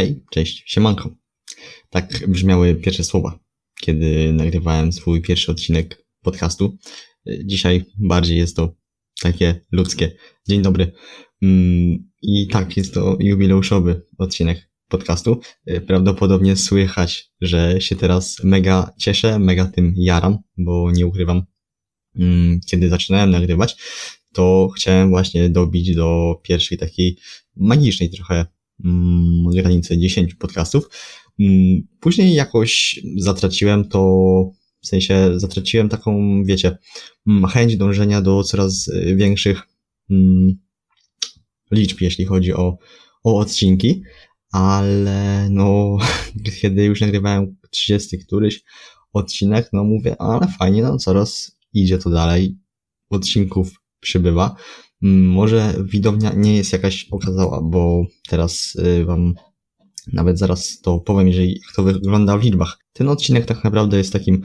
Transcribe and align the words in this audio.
Hej, 0.00 0.24
cześć, 0.30 0.62
siemanko. 0.66 1.16
Tak 1.90 2.28
brzmiały 2.28 2.74
pierwsze 2.74 3.04
słowa, 3.04 3.38
kiedy 3.80 4.32
nagrywałem 4.32 4.92
swój 4.92 5.22
pierwszy 5.22 5.52
odcinek 5.52 6.06
podcastu. 6.22 6.78
Dzisiaj 7.44 7.84
bardziej 7.98 8.38
jest 8.38 8.56
to 8.56 8.74
takie 9.22 9.60
ludzkie. 9.72 10.12
Dzień 10.48 10.62
dobry. 10.62 10.92
Mm, 11.42 12.10
I 12.22 12.48
tak, 12.48 12.76
jest 12.76 12.94
to 12.94 13.16
jubileuszowy 13.20 14.02
odcinek 14.18 14.70
podcastu. 14.88 15.40
Prawdopodobnie 15.86 16.56
słychać, 16.56 17.30
że 17.40 17.80
się 17.80 17.96
teraz 17.96 18.44
mega 18.44 18.92
cieszę, 18.98 19.38
mega 19.38 19.64
tym 19.64 19.94
jaram, 19.96 20.38
bo 20.58 20.90
nie 20.90 21.06
ukrywam, 21.06 21.42
mm, 22.16 22.60
kiedy 22.66 22.88
zaczynałem 22.88 23.30
nagrywać, 23.30 23.76
to 24.32 24.68
chciałem 24.76 25.10
właśnie 25.10 25.48
dobić 25.48 25.94
do 25.94 26.40
pierwszej 26.42 26.78
takiej 26.78 27.18
magicznej 27.56 28.10
trochę 28.10 28.46
mm, 28.84 29.44
granicy 29.54 29.98
10 29.98 30.34
podcastów. 30.34 30.90
Mm, 31.40 31.82
później 32.00 32.34
jakoś 32.34 33.00
zatraciłem 33.16 33.88
to, 33.88 34.00
w 34.82 34.86
sensie 34.86 35.30
zatraciłem 35.36 35.88
taką, 35.88 36.42
wiecie, 36.44 36.78
mm, 37.26 37.44
chęć 37.44 37.76
dążenia 37.76 38.22
do 38.22 38.42
coraz 38.42 38.88
y, 38.88 39.16
większych 39.16 39.62
liczb, 41.70 42.00
jeśli 42.00 42.24
chodzi 42.24 42.54
o, 42.54 42.78
o 43.24 43.38
odcinki, 43.38 44.02
ale 44.52 45.48
no, 45.50 45.98
kiedy 46.60 46.84
już 46.84 47.00
nagrywałem 47.00 47.56
30 47.70 48.18
któryś 48.18 48.62
odcinek, 49.12 49.68
no 49.72 49.84
mówię, 49.84 50.16
ale 50.22 50.48
fajnie, 50.58 50.82
no 50.82 50.98
coraz 50.98 51.56
idzie 51.72 51.98
to 51.98 52.10
dalej, 52.10 52.58
odcinków 53.10 53.80
przybywa. 54.00 54.56
Mm, 55.02 55.26
może 55.26 55.74
widownia 55.84 56.32
nie 56.36 56.56
jest 56.56 56.72
jakaś 56.72 57.08
okazała, 57.10 57.60
bo 57.62 58.06
teraz 58.28 58.76
y, 58.76 59.04
wam 59.04 59.34
nawet 60.12 60.38
zaraz 60.38 60.80
to 60.80 60.98
powiem, 60.98 61.28
jeżeli 61.28 61.60
to 61.76 61.82
wygląda 61.82 62.38
w 62.38 62.42
liczbach. 62.42 62.78
Ten 62.92 63.08
odcinek 63.08 63.46
tak 63.46 63.64
naprawdę 63.64 63.98
jest 63.98 64.12
takim 64.12 64.42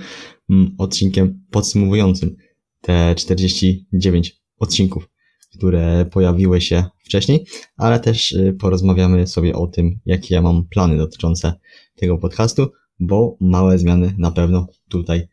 mm, 0.49 0.75
odcinkiem 0.77 1.45
podsumowującym 1.51 2.35
te 2.81 3.15
49 3.15 4.41
odcinków, 4.59 5.09
które 5.57 6.05
pojawiły 6.11 6.61
się 6.61 6.85
wcześniej, 6.99 7.45
ale 7.77 7.99
też 7.99 8.31
y, 8.31 8.55
porozmawiamy 8.59 9.27
sobie 9.27 9.55
o 9.55 9.67
tym, 9.67 9.99
jakie 10.05 10.35
ja 10.35 10.41
mam 10.41 10.67
plany 10.67 10.97
dotyczące 10.97 11.53
tego 11.95 12.17
podcastu, 12.17 12.67
bo 12.99 13.37
małe 13.41 13.79
zmiany 13.79 14.15
na 14.17 14.31
pewno 14.31 14.67
tutaj 14.89 15.27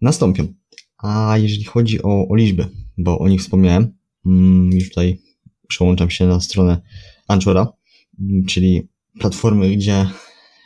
nastąpią. 0.00 0.46
A 0.98 1.38
jeżeli 1.38 1.64
chodzi 1.64 2.02
o, 2.02 2.28
o 2.28 2.34
liczby, 2.34 2.66
bo 2.98 3.18
o 3.18 3.28
nich 3.28 3.40
wspomniałem, 3.40 3.99
już 4.72 4.88
tutaj 4.88 5.20
przełączam 5.68 6.10
się 6.10 6.26
na 6.26 6.40
stronę 6.40 6.80
Anchora, 7.28 7.72
mm, 8.20 8.44
czyli 8.46 8.88
platformy, 9.18 9.76
gdzie 9.76 10.06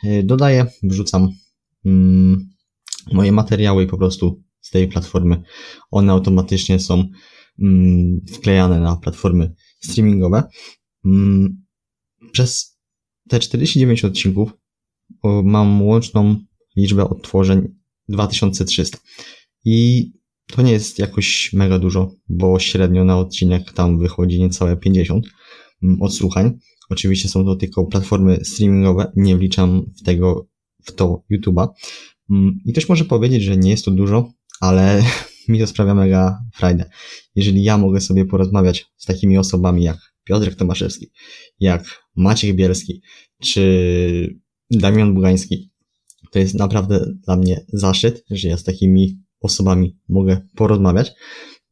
y, 0.03 0.23
dodaję, 0.23 0.65
wrzucam 0.83 1.29
mm, 1.85 2.49
moje 3.13 3.31
materiały 3.31 3.83
i 3.83 3.87
po 3.87 3.97
prostu 3.97 4.43
z 4.61 4.69
tej 4.69 4.87
platformy 4.87 5.41
one 5.91 6.11
automatycznie 6.11 6.79
są 6.79 7.09
wklejane 8.33 8.79
na 8.79 8.95
platformy 8.95 9.53
streamingowe. 9.79 10.43
Przez 12.31 12.79
te 13.29 13.39
49 13.39 14.05
odcinków 14.05 14.51
mam 15.43 15.81
łączną 15.81 16.35
liczbę 16.75 17.09
odtworzeń 17.09 17.75
2300. 18.09 18.97
I 19.65 20.11
to 20.51 20.61
nie 20.61 20.71
jest 20.71 20.99
jakoś 20.99 21.53
mega 21.53 21.79
dużo, 21.79 22.15
bo 22.29 22.59
średnio 22.59 23.03
na 23.03 23.17
odcinek 23.17 23.73
tam 23.73 23.99
wychodzi 23.99 24.39
niecałe 24.39 24.77
50 24.77 25.25
mm, 25.83 26.01
odsłuchań. 26.01 26.57
Oczywiście 26.89 27.29
są 27.29 27.45
to 27.45 27.55
tylko 27.55 27.85
platformy 27.85 28.39
streamingowe, 28.43 29.11
nie 29.15 29.37
wliczam 29.37 29.91
w 30.01 30.03
tego, 30.03 30.47
w 30.83 30.91
to 30.91 31.23
YouTube'a. 31.31 31.67
Mm, 32.29 32.59
I 32.65 32.71
ktoś 32.71 32.89
może 32.89 33.05
powiedzieć, 33.05 33.43
że 33.43 33.57
nie 33.57 33.71
jest 33.71 33.85
to 33.85 33.91
dużo, 33.91 34.31
ale 34.61 35.03
mi 35.49 35.59
to 35.59 35.67
sprawia 35.67 35.93
mega 35.93 36.39
frajdę. 36.53 36.89
Jeżeli 37.35 37.63
ja 37.63 37.77
mogę 37.77 38.01
sobie 38.01 38.25
porozmawiać 38.25 38.85
z 38.97 39.05
takimi 39.05 39.37
osobami 39.37 39.83
jak 39.83 39.97
Piotrek 40.23 40.55
Tomaszewski, 40.55 41.11
jak 41.59 42.03
Maciek 42.15 42.55
Bielski, 42.55 43.01
czy 43.41 44.39
Damian 44.71 45.13
Bugański, 45.13 45.71
to 46.31 46.39
jest 46.39 46.55
naprawdę 46.55 47.13
dla 47.25 47.35
mnie 47.35 47.65
zaszczyt, 47.73 48.23
że 48.29 48.47
ja 48.47 48.57
z 48.57 48.63
takimi 48.63 49.24
osobami 49.41 49.97
mogę 50.09 50.47
porozmawiać 50.55 51.13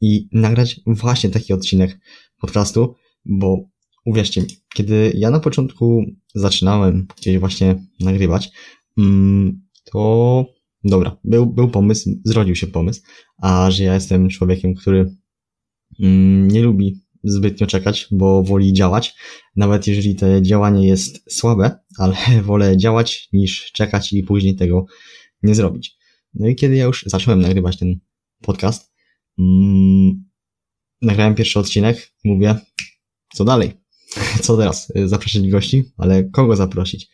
i 0.01 0.29
nagrać 0.31 0.81
właśnie 0.85 1.29
taki 1.29 1.53
odcinek 1.53 1.99
podcastu, 2.39 2.95
bo 3.25 3.57
uwierzcie 4.05 4.41
mi, 4.41 4.47
kiedy 4.75 5.13
ja 5.15 5.29
na 5.29 5.39
początku 5.39 6.03
zaczynałem 6.35 7.07
gdzieś 7.17 7.37
właśnie 7.37 7.75
nagrywać, 7.99 8.51
mm, 8.97 9.61
to 9.83 10.45
dobra, 10.83 11.17
był, 11.23 11.45
był 11.45 11.69
pomysł, 11.69 12.09
zrodził 12.25 12.55
się 12.55 12.67
pomysł, 12.67 13.01
a 13.41 13.71
że 13.71 13.83
ja 13.83 13.93
jestem 13.93 14.29
człowiekiem, 14.29 14.75
który 14.75 15.15
mm, 15.99 16.47
nie 16.47 16.63
lubi 16.63 17.03
zbytnio 17.23 17.67
czekać, 17.67 18.07
bo 18.11 18.43
woli 18.43 18.73
działać, 18.73 19.15
nawet 19.55 19.87
jeżeli 19.87 20.15
to 20.15 20.41
działanie 20.41 20.87
jest 20.87 21.33
słabe, 21.33 21.79
ale 21.97 22.15
wolę 22.45 22.77
działać 22.77 23.29
niż 23.33 23.71
czekać 23.71 24.13
i 24.13 24.23
później 24.23 24.55
tego 24.55 24.85
nie 25.43 25.55
zrobić. 25.55 25.97
No 26.33 26.47
i 26.47 26.55
kiedy 26.55 26.75
ja 26.75 26.85
już 26.85 27.03
zacząłem 27.07 27.41
nagrywać 27.41 27.77
ten 27.77 27.99
podcast, 28.41 28.93
mm, 29.39 30.23
nagrałem 31.01 31.35
pierwszy 31.35 31.59
odcinek 31.59 32.13
mówię, 32.23 32.55
co 33.33 33.45
dalej? 33.45 33.71
Co 34.41 34.57
teraz? 34.57 34.91
Zaprosić 35.05 35.49
gości? 35.49 35.83
Ale 35.97 36.23
kogo 36.23 36.55
zaprosić? 36.55 37.09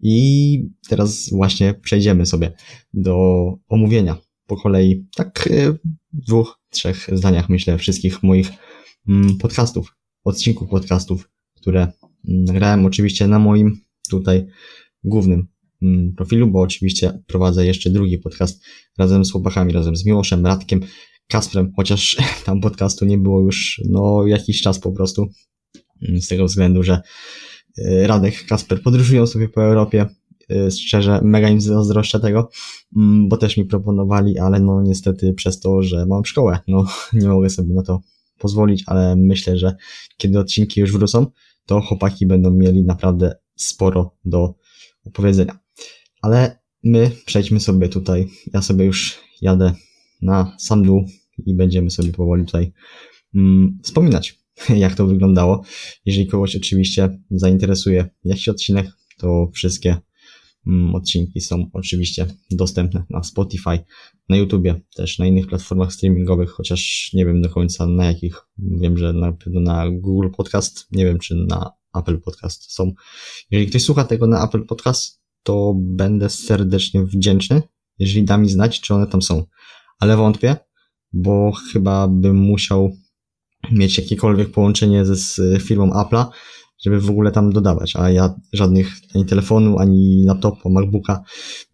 I 0.00 0.68
teraz 0.88 1.30
właśnie 1.30 1.74
przejdziemy 1.74 2.26
sobie 2.26 2.52
do 2.94 3.14
omówienia 3.68 4.16
po 4.46 4.56
kolei, 4.56 5.06
tak 5.16 5.48
e, 5.50 5.72
w 5.72 5.78
dwóch, 6.12 6.60
trzech 6.70 7.10
zdaniach 7.12 7.48
myślę, 7.48 7.78
wszystkich 7.78 8.22
moich 8.22 8.50
mm, 9.08 9.38
podcastów, 9.38 9.96
odcinków 10.24 10.70
podcastów, 10.70 11.30
które 11.54 11.92
nagrałem 12.24 12.86
oczywiście 12.86 13.26
na 13.26 13.38
moim 13.38 13.80
tutaj 14.10 14.46
głównym 15.04 15.38
Mm, 15.38 15.59
profilu, 16.16 16.50
bo 16.50 16.60
oczywiście 16.60 17.22
prowadzę 17.26 17.66
jeszcze 17.66 17.90
drugi 17.90 18.18
podcast 18.18 18.64
razem 18.98 19.24
z 19.24 19.32
chłopakami, 19.32 19.72
razem 19.72 19.96
z 19.96 20.04
Miłoszem, 20.04 20.46
Radkiem, 20.46 20.80
Kasprem, 21.30 21.72
chociaż 21.76 22.16
tam 22.46 22.60
podcastu 22.60 23.04
nie 23.04 23.18
było 23.18 23.40
już 23.40 23.80
no 23.88 24.26
jakiś 24.26 24.62
czas 24.62 24.78
po 24.78 24.92
prostu, 24.92 25.26
mm, 26.08 26.20
z 26.20 26.28
tego 26.28 26.44
względu, 26.44 26.82
że 26.82 27.00
y, 27.78 28.06
Radek, 28.06 28.46
Kasper 28.46 28.82
podróżują 28.82 29.26
sobie 29.26 29.48
po 29.48 29.62
Europie, 29.62 30.06
y, 30.50 30.70
szczerze 30.70 31.20
mega 31.22 31.48
im 31.48 31.60
zazdroszczę 31.60 32.20
tego, 32.20 32.50
mm, 32.96 33.28
bo 33.28 33.36
też 33.36 33.56
mi 33.56 33.64
proponowali, 33.64 34.38
ale 34.38 34.60
no 34.60 34.82
niestety 34.82 35.34
przez 35.34 35.60
to, 35.60 35.82
że 35.82 36.06
mam 36.06 36.24
szkołę, 36.24 36.58
no 36.68 36.86
nie 37.12 37.28
mogę 37.28 37.50
sobie 37.50 37.74
na 37.74 37.82
to 37.82 38.00
pozwolić, 38.38 38.84
ale 38.86 39.16
myślę, 39.16 39.58
że 39.58 39.76
kiedy 40.16 40.38
odcinki 40.38 40.80
już 40.80 40.92
wrócą, 40.92 41.26
to 41.66 41.80
chłopaki 41.80 42.26
będą 42.26 42.50
mieli 42.50 42.84
naprawdę 42.84 43.34
sporo 43.56 44.16
do 44.24 44.54
opowiedzenia. 45.04 45.59
Ale 46.22 46.60
my 46.84 47.10
przejdźmy 47.26 47.60
sobie 47.60 47.88
tutaj. 47.88 48.28
Ja 48.52 48.62
sobie 48.62 48.84
już 48.84 49.18
jadę 49.42 49.74
na 50.22 50.56
sam 50.58 50.84
dół 50.84 51.04
i 51.46 51.54
będziemy 51.54 51.90
sobie 51.90 52.12
powoli 52.12 52.44
tutaj 52.44 52.72
mm, 53.34 53.78
wspominać, 53.82 54.38
jak 54.76 54.94
to 54.94 55.06
wyglądało. 55.06 55.62
Jeżeli 56.04 56.26
kogoś 56.26 56.56
oczywiście 56.56 57.20
zainteresuje 57.30 58.08
jakiś 58.24 58.48
odcinek, 58.48 58.92
to 59.18 59.50
wszystkie 59.54 59.96
mm, 60.66 60.94
odcinki 60.94 61.40
są 61.40 61.70
oczywiście 61.72 62.26
dostępne 62.50 63.04
na 63.10 63.22
Spotify, 63.22 63.78
na 64.28 64.36
YouTubie, 64.36 64.80
też 64.96 65.18
na 65.18 65.26
innych 65.26 65.46
platformach 65.46 65.92
streamingowych, 65.92 66.50
chociaż 66.50 67.10
nie 67.14 67.26
wiem 67.26 67.42
do 67.42 67.48
końca 67.48 67.86
na 67.86 68.04
jakich. 68.04 68.36
Wiem, 68.58 68.98
że 68.98 69.12
na 69.12 69.32
pewno 69.32 69.60
na 69.60 69.90
Google 69.90 70.28
Podcast, 70.36 70.86
nie 70.92 71.04
wiem 71.04 71.18
czy 71.18 71.34
na 71.34 71.70
Apple 71.94 72.20
Podcast 72.20 72.72
są. 72.72 72.92
Jeżeli 73.50 73.70
ktoś 73.70 73.82
słucha 73.82 74.04
tego 74.04 74.26
na 74.26 74.44
Apple 74.44 74.64
Podcast, 74.66 75.19
to 75.42 75.74
będę 75.76 76.30
serdecznie 76.30 77.04
wdzięczny, 77.04 77.62
jeżeli 77.98 78.24
da 78.24 78.38
mi 78.38 78.48
znać, 78.48 78.80
czy 78.80 78.94
one 78.94 79.06
tam 79.06 79.22
są. 79.22 79.44
Ale 79.98 80.16
wątpię, 80.16 80.56
bo 81.12 81.52
chyba 81.72 82.08
bym 82.08 82.36
musiał 82.36 82.90
mieć 83.72 83.98
jakiekolwiek 83.98 84.50
połączenie 84.50 85.04
ze 85.04 85.16
z 85.16 85.62
firmą 85.62 85.90
Apple'a, 85.90 86.26
żeby 86.84 87.00
w 87.00 87.10
ogóle 87.10 87.32
tam 87.32 87.52
dodawać, 87.52 87.96
a 87.96 88.10
ja 88.10 88.34
żadnych 88.52 88.96
ani 89.14 89.26
telefonu, 89.26 89.78
ani 89.78 90.24
laptopa, 90.24 90.68
MacBooka 90.68 91.22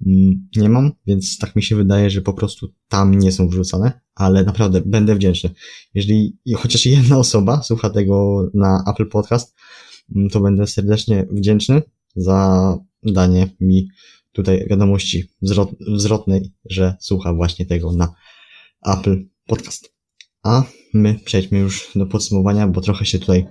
mm, 0.07 0.49
nie 0.57 0.69
mam, 0.69 0.93
więc 1.07 1.39
tak 1.39 1.57
mi 1.57 1.63
się 1.63 1.77
wydaje, 1.77 2.11
że 2.11 2.23
po 2.23 2.33
prostu 2.33 2.69
tam 2.89 3.19
nie 3.19 3.33
są 3.33 3.49
wrzucane, 3.49 4.01
ale 4.15 4.45
naprawdę 4.45 4.81
będę 4.81 5.15
wdzięczny. 5.15 5.51
Jeżeli 5.95 6.39
chociaż 6.57 6.87
jedna 6.87 7.19
osoba 7.19 7.63
słucha 7.63 7.91
tego 7.91 8.47
na 8.55 8.85
Apple 8.91 9.09
Podcast, 9.09 9.55
mm, 10.17 10.31
to 10.31 10.41
będę 10.41 10.67
serdecznie 10.67 11.27
wdzięczny 11.31 11.83
za 12.17 12.79
danie 13.03 13.49
mi 13.61 13.89
tutaj 14.33 14.67
wiadomości 14.71 15.25
wzrot, 15.43 15.71
wzrotnej, 15.89 16.53
że 16.65 16.97
słucha 17.01 17.35
właśnie 17.35 17.67
tego 17.67 17.93
na 17.93 18.15
Apple 18.87 19.25
Podcast. 19.47 19.97
A 20.43 20.65
my 20.95 21.21
przejdźmy 21.25 21.59
już 21.59 21.91
do 21.95 22.07
podsumowania, 22.07 22.67
bo 22.67 22.81
trochę 22.81 23.07
się 23.07 23.19
tutaj 23.19 23.47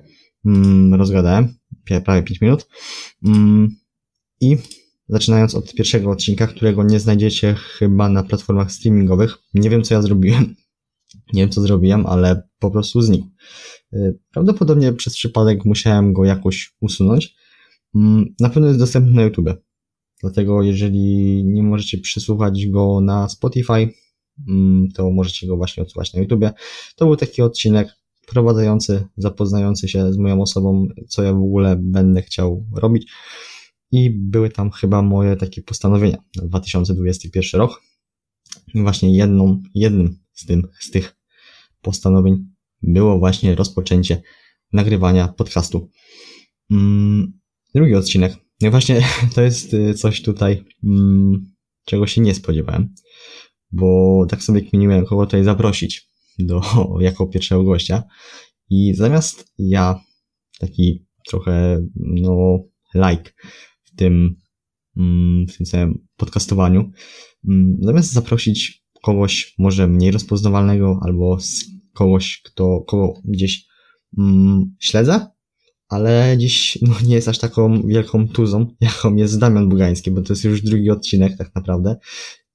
mm, 0.46 0.94
rozgadałem, 0.94 1.58
prawie 2.06 2.24
5 2.24 2.42
minut. 2.42 2.68
Mm, 3.26 3.76
I 4.42 4.58
zaczynając 5.10 5.56
od 5.56 5.74
pierwszego 5.74 6.12
odcinka, 6.12 6.48
którego 6.48 6.84
nie 6.84 7.00
znajdziecie 7.00 7.54
chyba 7.54 8.10
na 8.10 8.24
platformach 8.24 8.72
streamingowych. 8.72 9.38
Nie 9.54 9.70
wiem, 9.70 9.84
co 9.84 9.94
ja 9.94 10.02
zrobiłem. 10.02 10.56
Nie 11.34 11.42
wiem, 11.42 11.50
co 11.50 11.62
zrobiłem, 11.62 12.06
ale 12.06 12.48
po 12.60 12.72
prostu 12.72 13.02
znikł. 13.02 13.28
Y, 13.94 14.20
prawdopodobnie 14.32 14.94
przez 14.94 15.14
przypadek 15.14 15.66
musiałem 15.66 16.14
go 16.14 16.26
jakoś 16.26 16.76
usunąć. 16.82 17.36
Mm, 17.96 18.36
na 18.40 18.50
pewno 18.50 18.68
jest 18.68 18.80
dostępny 18.80 19.12
na 19.14 19.22
YouTube. 19.22 19.50
Dlatego 20.22 20.64
jeżeli 20.64 21.44
nie 21.46 21.64
możecie 21.64 21.98
przesłuchać 21.98 22.68
go 22.68 23.02
na 23.02 23.30
Spotify, 23.30 23.90
mm, 24.48 24.90
to 24.96 25.12
możecie 25.12 25.48
go 25.48 25.58
właśnie 25.58 25.84
odsłuchać 25.84 26.14
na 26.14 26.22
YouTube. 26.22 26.44
To 26.96 27.06
był 27.06 27.16
taki 27.16 27.42
odcinek 27.42 27.96
wprowadzający, 28.22 29.08
zapoznający 29.18 29.88
się 29.88 30.14
z 30.14 30.18
moją 30.18 30.42
osobą, 30.42 30.88
co 31.08 31.24
ja 31.24 31.34
w 31.34 31.44
ogóle 31.44 31.76
będę 31.80 32.22
chciał 32.22 32.66
robić. 32.76 33.12
I 33.92 34.10
były 34.10 34.50
tam 34.50 34.72
chyba 34.72 35.02
moje 35.02 35.36
takie 35.36 35.62
postanowienia 35.62 36.18
na 36.36 36.48
2021 36.48 37.62
rok. 37.62 37.82
I 38.74 38.82
właśnie 38.82 39.18
jedną, 39.18 39.62
jednym 39.74 40.20
z, 40.34 40.46
tym, 40.46 40.68
z 40.80 40.92
tych 40.92 41.16
postanowień 41.82 42.46
było 42.82 43.20
właśnie 43.20 43.56
rozpoczęcie 43.56 44.22
nagrywania 44.74 45.28
podcastu. 45.28 45.90
Mm, 46.72 47.40
drugi 47.76 47.96
odcinek. 47.96 48.36
No 48.62 48.72
właśnie 48.72 49.02
to 49.36 49.42
jest 49.42 49.74
y, 49.74 49.94
coś 49.94 50.22
tutaj, 50.22 50.64
mm, 50.84 51.54
czego 51.86 52.08
się 52.08 52.22
nie 52.22 52.36
spodziewałem, 52.36 52.94
bo 53.72 54.26
tak 54.30 54.44
sobie 54.44 54.62
kminiłem, 54.62 55.06
kogo 55.06 55.26
tutaj 55.26 55.44
zaprosić 55.44 56.10
do, 56.40 56.62
jako 57.00 57.28
pierwszego 57.28 57.64
gościa. 57.64 58.04
I 58.70 58.94
zamiast 58.94 59.54
ja, 59.58 60.00
taki 60.60 61.06
trochę, 61.28 61.82
no, 61.96 62.60
like 62.96 63.32
w 63.84 63.96
tym, 63.96 64.36
mm, 64.98 65.48
w 65.48 65.58
tym 65.58 65.66
samym 65.66 66.08
podcastowaniu, 66.18 66.92
mm, 67.50 67.78
zamiast 67.82 68.14
zaprosić 68.14 68.86
kogoś 69.02 69.54
może 69.58 69.88
mniej 69.88 70.12
rozpoznawalnego 70.12 71.00
albo 71.02 71.38
kogoś, 71.94 72.42
kto, 72.46 72.82
kogo 72.88 73.14
gdzieś 73.26 73.66
mm, 74.18 74.76
śledzę, 74.80 75.35
ale 75.88 76.36
dziś 76.38 76.80
no, 76.82 76.96
nie 77.08 77.16
jest 77.16 77.28
aż 77.28 77.40
taką 77.40 77.88
wielką 77.88 78.28
tuzą, 78.28 78.76
jaką 78.82 79.16
jest 79.16 79.40
Damian 79.40 79.70
Bugański, 79.70 80.12
bo 80.12 80.22
to 80.22 80.34
jest 80.34 80.44
już 80.44 80.62
drugi 80.62 80.90
odcinek 80.90 81.38
tak 81.38 81.56
naprawdę. 81.56 81.96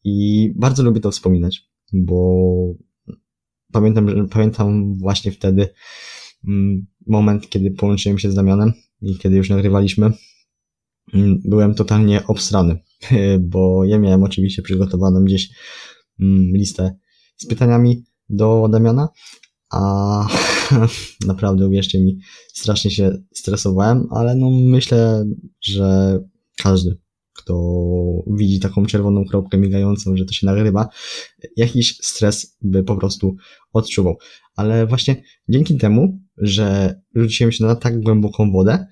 I 0.05 0.49
bardzo 0.57 0.83
lubię 0.83 1.01
to 1.01 1.11
wspominać, 1.11 1.63
bo 1.93 2.75
pamiętam, 3.73 4.29
pamiętam 4.29 4.95
właśnie 4.99 5.33
wtedy 5.33 5.69
mm, 6.49 6.87
moment, 7.07 7.49
kiedy 7.49 7.71
połączyłem 7.71 8.19
się 8.19 8.31
z 8.31 8.35
Damianem 8.35 8.73
i 9.03 9.19
kiedy 9.19 9.37
już 9.37 9.51
nagrywaliśmy, 9.51 10.11
mm, 11.15 11.41
byłem 11.45 11.75
totalnie 11.75 12.27
obstrany, 12.27 12.79
bo 13.53 13.85
ja 13.85 13.99
miałem 13.99 14.23
oczywiście 14.23 14.63
przygotowaną 14.63 15.25
gdzieś 15.25 15.49
mm, 16.21 16.57
listę 16.57 16.97
z 17.37 17.47
pytaniami 17.47 18.05
do 18.29 18.69
Damiana, 18.73 19.09
a 19.71 20.27
naprawdę 21.27 21.67
uwierzcie 21.67 22.01
mi, 22.01 22.19
strasznie 22.53 22.91
się 22.91 23.19
stresowałem, 23.35 24.07
ale 24.11 24.35
no 24.35 24.51
myślę, 24.51 25.25
że 25.61 26.19
każdy, 26.57 26.99
kto 27.33 27.55
widzi 28.27 28.61
taką 28.61 28.87
czerwoną 28.87 29.25
kropkę 29.25 29.59
migającą, 29.59 30.17
że 30.17 30.25
to 30.25 30.33
się 30.33 30.47
nagrywa, 30.47 30.89
jakiś 31.57 31.99
stres 32.03 32.57
by 32.63 32.83
po 32.85 32.97
prostu 32.97 33.37
odczuwał. 33.73 34.17
Ale 34.57 34.87
właśnie 34.87 35.23
dzięki 35.49 35.77
temu, 35.77 36.21
że 36.37 36.95
rzuciłem 37.15 37.53
się 37.53 37.65
na 37.65 37.77
tak 37.77 38.01
głęboką 38.01 38.53
wodę, 38.53 38.87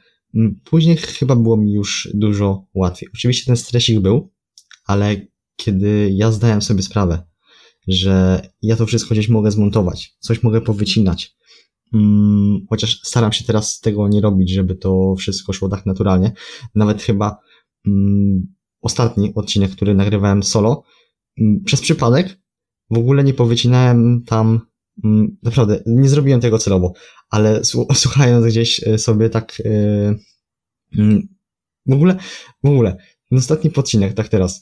później 0.65 0.97
chyba 0.97 1.37
było 1.37 1.57
mi 1.57 1.73
już 1.73 2.09
dużo 2.15 2.67
łatwiej. 2.75 3.09
Oczywiście 3.15 3.47
ten 3.47 3.57
stresik 3.57 4.01
był, 4.01 4.33
ale 4.87 5.17
kiedy 5.57 6.11
ja 6.13 6.33
zdałem 6.33 6.63
sobie 6.63 6.83
sprawę, 6.83 7.28
że 7.89 8.43
ja 8.63 8.77
to 8.77 8.87
wszystko 8.87 9.15
gdzieś 9.15 9.29
mogę 9.29 9.51
zmontować, 9.51 10.17
coś 10.21 10.43
mogę 10.43 10.61
powycinać, 10.61 11.39
Hmm, 11.93 12.67
chociaż 12.71 13.01
staram 13.03 13.33
się 13.33 13.45
teraz 13.45 13.81
tego 13.81 14.09
nie 14.09 14.21
robić, 14.21 14.51
żeby 14.51 14.75
to 14.75 15.15
wszystko 15.19 15.53
szło 15.53 15.69
tak 15.69 15.87
naturalnie. 15.87 16.33
Nawet 16.75 17.03
chyba 17.03 17.39
hmm, 17.85 18.55
ostatni 18.81 19.33
odcinek, 19.35 19.71
który 19.71 19.95
nagrywałem 19.95 20.43
solo, 20.43 20.83
hmm, 21.39 21.65
przez 21.65 21.81
przypadek 21.81 22.39
w 22.91 22.99
ogóle 22.99 23.25
nie 23.25 23.35
powycinałem 23.35 24.25
tam, 24.27 24.61
mm, 25.05 25.37
naprawdę, 25.43 25.83
nie 25.87 26.09
zrobiłem 26.09 26.41
tego 26.41 26.59
celowo, 26.59 26.93
ale 27.31 27.65
słuchając 27.95 28.47
gdzieś 28.47 28.89
e, 28.89 28.99
sobie 28.99 29.31
tak, 29.31 29.63
e, 29.65 30.15
mm, 30.99 31.29
w 31.87 31.93
ogóle, 31.93 32.17
w 32.65 32.69
ogóle, 32.69 32.97
ostatni 33.33 33.71
odcinek, 33.77 34.15
tak 34.15 34.29
teraz, 34.29 34.61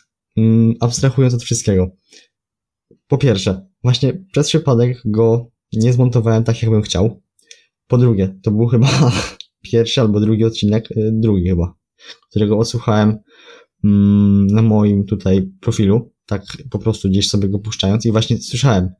abstrahując 0.80 1.34
od 1.34 1.42
wszystkiego. 1.42 1.90
Po 3.08 3.18
pierwsze, 3.18 3.66
właśnie 3.82 4.24
przez 4.32 4.48
przypadek 4.48 5.02
go 5.04 5.50
nie 5.72 5.92
zmontowałem 5.92 6.44
tak, 6.44 6.62
jakbym 6.62 6.82
chciał. 6.82 7.22
Po 7.86 7.98
drugie, 7.98 8.38
to 8.42 8.50
był 8.50 8.66
chyba 8.66 8.88
pierwszy 9.70 10.00
albo 10.00 10.20
drugi 10.20 10.44
odcinek, 10.44 10.90
y, 10.90 11.10
drugi 11.12 11.48
chyba, 11.48 11.74
którego 12.30 12.58
odsłuchałem 12.58 13.18
mm, 13.84 14.46
na 14.46 14.62
moim 14.62 15.04
tutaj 15.04 15.50
profilu, 15.60 16.12
tak 16.26 16.42
po 16.70 16.78
prostu 16.78 17.08
gdzieś 17.08 17.28
sobie 17.28 17.48
go 17.48 17.58
puszczając 17.58 18.06
i 18.06 18.12
właśnie 18.12 18.38
słyszałem, 18.38 18.90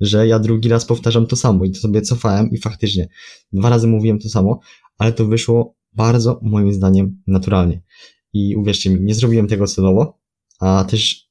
że 0.00 0.26
ja 0.26 0.38
drugi 0.38 0.68
raz 0.68 0.84
powtarzam 0.84 1.26
to 1.26 1.36
samo 1.36 1.64
i 1.64 1.70
to 1.70 1.78
sobie 1.78 2.02
cofałem 2.02 2.50
i 2.50 2.58
faktycznie 2.58 3.08
dwa 3.52 3.70
razy 3.70 3.86
mówiłem 3.86 4.18
to 4.18 4.28
samo, 4.28 4.60
ale 4.98 5.12
to 5.12 5.26
wyszło 5.26 5.76
bardzo 5.92 6.40
moim 6.42 6.72
zdaniem 6.72 7.22
naturalnie. 7.26 7.82
I 8.32 8.56
uwierzcie 8.56 8.90
mi, 8.90 9.00
nie 9.00 9.14
zrobiłem 9.14 9.46
tego 9.46 9.66
celowo, 9.66 10.18
a 10.60 10.84
też 10.84 11.28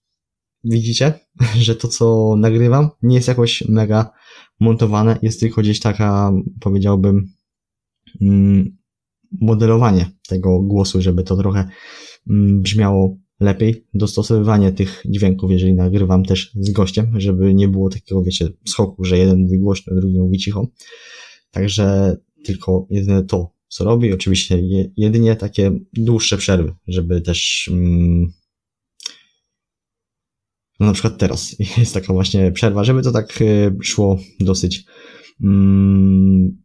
widzicie, 0.63 1.19
że 1.65 1.75
to 1.75 1.88
co 1.88 2.36
nagrywam 2.38 2.89
nie 3.01 3.15
jest 3.15 3.27
jakoś 3.27 3.63
mega 3.69 4.12
montowane, 4.60 5.19
jest 5.21 5.39
tylko 5.39 5.62
gdzieś 5.62 5.80
taka, 5.80 6.31
powiedziałbym, 6.60 7.27
mm, 8.21 8.77
modelowanie 9.42 10.12
tego 10.27 10.60
głosu, 10.60 11.01
żeby 11.01 11.24
to 11.24 11.38
trochę 11.38 11.69
mm, 12.30 12.62
brzmiało 12.62 13.18
lepiej, 13.39 13.88
dostosowywanie 13.94 14.71
tych 14.71 15.04
dźwięków, 15.06 15.51
jeżeli 15.51 15.74
nagrywam 15.74 16.25
też 16.25 16.51
z 16.56 16.71
gościem, 16.71 17.21
żeby 17.21 17.54
nie 17.54 17.68
było 17.68 17.89
takiego, 17.89 18.24
wiecie, 18.24 18.48
schoku, 18.66 19.04
że 19.04 19.18
jeden 19.18 19.39
mówi 19.39 19.59
głośno, 19.59 19.95
drugi 19.95 20.19
mówi 20.19 20.38
cicho. 20.38 20.68
Także 21.51 22.18
tylko 22.44 22.88
jedyne 22.89 23.24
to, 23.24 23.54
co 23.68 23.83
robi, 23.83 24.13
oczywiście 24.13 24.62
jedynie 24.98 25.36
takie 25.36 25.71
dłuższe 25.94 26.38
przerwy, 26.38 26.74
żeby 26.88 27.21
też 27.21 27.69
mm, 27.74 28.31
no 30.80 30.85
na 30.85 30.94
przykład 30.94 31.18
teraz 31.18 31.56
jest 31.77 31.94
taka 31.94 32.13
właśnie 32.13 32.51
przerwa, 32.51 32.83
żeby 32.83 33.01
to 33.01 33.11
tak 33.11 33.42
e, 33.42 33.75
szło 33.83 34.19
dosyć, 34.39 34.85
mm, 35.44 36.63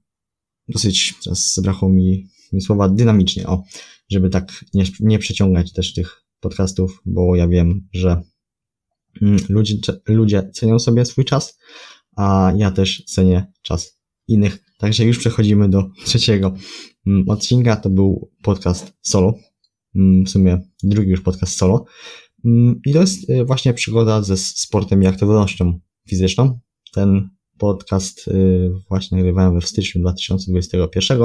dosyć, 0.68 1.14
teraz 1.24 1.54
zabrakło 1.54 1.88
mi, 1.88 2.26
mi 2.52 2.60
słowa, 2.60 2.88
dynamicznie, 2.88 3.46
o, 3.46 3.62
żeby 4.10 4.30
tak 4.30 4.64
nie, 4.74 4.84
nie 5.00 5.18
przeciągać 5.18 5.72
też 5.72 5.94
tych 5.94 6.22
podcastów, 6.40 7.02
bo 7.06 7.36
ja 7.36 7.48
wiem, 7.48 7.88
że 7.92 8.22
mm, 9.22 9.38
ludzie, 9.48 9.74
ludzie 10.06 10.50
cenią 10.54 10.78
sobie 10.78 11.04
swój 11.04 11.24
czas, 11.24 11.58
a 12.16 12.52
ja 12.56 12.70
też 12.70 13.04
cenię 13.06 13.46
czas 13.62 13.98
innych. 14.28 14.58
Także 14.78 15.04
już 15.04 15.18
przechodzimy 15.18 15.68
do 15.68 15.90
trzeciego 16.06 16.54
mm, 17.06 17.28
odcinka. 17.28 17.76
To 17.76 17.90
był 17.90 18.30
podcast 18.42 18.92
solo. 19.02 19.34
W 20.24 20.28
sumie 20.28 20.60
drugi 20.82 21.10
już 21.10 21.20
podcast 21.20 21.56
solo. 21.56 21.84
Mm, 22.44 22.80
I 22.86 22.92
to 22.92 23.00
jest 23.00 23.30
y, 23.30 23.44
właśnie 23.44 23.74
przygoda 23.74 24.22
ze 24.22 24.36
sportem 24.36 25.02
i 25.02 25.06
aktywnością 25.06 25.80
fizyczną. 26.08 26.58
Ten 26.92 27.28
podcast 27.58 28.28
y, 28.28 28.70
właśnie 28.88 29.16
nagrywałem 29.16 29.60
w 29.60 29.68
styczniu 29.68 30.00
2021, 30.00 31.18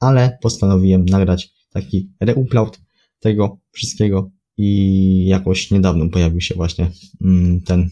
ale 0.00 0.38
postanowiłem 0.42 1.04
nagrać 1.04 1.52
taki 1.72 2.10
reupload 2.20 2.80
tego 3.20 3.58
wszystkiego 3.72 4.30
i 4.56 5.26
jakoś 5.26 5.70
niedawno 5.70 6.08
pojawił 6.08 6.40
się 6.40 6.54
właśnie 6.54 6.90
mm, 7.20 7.60
ten 7.60 7.90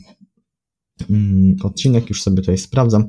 mm, 1.10 1.56
odcinek, 1.62 2.08
już 2.08 2.22
sobie 2.22 2.36
tutaj 2.36 2.58
sprawdzam. 2.58 3.08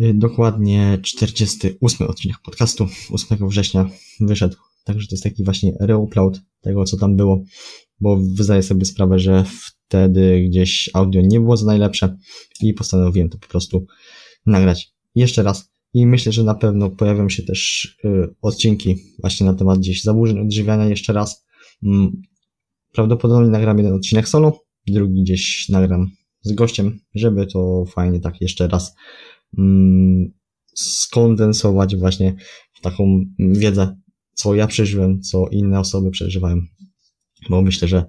Y, 0.00 0.14
dokładnie 0.14 0.98
48 1.02 2.06
odcinek 2.08 2.36
podcastu 2.44 2.88
8 3.10 3.48
września 3.48 3.90
wyszedł. 4.20 4.56
Także 4.84 5.08
to 5.08 5.14
jest 5.14 5.24
taki 5.24 5.44
właśnie 5.44 5.72
reupload 5.80 6.40
tego, 6.60 6.84
co 6.84 6.96
tam 6.96 7.16
było 7.16 7.42
bo 8.00 8.20
zdaję 8.40 8.62
sobie 8.62 8.84
sprawę, 8.84 9.18
że 9.18 9.44
wtedy 9.86 10.44
gdzieś 10.48 10.90
audio 10.94 11.20
nie 11.20 11.40
było 11.40 11.56
za 11.56 11.66
najlepsze 11.66 12.16
i 12.60 12.74
postanowiłem 12.74 13.28
to 13.28 13.38
po 13.38 13.48
prostu 13.48 13.86
nagrać 14.46 14.92
jeszcze 15.14 15.42
raz. 15.42 15.70
I 15.94 16.06
myślę, 16.06 16.32
że 16.32 16.44
na 16.44 16.54
pewno 16.54 16.90
pojawią 16.90 17.28
się 17.28 17.42
też 17.42 17.96
y, 18.04 18.34
odcinki 18.42 18.96
właśnie 19.20 19.46
na 19.46 19.54
temat 19.54 19.78
gdzieś 19.78 20.02
zaburzeń 20.02 20.38
odżywiania 20.38 20.86
jeszcze 20.86 21.12
raz. 21.12 21.46
Mm, 21.82 22.22
prawdopodobnie 22.92 23.50
nagram 23.50 23.78
jeden 23.78 23.92
odcinek 23.92 24.28
solo, 24.28 24.60
drugi 24.86 25.22
gdzieś 25.22 25.68
nagram 25.68 26.10
z 26.42 26.52
gościem, 26.52 26.98
żeby 27.14 27.46
to 27.46 27.84
fajnie 27.84 28.20
tak 28.20 28.40
jeszcze 28.40 28.68
raz 28.68 28.94
mm, 29.58 30.32
skondensować 30.74 31.96
właśnie 31.96 32.34
w 32.72 32.80
taką 32.80 33.24
wiedzę, 33.38 33.96
co 34.34 34.54
ja 34.54 34.66
przeżyłem, 34.66 35.20
co 35.20 35.48
inne 35.48 35.80
osoby 35.80 36.10
przeżywają 36.10 36.60
bo 37.50 37.62
myślę, 37.62 37.88
że 37.88 38.04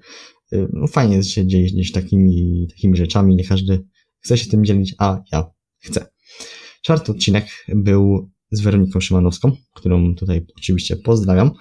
y, 0.54 0.68
no, 0.74 0.88
fajnie 0.88 1.16
jest 1.16 1.30
się 1.30 1.48
dzielić 1.48 1.74
gdzieś 1.74 1.92
takimi, 1.92 2.68
takimi 2.70 2.98
rzeczami, 2.98 3.36
nie 3.36 3.44
każdy 3.44 3.84
chce 4.20 4.38
się 4.38 4.50
tym 4.50 4.66
dzielić, 4.66 4.96
a 4.98 5.22
ja 5.32 5.46
chcę. 5.80 6.08
Czwarty 6.82 7.12
odcinek 7.12 7.48
był 7.76 8.30
z 8.52 8.62
Weroniką 8.62 9.00
Szymanowską, 9.00 9.52
którą 9.74 10.16
tutaj 10.16 10.46
oczywiście 10.58 10.96
pozdrawiam. 10.96 11.52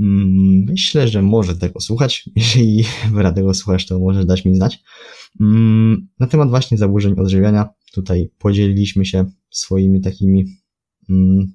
Mm, 0.00 0.64
myślę, 0.68 1.08
że 1.08 1.22
może 1.22 1.56
tego 1.56 1.80
słuchać. 1.80 2.24
Jeżeli 2.36 2.84
wyra 3.12 3.32
tego 3.32 3.54
słuchasz, 3.54 3.86
to 3.86 3.98
możesz 3.98 4.26
dać 4.26 4.44
mi 4.44 4.54
znać. 4.54 4.78
Mm, 5.40 6.08
na 6.18 6.26
temat 6.26 6.50
właśnie 6.50 6.78
zaburzeń 6.78 7.14
odżywiania 7.18 7.68
tutaj 7.92 8.30
podzieliliśmy 8.38 9.06
się 9.06 9.24
swoimi 9.50 10.00
takimi 10.00 10.44
mm, 11.10 11.52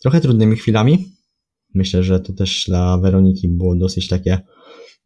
trochę 0.00 0.20
trudnymi 0.20 0.56
chwilami. 0.56 1.17
Myślę, 1.74 2.02
że 2.02 2.20
to 2.20 2.32
też 2.32 2.64
dla 2.68 2.98
Weroniki 2.98 3.48
było 3.48 3.76
dosyć 3.76 4.08
takie, 4.08 4.38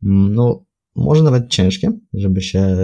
no, 0.02 0.64
może 0.96 1.22
nawet 1.22 1.48
ciężkie, 1.48 1.92
żeby 2.14 2.42
się 2.42 2.76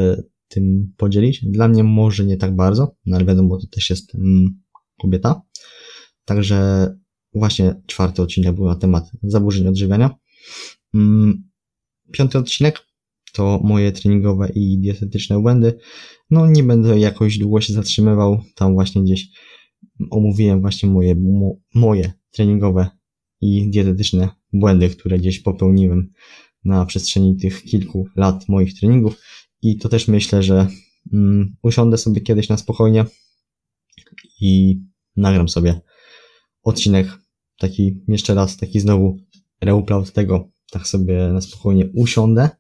tym 0.48 0.92
podzielić. 0.96 1.44
Dla 1.44 1.68
mnie 1.68 1.84
może 1.84 2.24
nie 2.24 2.36
tak 2.36 2.56
bardzo, 2.56 2.96
no 3.06 3.16
ale 3.16 3.24
wiadomo, 3.24 3.58
to 3.58 3.66
też 3.66 3.90
jest 3.90 4.12
kobieta. 5.00 5.42
Także 6.24 6.88
właśnie 7.34 7.74
czwarty 7.86 8.22
odcinek 8.22 8.54
był 8.54 8.66
na 8.66 8.76
temat 8.76 9.10
zaburzeń 9.22 9.66
odżywiania. 9.66 10.10
Mm, 10.94 11.48
piąty 12.12 12.38
odcinek 12.38 12.88
to 13.32 13.60
moje 13.64 13.92
treningowe 13.92 14.48
i 14.54 14.78
dietetyczne 14.78 15.40
błędy. 15.40 15.78
No 16.30 16.46
nie 16.46 16.62
będę 16.62 16.98
jakoś 16.98 17.38
długo 17.38 17.60
się 17.60 17.72
zatrzymywał, 17.72 18.40
tam 18.54 18.74
właśnie 18.74 19.02
gdzieś 19.02 19.28
omówiłem 20.10 20.60
właśnie 20.60 20.88
moje, 20.88 21.14
mo, 21.14 21.56
moje 21.74 22.12
treningowe 22.30 22.86
i 23.40 23.70
dietetyczne 23.70 24.28
błędy, 24.52 24.88
które 24.88 25.18
gdzieś 25.18 25.40
popełniłem 25.40 26.12
na 26.64 26.86
przestrzeni 26.86 27.36
tych 27.36 27.62
kilku 27.62 28.08
lat 28.16 28.48
moich 28.48 28.80
treningów 28.80 29.20
i 29.62 29.78
to 29.78 29.88
też 29.88 30.08
myślę, 30.08 30.42
że 30.42 30.68
mm, 31.12 31.56
usiądę 31.62 31.98
sobie 31.98 32.20
kiedyś 32.20 32.48
na 32.48 32.56
spokojnie 32.56 33.04
i 34.40 34.80
nagram 35.16 35.48
sobie 35.48 35.80
odcinek, 36.62 37.18
taki 37.58 38.00
jeszcze 38.08 38.34
raz, 38.34 38.56
taki 38.56 38.80
znowu 38.80 39.18
reupload 39.60 40.12
tego, 40.12 40.50
tak 40.70 40.88
sobie 40.88 41.28
na 41.32 41.40
spokojnie 41.40 41.90
usiądę 41.94 42.50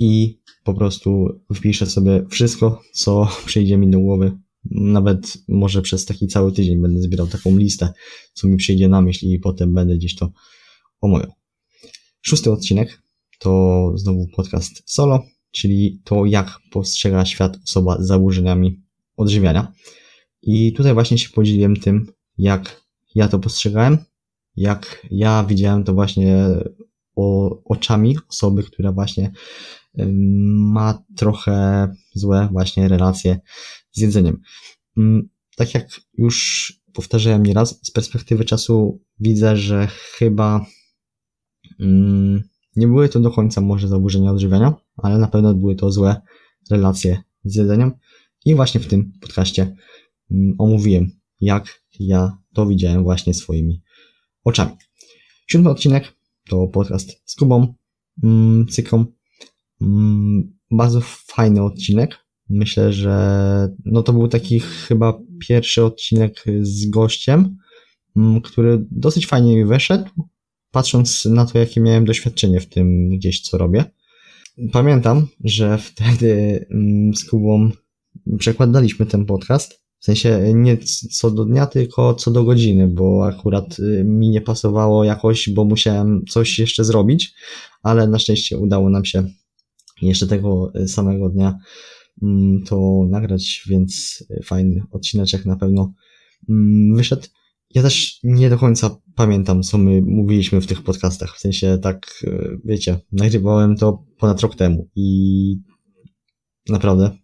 i 0.00 0.40
po 0.64 0.74
prostu 0.74 1.28
wpiszę 1.54 1.86
sobie 1.86 2.26
wszystko, 2.30 2.82
co 2.92 3.28
przyjdzie 3.46 3.76
mi 3.76 3.90
do 3.90 4.00
głowy. 4.00 4.38
Nawet 4.70 5.38
może 5.48 5.82
przez 5.82 6.04
taki 6.04 6.26
cały 6.26 6.52
tydzień 6.52 6.82
będę 6.82 7.02
zbierał 7.02 7.26
taką 7.26 7.56
listę, 7.56 7.92
co 8.32 8.48
mi 8.48 8.56
przyjdzie 8.56 8.88
na 8.88 9.00
myśl 9.00 9.26
i 9.26 9.38
potem 9.38 9.74
będę 9.74 9.96
gdzieś 9.96 10.14
to 10.14 10.32
omawiał. 11.00 11.32
Szósty 12.22 12.52
odcinek 12.52 13.02
to 13.38 13.92
znowu 13.94 14.26
podcast 14.36 14.82
solo, 14.86 15.22
czyli 15.50 16.00
to 16.04 16.26
jak 16.26 16.58
postrzega 16.70 17.24
świat 17.24 17.58
osoba 17.64 18.02
z 18.02 18.06
zaburzeniami 18.06 18.82
odżywiania. 19.16 19.72
I 20.42 20.72
tutaj 20.72 20.94
właśnie 20.94 21.18
się 21.18 21.28
podzieliłem 21.28 21.76
tym, 21.76 22.12
jak 22.38 22.84
ja 23.14 23.28
to 23.28 23.38
postrzegałem, 23.38 23.98
jak 24.56 25.06
ja 25.10 25.44
widziałem 25.44 25.84
to 25.84 25.94
właśnie 25.94 26.36
o, 27.16 27.58
oczami 27.64 28.16
osoby, 28.28 28.62
która 28.62 28.92
właśnie 28.92 29.32
ma 30.46 31.02
trochę 31.16 31.88
złe 32.14 32.48
właśnie 32.52 32.88
relacje 32.88 33.40
z 33.98 34.00
jedzeniem. 34.00 34.42
Tak 35.56 35.74
jak 35.74 36.00
już 36.18 36.72
powtarzałem 36.92 37.46
nieraz, 37.46 37.80
z 37.82 37.90
perspektywy 37.90 38.44
czasu 38.44 39.00
widzę, 39.20 39.56
że 39.56 39.86
chyba 39.86 40.66
nie 42.76 42.86
były 42.86 43.08
to 43.08 43.20
do 43.20 43.30
końca 43.30 43.60
może 43.60 43.88
zaburzenia 43.88 44.30
odżywiania, 44.30 44.74
ale 44.96 45.18
na 45.18 45.28
pewno 45.28 45.54
były 45.54 45.76
to 45.76 45.92
złe 45.92 46.20
relacje 46.70 47.22
z 47.44 47.54
jedzeniem. 47.54 47.92
I 48.44 48.54
właśnie 48.54 48.80
w 48.80 48.86
tym 48.86 49.12
podcaście 49.20 49.76
omówiłem, 50.58 51.10
jak 51.40 51.82
ja 52.00 52.38
to 52.54 52.66
widziałem 52.66 53.02
właśnie 53.02 53.34
swoimi 53.34 53.82
oczami. 54.44 54.72
Siódmy 55.46 55.70
odcinek 55.70 56.14
to 56.48 56.66
podcast 56.66 57.22
z 57.24 57.34
Kubą 57.36 57.74
mm, 58.22 58.66
Cyką. 58.66 59.04
Mm, 59.80 60.58
bardzo 60.70 61.00
fajny 61.04 61.62
odcinek. 61.62 62.27
Myślę, 62.50 62.92
że 62.92 63.68
no 63.84 64.02
to 64.02 64.12
był 64.12 64.28
taki 64.28 64.60
chyba 64.60 65.20
pierwszy 65.48 65.84
odcinek 65.84 66.44
z 66.62 66.90
gościem, 66.90 67.56
mm, 68.16 68.40
który 68.40 68.86
dosyć 68.90 69.26
fajnie 69.26 69.56
mi 69.56 69.64
wyszedł, 69.64 70.10
patrząc 70.70 71.24
na 71.24 71.46
to, 71.46 71.58
jakie 71.58 71.80
miałem 71.80 72.04
doświadczenie 72.04 72.60
w 72.60 72.68
tym 72.68 73.10
gdzieś, 73.10 73.40
co 73.40 73.58
robię. 73.58 73.84
Pamiętam, 74.72 75.26
że 75.44 75.78
wtedy 75.78 76.64
mm, 76.70 77.14
z 77.14 77.24
Kubą 77.24 77.70
przekładaliśmy 78.38 79.06
ten 79.06 79.26
podcast 79.26 79.88
w 79.98 80.04
sensie 80.04 80.52
nie 80.54 80.78
co 81.12 81.30
do 81.30 81.44
dnia, 81.44 81.66
tylko 81.66 82.14
co 82.14 82.30
do 82.30 82.44
godziny, 82.44 82.88
bo 82.88 83.26
akurat 83.26 83.78
y, 83.78 84.04
mi 84.04 84.30
nie 84.30 84.40
pasowało 84.40 85.04
jakoś, 85.04 85.50
bo 85.50 85.64
musiałem 85.64 86.24
coś 86.30 86.58
jeszcze 86.58 86.84
zrobić, 86.84 87.34
ale 87.82 88.08
na 88.08 88.18
szczęście 88.18 88.58
udało 88.58 88.90
nam 88.90 89.04
się 89.04 89.24
jeszcze 90.02 90.26
tego 90.26 90.72
y, 90.76 90.88
samego 90.88 91.28
dnia 91.28 91.58
to 92.66 93.06
nagrać, 93.10 93.64
więc 93.68 94.24
fajny 94.44 94.82
odcineczek 94.90 95.46
na 95.46 95.56
pewno 95.56 95.94
mm, 96.48 96.96
wyszedł. 96.96 97.26
Ja 97.74 97.82
też 97.82 98.18
nie 98.22 98.50
do 98.50 98.58
końca 98.58 98.96
pamiętam, 99.14 99.62
co 99.62 99.78
my 99.78 100.02
mówiliśmy 100.02 100.60
w 100.60 100.66
tych 100.66 100.82
podcastach. 100.82 101.36
W 101.36 101.40
sensie 101.40 101.78
tak, 101.82 102.20
y, 102.24 102.60
wiecie, 102.64 103.00
nagrywałem 103.12 103.76
to 103.76 104.04
ponad 104.18 104.40
rok 104.40 104.54
temu 104.54 104.88
i 104.96 105.56
naprawdę 106.68 107.18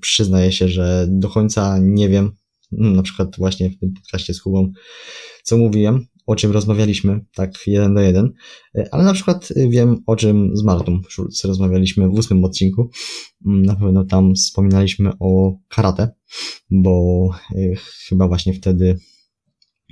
przyznaję 0.00 0.52
się, 0.52 0.68
że 0.68 1.06
do 1.10 1.28
końca 1.28 1.78
nie 1.78 2.08
wiem, 2.08 2.32
na 2.72 3.02
przykład 3.02 3.36
właśnie 3.38 3.70
w 3.70 3.78
tym 3.78 3.92
podcaście 3.92 4.34
z 4.34 4.42
Kubą, 4.42 4.72
co 5.42 5.58
mówiłem, 5.58 6.06
o 6.26 6.36
czym 6.36 6.52
rozmawialiśmy, 6.52 7.20
tak 7.34 7.66
jeden 7.66 7.94
do 7.94 8.00
jeden, 8.00 8.32
ale 8.90 9.04
na 9.04 9.14
przykład 9.14 9.48
wiem, 9.68 9.96
o 10.06 10.16
czym 10.16 10.56
z 10.56 10.62
Martą 10.62 11.00
Schulz 11.10 11.44
rozmawialiśmy 11.44 12.08
w 12.08 12.12
ósmym 12.12 12.44
odcinku. 12.44 12.90
Na 13.44 13.76
pewno 13.76 14.04
tam 14.04 14.34
wspominaliśmy 14.34 15.10
o 15.20 15.58
karate, 15.68 16.08
bo 16.70 17.28
e, 17.50 17.74
chyba 18.08 18.28
właśnie 18.28 18.54
wtedy 18.54 18.98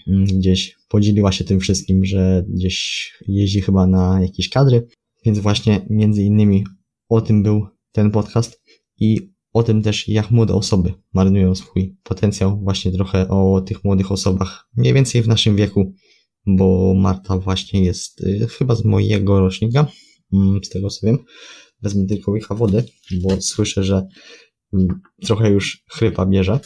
mm, 0.09 0.25
gdzieś 0.25 0.77
podzieliła 0.89 1.33
się 1.33 1.45
tym 1.45 1.61
wszystkim, 1.61 2.05
że 2.05 2.45
gdzieś 2.49 3.11
jeździ 3.29 3.61
chyba 3.61 3.87
na 3.87 4.23
jakieś 4.23 4.49
kadry, 4.49 4.87
więc 5.25 5.39
właśnie 5.39 5.87
między 5.91 6.23
innymi 6.23 6.65
o 7.09 7.21
tym 7.21 7.43
był 7.43 7.67
ten 7.93 8.11
podcast 8.11 8.62
i 9.01 9.33
o 9.53 9.62
tym 9.62 9.83
też, 9.83 10.09
jak 10.09 10.31
młode 10.31 10.55
osoby 10.55 10.95
marnują 11.15 11.55
swój 11.55 11.97
potencjał, 12.03 12.61
właśnie 12.62 12.93
trochę 12.93 13.29
o 13.29 13.61
tych 13.61 13.85
młodych 13.85 14.12
osobach, 14.12 14.69
mniej 14.77 14.95
więcej 14.95 15.23
w 15.23 15.29
naszym 15.29 15.57
wieku, 15.57 15.95
bo 16.47 16.95
Marta 16.95 17.39
właśnie 17.39 17.85
jest 17.85 18.21
y, 18.21 18.47
chyba 18.49 18.75
z 18.75 18.85
mojego 18.85 19.41
rocznika, 19.41 19.87
mm, 20.33 20.65
z 20.65 20.69
tego 20.69 20.91
co 20.91 21.07
wiem. 21.07 21.19
Wezmę 21.83 22.07
tylko 22.07 22.33
łycha 22.33 22.55
wody, 22.55 22.85
bo 23.23 23.41
słyszę, 23.41 23.85
że 23.85 24.07
mm, 24.73 25.01
trochę 25.23 25.51
już 25.51 25.85
chrypa 25.91 26.27
bierze. 26.27 26.61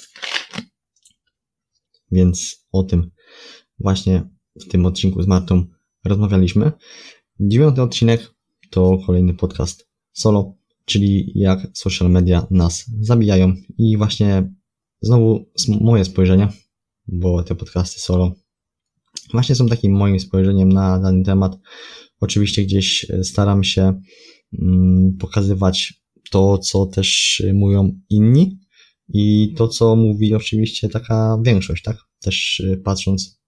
Więc 2.13 2.67
o 2.73 2.83
tym 2.83 3.11
właśnie 3.79 4.29
w 4.61 4.69
tym 4.69 4.87
odcinku 4.87 5.23
z 5.23 5.27
Martą 5.27 5.67
rozmawialiśmy. 6.05 6.73
Dziewiąty 7.41 7.83
odcinek 7.83 8.35
to 8.71 8.99
kolejny 9.07 9.35
podcast 9.35 9.89
solo 10.13 10.57
czyli 10.87 11.33
jak 11.35 11.67
social 11.75 12.11
media 12.11 12.47
nas 12.51 12.85
zabijają. 13.01 13.55
I 13.79 13.97
właśnie 13.97 14.53
znowu 15.01 15.51
moje 15.81 16.05
spojrzenie, 16.05 16.49
bo 17.07 17.43
te 17.43 17.55
podcasty 17.55 18.01
solo 18.01 18.35
właśnie 19.33 19.55
są 19.55 19.67
takim 19.67 19.93
moim 19.93 20.21
spojrzeniem 20.21 20.69
na 20.69 20.99
dany 20.99 21.25
temat. 21.25 21.59
Oczywiście 22.21 22.63
gdzieś 22.63 23.07
staram 23.23 23.65
się 23.65 24.01
mm, 24.63 25.17
pokazywać 25.21 25.95
to, 26.31 26.59
co 26.59 26.87
też 26.87 27.43
mówią 27.55 28.01
inni 28.11 28.59
i 29.09 29.55
to, 29.57 29.69
co 29.69 29.97
mówi 29.97 30.35
oczywiście 30.35 30.89
taka 30.89 31.39
większość, 31.45 31.83
tak? 31.83 31.97
Też 32.21 32.63
patrząc 32.85 33.41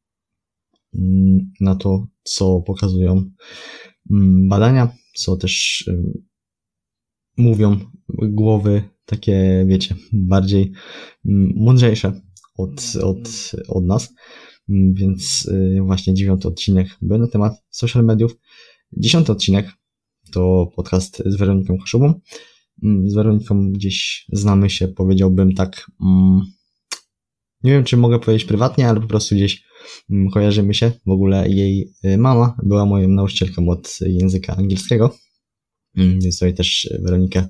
mm, 0.95 1.53
na 1.61 1.75
to, 1.75 2.07
co 2.23 2.61
pokazują 2.61 3.31
mm, 4.11 4.49
badania, 4.49 4.93
co 5.15 5.37
też 5.37 5.85
mówią 7.37 7.81
głowy 8.09 8.83
takie, 9.05 9.65
wiecie, 9.69 9.95
bardziej 10.13 10.73
mądrzejsze 11.55 12.21
od, 12.55 12.97
od, 13.03 13.53
od 13.69 13.85
nas. 13.85 14.15
Mm, 14.69 14.95
więc 14.95 15.47
y, 15.47 15.79
właśnie 15.83 16.15
dziewiąty 16.15 16.49
odcinek 16.49 16.89
był 17.03 17.19
na 17.19 17.29
temat 17.29 17.53
social 17.71 18.05
mediów. 18.05 18.37
Dziesiąty 18.93 19.33
odcinek 19.33 19.73
to 20.33 20.73
podcast 20.77 21.23
z 21.27 21.37
Weroniką 21.37 21.79
Kaszubą. 21.79 22.21
Mm, 22.83 23.11
z 23.11 23.15
Weroniką 23.15 23.73
gdzieś 23.73 24.27
znamy 24.33 24.71
się, 24.71 24.89
powiedziałbym 24.89 25.55
tak. 25.55 25.91
Nie 27.65 27.73
wiem, 27.73 27.85
czy 27.85 27.97
mogę 27.97 28.19
powiedzieć 28.19 28.45
prywatnie, 28.45 28.89
ale 28.89 29.01
po 29.01 29.07
prostu 29.07 29.35
gdzieś 29.35 29.65
kojarzymy 30.33 30.75
się. 30.75 30.93
W 31.07 31.11
ogóle 31.11 31.49
jej 31.49 31.93
y, 32.05 32.19
mama 32.19 32.57
była 32.63 32.87
moją 32.87 33.09
nauczycielką 33.09 33.69
od 33.69 33.99
języka 34.01 34.57
angielskiego 34.57 35.15
Mm, 35.99 36.21
więc 36.21 36.39
tutaj 36.39 36.55
też 36.55 36.91
Weronikę 37.03 37.49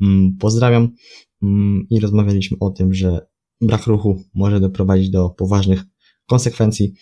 mm, 0.00 0.36
pozdrawiam. 0.40 0.94
Mm, 1.42 1.86
I 1.90 2.00
rozmawialiśmy 2.00 2.56
o 2.60 2.70
tym, 2.70 2.94
że 2.94 3.26
brak 3.60 3.86
ruchu 3.86 4.22
może 4.34 4.60
doprowadzić 4.60 5.10
do 5.10 5.30
poważnych 5.30 5.84
konsekwencji. 6.28 6.94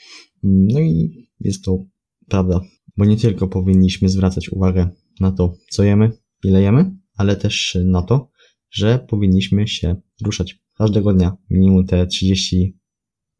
No 0.42 0.80
i 0.80 1.10
jest 1.40 1.64
to 1.64 1.84
prawda, 2.28 2.60
bo 2.96 3.04
nie 3.04 3.16
tylko 3.16 3.48
powinniśmy 3.48 4.08
zwracać 4.08 4.48
uwagę 4.48 4.88
na 5.20 5.32
to, 5.32 5.54
co 5.70 5.82
jemy, 5.84 6.12
ile 6.44 6.62
jemy, 6.62 6.96
ale 7.16 7.36
też 7.36 7.78
na 7.84 8.02
to, 8.02 8.30
że 8.70 8.98
powinniśmy 9.08 9.68
się 9.68 9.96
ruszać 10.24 10.58
każdego 10.78 11.12
dnia, 11.12 11.36
minimum 11.50 11.86
te 11.86 12.06
30 12.06 12.78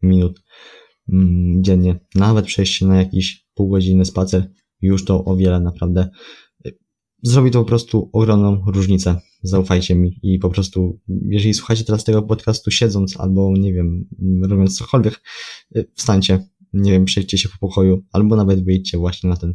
minut 0.02 0.42
dziennie, 1.60 2.00
nawet 2.14 2.46
przejść 2.46 2.74
się 2.74 2.86
na 2.86 2.96
jakiś 2.96 3.46
pół 3.54 3.70
godziny 3.70 4.04
spacer, 4.04 4.50
już 4.80 5.04
to 5.04 5.24
o 5.24 5.36
wiele 5.36 5.60
naprawdę 5.60 6.08
zrobi 7.22 7.50
to 7.50 7.58
po 7.58 7.64
prostu 7.64 8.10
ogromną 8.12 8.62
różnicę. 8.66 9.20
Zaufajcie 9.42 9.94
mi 9.94 10.18
i 10.22 10.38
po 10.38 10.50
prostu, 10.50 11.00
jeżeli 11.08 11.54
słuchacie 11.54 11.84
teraz 11.84 12.04
tego 12.04 12.22
podcastu 12.22 12.70
siedząc 12.70 13.20
albo, 13.20 13.52
nie 13.58 13.72
wiem, 13.72 14.08
robiąc 14.48 14.78
cokolwiek, 14.78 15.22
y, 15.76 15.90
wstańcie, 15.94 16.48
nie 16.72 16.92
wiem, 16.92 17.04
przejdźcie 17.04 17.38
się 17.38 17.48
po 17.48 17.58
pokoju 17.58 18.02
albo 18.12 18.36
nawet 18.36 18.64
wyjdźcie 18.64 18.98
właśnie 18.98 19.30
na 19.30 19.36
ten 19.36 19.54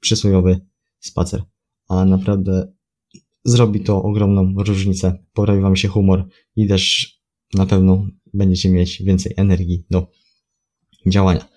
przysłowiowy 0.00 0.60
spacer. 1.00 1.42
A 1.88 2.04
naprawdę 2.04 2.72
zrobi 3.44 3.80
to 3.80 4.02
ogromną 4.02 4.54
różnicę. 4.56 5.24
Poprawi 5.32 5.60
wam 5.60 5.76
się 5.76 5.88
humor 5.88 6.28
i 6.56 6.66
też 6.66 7.12
na 7.54 7.66
pewno 7.66 8.06
będziecie 8.34 8.70
mieć 8.70 9.02
więcej 9.02 9.32
energii 9.36 9.84
do 9.90 10.10
działania. 11.06 11.48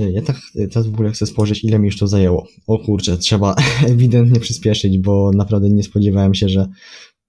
Y, 0.00 0.12
ja 0.12 0.22
tak 0.22 0.36
y, 0.56 0.68
teraz 0.68 0.86
w 0.86 0.94
ogóle 0.94 1.10
chcę 1.10 1.26
spojrzeć, 1.26 1.64
ile 1.64 1.78
mi 1.78 1.86
już 1.86 1.98
to 1.98 2.06
zajęło. 2.06 2.48
O 2.66 2.78
kurczę, 2.78 3.18
trzeba 3.18 3.54
ewidentnie 3.86 4.40
przyspieszyć, 4.40 4.98
bo 4.98 5.30
naprawdę 5.34 5.70
nie 5.70 5.82
spodziewałem 5.82 6.34
się, 6.34 6.48
że 6.48 6.68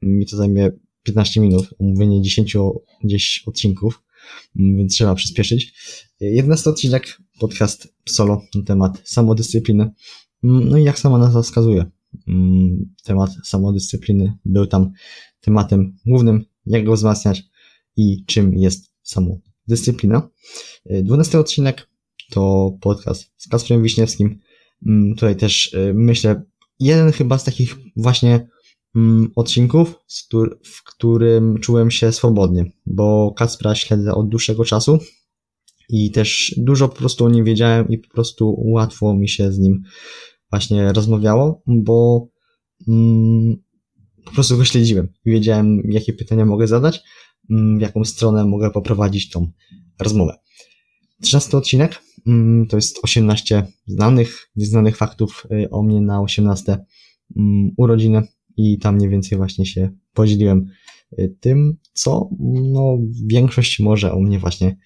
mi 0.01 0.25
to 0.25 0.37
zajmie 0.37 0.71
15 1.03 1.41
minut, 1.41 1.69
omówienie 1.79 2.21
10 2.21 2.57
gdzieś 3.03 3.43
odcinków, 3.45 4.03
więc 4.55 4.93
trzeba 4.93 5.15
przyspieszyć. 5.15 5.73
11 6.19 6.69
y, 6.69 6.73
odcinek, 6.73 7.17
podcast 7.39 7.95
solo 8.09 8.41
na 8.55 8.63
temat 8.63 9.01
samodyscypliny. 9.03 9.91
No 10.43 10.77
i 10.77 10.83
jak 10.83 10.99
sama 10.99 11.17
nazwa 11.17 11.41
wskazuje, 11.41 11.85
temat 13.03 13.31
samodyscypliny 13.43 14.37
był 14.45 14.67
tam 14.67 14.91
tematem 15.41 15.97
głównym, 16.05 16.45
jak 16.65 16.85
go 16.85 16.93
wzmacniać 16.93 17.43
i 17.97 18.25
czym 18.25 18.53
jest 18.53 18.93
samodyscyplina. 19.03 19.50
12 19.67 21.39
odcinek 21.39 21.89
to 22.31 22.71
podcast 22.81 23.31
z 23.37 23.47
Kasprem 23.47 23.83
Wiśniewskim. 23.83 24.39
Mm, 24.87 25.15
tutaj 25.15 25.35
też 25.35 25.73
y, 25.73 25.93
myślę, 25.95 26.43
jeden 26.79 27.11
chyba 27.11 27.37
z 27.37 27.43
takich 27.43 27.75
właśnie 27.95 28.47
mm, 28.95 29.31
odcinków, 29.35 29.95
w 30.63 30.83
którym 30.83 31.57
czułem 31.57 31.91
się 31.91 32.11
swobodnie, 32.11 32.71
bo 32.85 33.33
Kaspra 33.37 33.75
śledzę 33.75 34.15
od 34.15 34.29
dłuższego 34.29 34.65
czasu 34.65 34.99
i 35.89 36.11
też 36.11 36.55
dużo 36.57 36.89
po 36.89 36.95
prostu 36.95 37.25
o 37.25 37.29
nim 37.29 37.45
wiedziałem 37.45 37.89
i 37.89 37.97
po 37.97 38.09
prostu 38.09 38.55
łatwo 38.57 39.13
mi 39.13 39.29
się 39.29 39.51
z 39.51 39.59
nim 39.59 39.81
właśnie 40.49 40.93
rozmawiało, 40.93 41.63
bo 41.67 42.27
mm, 42.87 43.55
po 44.25 44.31
prostu 44.31 44.57
go 44.57 44.65
śledziłem 44.65 45.07
i 45.25 45.31
wiedziałem, 45.31 45.81
jakie 45.89 46.13
pytania 46.13 46.45
mogę 46.45 46.67
zadać, 46.67 47.01
w 47.51 47.81
jaką 47.81 48.05
stronę 48.05 48.45
mogę 48.45 48.71
poprowadzić 48.71 49.29
tą 49.29 49.51
rozmowę. 49.99 50.37
13 51.21 51.57
odcinek 51.57 52.01
mm, 52.27 52.67
to 52.67 52.75
jest 52.75 52.99
18 53.03 53.67
znanych, 53.85 54.49
nieznanych 54.55 54.97
faktów 54.97 55.47
y, 55.51 55.69
o 55.69 55.83
mnie 55.83 56.01
na 56.01 56.21
18 56.21 56.85
mm, 57.35 57.71
urodziny 57.77 58.27
i 58.57 58.79
tam 58.79 58.95
mniej 58.95 59.09
więcej 59.09 59.37
właśnie 59.37 59.65
się 59.65 59.89
podzieliłem 60.13 60.65
y, 61.19 61.35
tym, 61.39 61.77
co 61.93 62.29
no, 62.73 62.97
większość 63.25 63.79
może 63.79 64.13
o 64.13 64.19
mnie 64.19 64.39
właśnie 64.39 64.77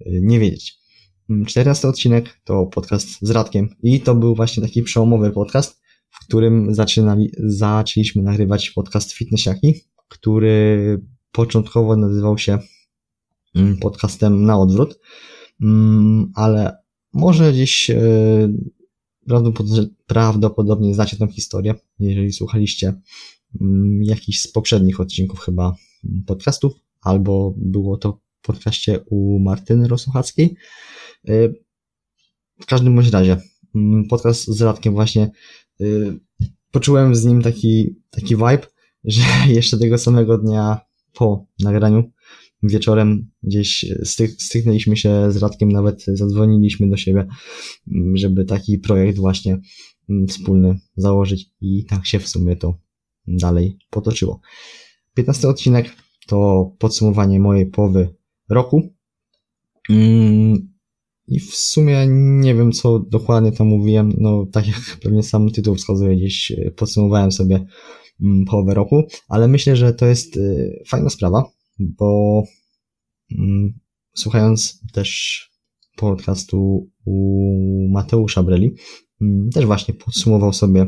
y, 0.00 0.20
nie 0.22 0.40
wiedzieć. 0.40 0.78
14 1.46 1.86
mm, 1.86 1.90
odcinek 1.90 2.40
to 2.44 2.66
podcast 2.66 3.08
z 3.22 3.30
Radkiem 3.30 3.68
i 3.82 4.00
to 4.00 4.14
był 4.14 4.34
właśnie 4.34 4.62
taki 4.62 4.82
przełomowy 4.82 5.30
podcast, 5.30 5.82
w 6.10 6.26
którym 6.26 6.74
zaczynali, 6.74 7.30
zaczęliśmy 7.38 8.22
nagrywać 8.22 8.70
podcast 8.70 9.12
Fitnessiaki, 9.12 9.74
który 10.08 11.00
początkowo 11.34 11.96
nazywał 11.96 12.38
się 12.38 12.58
podcastem 13.80 14.44
na 14.44 14.58
odwrót, 14.58 14.98
Mm, 15.60 16.32
ale 16.34 16.76
może 17.12 17.52
gdzieś 17.52 17.90
e, 17.90 17.98
prawdopodobnie 20.06 20.94
znacie 20.94 21.16
tę 21.16 21.28
historię, 21.28 21.74
jeżeli 21.98 22.32
słuchaliście 22.32 22.94
mm, 23.60 24.02
jakichś 24.02 24.38
z 24.38 24.52
poprzednich 24.52 25.00
odcinków 25.00 25.40
chyba 25.40 25.74
podcastów, 26.26 26.72
albo 27.00 27.54
było 27.56 27.96
to 27.96 28.20
w 28.42 28.46
podcaście 28.46 29.00
u 29.06 29.38
Martyny 29.38 29.88
Rosuchackiej. 29.88 30.56
E, 31.28 31.48
w 32.60 32.66
każdym 32.66 32.94
bądź 32.94 33.10
razie, 33.10 33.36
mm, 33.74 34.04
podcast 34.08 34.46
z 34.46 34.62
Radkiem 34.62 34.94
właśnie 34.94 35.30
e, 35.80 35.84
poczułem 36.70 37.14
z 37.14 37.24
nim 37.24 37.42
taki, 37.42 37.96
taki 38.10 38.36
vibe, 38.36 38.66
że 39.04 39.22
jeszcze 39.46 39.78
tego 39.78 39.98
samego 39.98 40.38
dnia 40.38 40.80
po 41.14 41.46
nagraniu 41.60 42.12
wieczorem 42.62 43.30
gdzieś 43.42 43.84
styknęliśmy 44.38 44.96
się 44.96 45.32
z 45.32 45.36
Radkiem, 45.36 45.72
nawet 45.72 46.04
zadzwoniliśmy 46.06 46.88
do 46.88 46.96
siebie, 46.96 47.26
mm, 47.92 48.16
żeby 48.16 48.44
taki 48.44 48.78
projekt 48.78 49.18
właśnie 49.18 49.58
mm, 50.10 50.26
wspólny 50.26 50.78
założyć 50.96 51.50
i 51.60 51.84
tak 51.84 52.06
się 52.06 52.18
w 52.18 52.28
sumie 52.28 52.56
to 52.56 52.74
dalej 53.26 53.78
potoczyło. 53.90 54.40
15 55.14 55.48
odcinek 55.48 55.96
to 56.26 56.70
podsumowanie 56.78 57.40
mojej 57.40 57.66
połowy 57.66 58.08
roku. 58.48 58.94
Mm, 59.90 60.74
I 61.28 61.40
w 61.40 61.54
sumie 61.54 62.06
nie 62.40 62.54
wiem, 62.54 62.72
co 62.72 62.98
dokładnie 62.98 63.52
tam 63.52 63.66
mówiłem. 63.66 64.12
No, 64.18 64.46
tak 64.52 64.66
jak 64.66 64.98
pewnie 65.02 65.22
sam 65.22 65.50
tytuł 65.50 65.74
wskazuje, 65.74 66.16
gdzieś 66.16 66.52
podsumowałem 66.76 67.32
sobie 67.32 67.66
połowę 68.46 68.74
roku, 68.74 69.02
ale 69.28 69.48
myślę, 69.48 69.76
że 69.76 69.94
to 69.94 70.06
jest 70.06 70.36
y, 70.36 70.82
fajna 70.88 71.10
sprawa, 71.10 71.44
bo 71.78 72.42
mm, 73.38 73.78
słuchając 74.14 74.80
też 74.92 75.40
podcastu 75.96 76.90
u 77.04 77.88
Mateusza 77.92 78.42
Breli, 78.42 78.74
mm, 79.20 79.50
też 79.50 79.66
właśnie 79.66 79.94
podsumował 79.94 80.52
sobie 80.52 80.86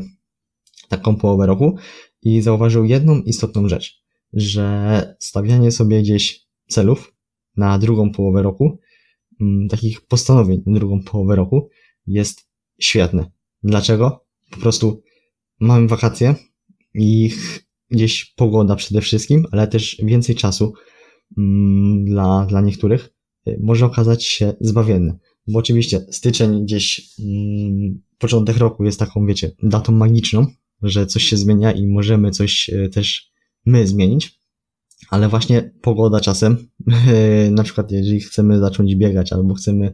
taką 0.89 1.15
połowę 1.15 1.45
roku 1.45 1.75
i 2.21 2.41
zauważył 2.41 2.85
jedną 2.85 3.21
istotną 3.21 3.69
rzecz, 3.69 4.03
że 4.33 5.15
stawianie 5.19 5.71
sobie 5.71 6.01
gdzieś 6.01 6.47
celów 6.67 7.13
na 7.57 7.79
drugą 7.79 8.11
połowę 8.11 8.41
roku, 8.43 8.79
mm, 9.41 9.67
takich 9.67 10.01
postanowień 10.01 10.63
na 10.65 10.79
drugą 10.79 11.03
połowę 11.03 11.35
roku 11.35 11.69
jest 12.07 12.49
świetne. 12.79 13.31
Dlaczego? 13.63 14.25
Po 14.51 14.57
prostu 14.57 15.03
mamy 15.59 15.87
wakacje 15.87 16.35
i 16.97 17.29
gdzieś 17.89 18.25
pogoda 18.25 18.75
przede 18.75 19.01
wszystkim, 19.01 19.45
ale 19.51 19.67
też 19.67 19.97
więcej 20.03 20.35
czasu 20.35 20.73
mm, 21.37 22.05
dla, 22.05 22.45
dla 22.45 22.61
niektórych 22.61 23.09
y, 23.47 23.59
może 23.61 23.85
okazać 23.85 24.25
się 24.25 24.53
zbawienny. 24.61 25.17
Bo 25.47 25.59
oczywiście 25.59 26.05
styczeń 26.11 26.63
gdzieś, 26.63 27.09
mm, 27.19 28.01
początek 28.17 28.57
roku 28.57 28.83
jest 28.83 28.99
taką, 28.99 29.25
wiecie, 29.25 29.51
datą 29.63 29.91
magiczną, 29.91 30.47
że 30.81 31.05
coś 31.05 31.23
się 31.23 31.37
zmienia 31.37 31.71
i 31.71 31.87
możemy 31.87 32.31
coś 32.31 32.69
y, 32.69 32.89
też 32.89 33.31
my 33.65 33.87
zmienić. 33.87 34.37
Ale 35.09 35.29
właśnie 35.29 35.73
pogoda 35.81 36.19
czasem, 36.19 36.57
na 37.51 37.63
przykład 37.63 37.91
jeżeli 37.91 38.19
chcemy 38.19 38.59
zacząć 38.59 38.95
biegać 38.95 39.33
albo 39.33 39.53
chcemy 39.53 39.93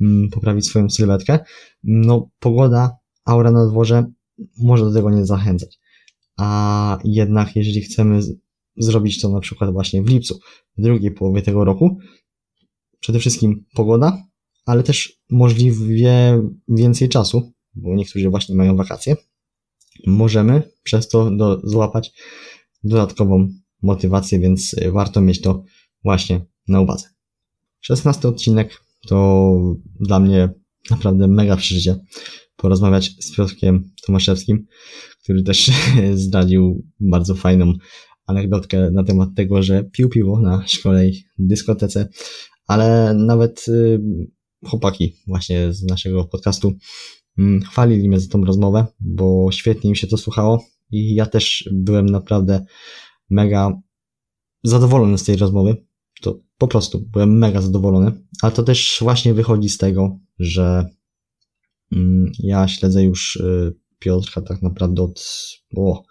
mm, 0.00 0.28
poprawić 0.30 0.66
swoją 0.66 0.90
sylwetkę, 0.90 1.38
no 1.84 2.30
pogoda, 2.38 2.96
aura 3.24 3.50
na 3.50 3.66
dworze 3.66 4.04
może 4.58 4.84
do 4.84 4.92
tego 4.92 5.10
nie 5.10 5.26
zachęcać 5.26 5.78
a 6.36 6.98
jednak 7.04 7.56
jeżeli 7.56 7.80
chcemy 7.80 8.20
zrobić 8.76 9.20
to 9.20 9.28
na 9.28 9.40
przykład 9.40 9.72
właśnie 9.72 10.02
w 10.02 10.08
lipcu, 10.08 10.38
w 10.78 10.82
drugiej 10.82 11.10
połowie 11.10 11.42
tego 11.42 11.64
roku, 11.64 11.98
przede 13.00 13.18
wszystkim 13.18 13.64
pogoda, 13.74 14.22
ale 14.66 14.82
też 14.82 15.20
możliwie 15.30 16.42
więcej 16.68 17.08
czasu, 17.08 17.52
bo 17.74 17.94
niektórzy 17.94 18.30
właśnie 18.30 18.54
mają 18.54 18.76
wakacje, 18.76 19.16
możemy 20.06 20.62
przez 20.82 21.08
to 21.08 21.30
do, 21.30 21.60
złapać 21.64 22.12
dodatkową 22.84 23.48
motywację, 23.82 24.38
więc 24.38 24.76
warto 24.92 25.20
mieć 25.20 25.40
to 25.40 25.64
właśnie 26.04 26.46
na 26.68 26.80
uwadze. 26.80 27.08
16 27.80 28.28
odcinek 28.28 28.84
to 29.08 29.56
dla 30.00 30.20
mnie 30.20 30.48
naprawdę 30.90 31.28
mega 31.28 31.56
przeżycie 31.56 31.96
porozmawiać 32.56 33.10
z 33.20 33.36
Piotrkiem 33.36 33.90
Tomaszewskim, 34.06 34.66
który 35.24 35.42
też 35.42 35.70
zdradził 36.24 36.84
bardzo 37.00 37.34
fajną 37.34 37.72
anegdotkę 38.26 38.90
na 38.90 39.04
temat 39.04 39.28
tego, 39.36 39.62
że 39.62 39.84
pił 39.84 40.08
piwo 40.08 40.40
na 40.40 40.66
szkole 40.66 41.08
i 41.08 41.24
dyskotece, 41.38 42.08
ale 42.66 43.14
nawet 43.14 43.68
y, 43.68 44.00
chłopaki 44.64 45.16
właśnie 45.26 45.72
z 45.72 45.82
naszego 45.82 46.24
podcastu 46.24 46.72
mm, 47.38 47.62
chwalili 47.62 48.08
mnie 48.08 48.20
za 48.20 48.28
tą 48.28 48.44
rozmowę, 48.44 48.86
bo 49.00 49.48
świetnie 49.52 49.90
im 49.90 49.96
się 49.96 50.06
to 50.06 50.16
słuchało 50.16 50.64
i 50.90 51.14
ja 51.14 51.26
też 51.26 51.68
byłem 51.72 52.06
naprawdę 52.06 52.64
mega 53.30 53.80
zadowolony 54.62 55.18
z 55.18 55.24
tej 55.24 55.36
rozmowy. 55.36 55.76
To 56.20 56.40
po 56.58 56.68
prostu 56.68 57.00
byłem 57.12 57.38
mega 57.38 57.60
zadowolony, 57.60 58.12
ale 58.42 58.52
to 58.52 58.62
też 58.62 58.98
właśnie 59.00 59.34
wychodzi 59.34 59.68
z 59.68 59.78
tego, 59.78 60.18
że 60.38 60.86
mm, 61.92 62.32
ja 62.38 62.68
śledzę 62.68 63.04
już 63.04 63.36
y, 63.36 63.74
Piotrka 63.98 64.42
tak 64.42 64.62
naprawdę 64.62 65.02
od 65.02 65.24
o, 65.76 66.02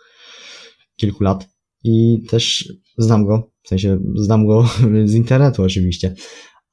kilku 0.96 1.24
lat 1.24 1.50
i 1.84 2.24
też 2.30 2.74
znam 2.98 3.26
go, 3.26 3.52
w 3.64 3.68
sensie 3.68 4.00
znam 4.16 4.48
go 4.48 4.70
z 5.06 5.14
internetu 5.14 5.64
oczywiście, 5.64 6.16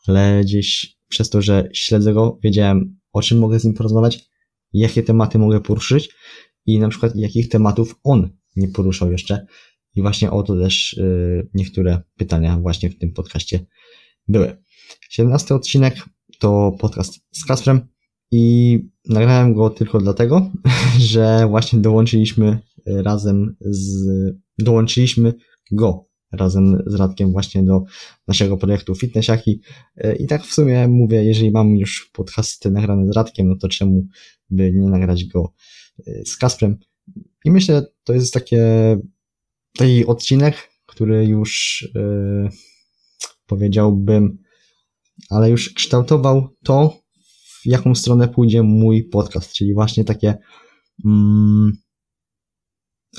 ale 0.06 0.40
gdzieś 0.44 0.96
przez 1.08 1.30
to, 1.30 1.42
że 1.42 1.68
śledzę 1.72 2.14
go, 2.14 2.38
wiedziałem 2.42 3.00
o 3.12 3.22
czym 3.22 3.38
mogę 3.38 3.60
z 3.60 3.64
nim 3.64 3.74
porozmawiać, 3.74 4.30
jakie 4.72 5.02
tematy 5.02 5.38
mogę 5.38 5.60
poruszyć 5.60 6.08
i 6.66 6.78
na 6.78 6.88
przykład 6.88 7.16
jakich 7.16 7.48
tematów 7.48 7.94
on 8.04 8.30
nie 8.56 8.68
poruszał 8.68 9.12
jeszcze. 9.12 9.46
I 9.94 10.02
właśnie 10.02 10.30
o 10.30 10.42
to 10.42 10.60
też 10.60 10.92
y, 10.92 11.48
niektóre 11.54 12.02
pytania 12.16 12.58
właśnie 12.58 12.90
w 12.90 12.98
tym 12.98 13.12
podcaście 13.12 13.66
były. 14.28 14.56
17 15.10 15.54
odcinek 15.54 15.94
to 16.38 16.72
podcast 16.78 17.20
z 17.32 17.44
Kasprem 17.44 17.80
i 18.30 18.78
nagrałem 19.08 19.54
go 19.54 19.70
tylko 19.70 19.98
dlatego, 19.98 20.50
że 21.10 21.46
właśnie 21.48 21.78
dołączyliśmy 21.78 22.58
razem 22.86 23.56
z, 23.60 24.06
dołączyliśmy 24.58 25.34
go 25.72 26.10
razem 26.32 26.82
z 26.86 26.94
Radkiem 26.94 27.32
właśnie 27.32 27.62
do 27.62 27.82
naszego 28.28 28.56
projektu 28.56 28.94
Fitnessiaki. 28.94 29.60
I 30.18 30.26
tak 30.26 30.42
w 30.42 30.54
sumie 30.54 30.88
mówię, 30.88 31.24
jeżeli 31.24 31.50
mam 31.50 31.76
już 31.76 32.10
podcasty 32.12 32.70
nagrane 32.70 33.12
z 33.12 33.16
Radkiem, 33.16 33.48
no 33.48 33.56
to 33.56 33.68
czemu 33.68 34.06
by 34.50 34.72
nie 34.72 34.90
nagrać 34.90 35.24
go 35.24 35.52
y, 36.08 36.22
z 36.26 36.36
Kasprem. 36.36 36.78
I 37.44 37.50
myślę, 37.50 37.86
to 38.04 38.12
jest 38.12 38.34
takie, 38.34 38.62
taki 39.78 40.06
odcinek, 40.06 40.70
który 40.86 41.26
już 41.26 41.82
yy, 41.94 42.48
powiedziałbym, 43.46 44.38
ale 45.30 45.50
już 45.50 45.74
kształtował 45.74 46.48
to, 46.64 47.00
w 47.62 47.66
jaką 47.66 47.94
stronę 47.94 48.28
pójdzie 48.28 48.62
mój 48.62 49.04
podcast, 49.04 49.52
czyli 49.52 49.74
właśnie 49.74 50.04
takie 50.04 50.38
mm, 51.04 51.72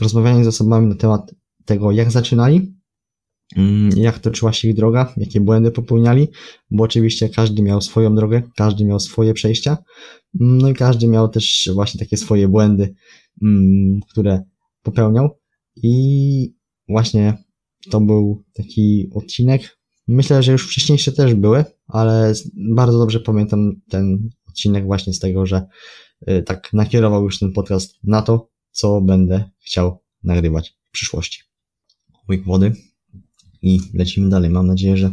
rozmawianie 0.01 0.43
z 0.43 0.47
osobami 0.47 0.87
na 0.87 0.95
temat 0.95 1.35
tego, 1.65 1.91
jak 1.91 2.11
zaczynali, 2.11 2.73
mm, 3.55 3.89
jak 3.97 4.19
toczyła 4.19 4.53
się 4.53 4.67
ich 4.67 4.75
droga, 4.75 5.13
jakie 5.17 5.41
błędy 5.41 5.71
popełniali, 5.71 6.27
bo 6.71 6.83
oczywiście 6.83 7.29
każdy 7.29 7.61
miał 7.61 7.81
swoją 7.81 8.15
drogę, 8.15 8.41
każdy 8.57 8.85
miał 8.85 8.99
swoje 8.99 9.33
przejścia, 9.33 9.77
mm, 10.41 10.57
no 10.57 10.69
i 10.69 10.73
każdy 10.73 11.07
miał 11.07 11.29
też 11.29 11.69
właśnie 11.73 11.99
takie 11.99 12.17
swoje 12.17 12.47
błędy, 12.47 12.95
mm, 13.41 13.99
które 14.09 14.43
popełniał 14.83 15.29
i 15.75 16.53
właśnie 16.89 17.37
to 17.89 18.01
był 18.01 18.43
taki 18.53 19.09
odcinek. 19.13 19.77
Myślę, 20.07 20.43
że 20.43 20.51
już 20.51 20.67
wcześniejsze 20.67 21.11
też 21.11 21.33
były, 21.33 21.65
ale 21.87 22.33
bardzo 22.75 22.97
dobrze 22.97 23.19
pamiętam 23.19 23.71
ten 23.89 24.29
odcinek 24.47 24.85
właśnie 24.85 25.13
z 25.13 25.19
tego, 25.19 25.45
że 25.45 25.67
tak 26.45 26.73
nakierował 26.73 27.23
już 27.23 27.39
ten 27.39 27.51
podcast 27.53 27.95
na 28.03 28.21
to, 28.21 28.49
co 28.71 29.01
będę 29.01 29.49
chciał 29.59 30.03
nagrywać 30.23 30.77
w 30.83 30.91
przyszłości. 30.91 31.41
Łyk 32.29 32.45
wody 32.45 32.73
i 33.61 33.79
lecimy 33.93 34.29
dalej. 34.29 34.49
Mam 34.49 34.67
nadzieję, 34.67 34.97
że 34.97 35.11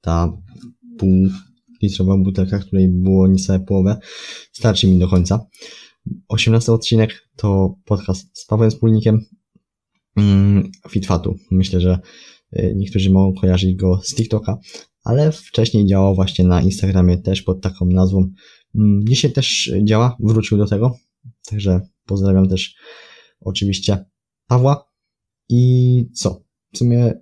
ta 0.00 0.32
pół 0.98 1.28
litrowa 1.82 2.16
butelka, 2.16 2.58
której 2.58 2.88
było 2.88 3.28
niecałe 3.28 3.60
połowę, 3.60 3.98
starczy 4.52 4.86
mi 4.86 4.98
do 4.98 5.08
końca. 5.08 5.46
18 6.28 6.72
odcinek 6.72 7.28
to 7.36 7.74
podcast 7.84 8.38
z 8.38 8.46
Pawłem 8.46 8.70
Wspólnikiem 8.70 9.24
mm, 10.16 10.70
Fitfatu. 10.88 11.36
Myślę, 11.50 11.80
że 11.80 11.98
y, 12.58 12.74
niektórzy 12.76 13.10
mogą 13.10 13.40
kojarzyć 13.40 13.76
go 13.76 14.00
z 14.04 14.14
TikToka, 14.14 14.58
ale 15.04 15.32
wcześniej 15.32 15.86
działał 15.86 16.14
właśnie 16.14 16.44
na 16.44 16.62
Instagramie 16.62 17.18
też 17.18 17.42
pod 17.42 17.60
taką 17.60 17.86
nazwą. 17.86 18.30
Mm, 18.76 19.04
dzisiaj 19.06 19.32
też 19.32 19.72
działa, 19.84 20.16
wrócił 20.20 20.58
do 20.58 20.66
tego, 20.66 20.98
także 21.46 21.80
pozdrawiam 22.04 22.48
też 22.48 22.76
oczywiście 23.40 24.04
Pawła. 24.46 24.90
I 25.48 26.04
co? 26.14 26.44
W 26.72 26.78
sumie 26.78 27.14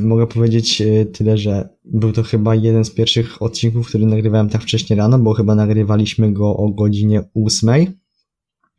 mogę 0.00 0.26
powiedzieć 0.26 0.80
e, 0.80 1.06
tyle, 1.06 1.38
że 1.38 1.68
był 1.84 2.12
to 2.12 2.22
chyba 2.22 2.54
jeden 2.54 2.84
z 2.84 2.90
pierwszych 2.90 3.42
odcinków, 3.42 3.88
który 3.88 4.06
nagrywałem 4.06 4.48
tak 4.48 4.62
wcześnie 4.62 4.96
rano, 4.96 5.18
bo 5.18 5.34
chyba 5.34 5.54
nagrywaliśmy 5.54 6.32
go 6.32 6.56
o 6.56 6.70
godzinie 6.70 7.24
8. 7.34 7.70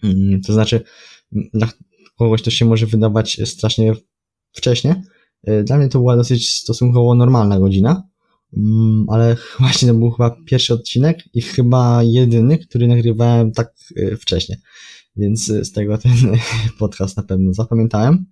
Mm, 0.03 0.41
to 0.41 0.53
znaczy, 0.53 0.83
dla 1.31 1.69
kogoś 2.17 2.41
to 2.41 2.51
się 2.51 2.65
może 2.65 2.85
wydawać 2.85 3.41
strasznie 3.45 3.93
wcześnie. 4.51 5.03
E, 5.43 5.63
dla 5.63 5.77
mnie 5.77 5.89
to 5.89 5.99
była 5.99 6.15
dosyć 6.15 6.51
stosunkowo 6.51 7.15
normalna 7.15 7.59
godzina, 7.59 7.89
mm, 7.89 8.03
ale 9.07 9.35
właśnie 9.59 9.87
to 9.87 9.93
był 9.93 10.11
chyba 10.11 10.37
pierwszy 10.45 10.73
odcinek 10.73 11.17
i 11.33 11.41
chyba 11.41 12.03
jedyny, 12.03 12.57
który 12.57 12.87
nagrywałem 12.87 13.51
tak 13.51 13.73
e, 13.95 14.17
wcześnie 14.17 14.57
więc 15.17 15.45
z 15.45 15.71
tego 15.71 15.97
ten 15.97 16.11
podcast 16.79 17.17
na 17.17 17.23
pewno 17.23 17.53
zapamiętałem. 17.53 18.25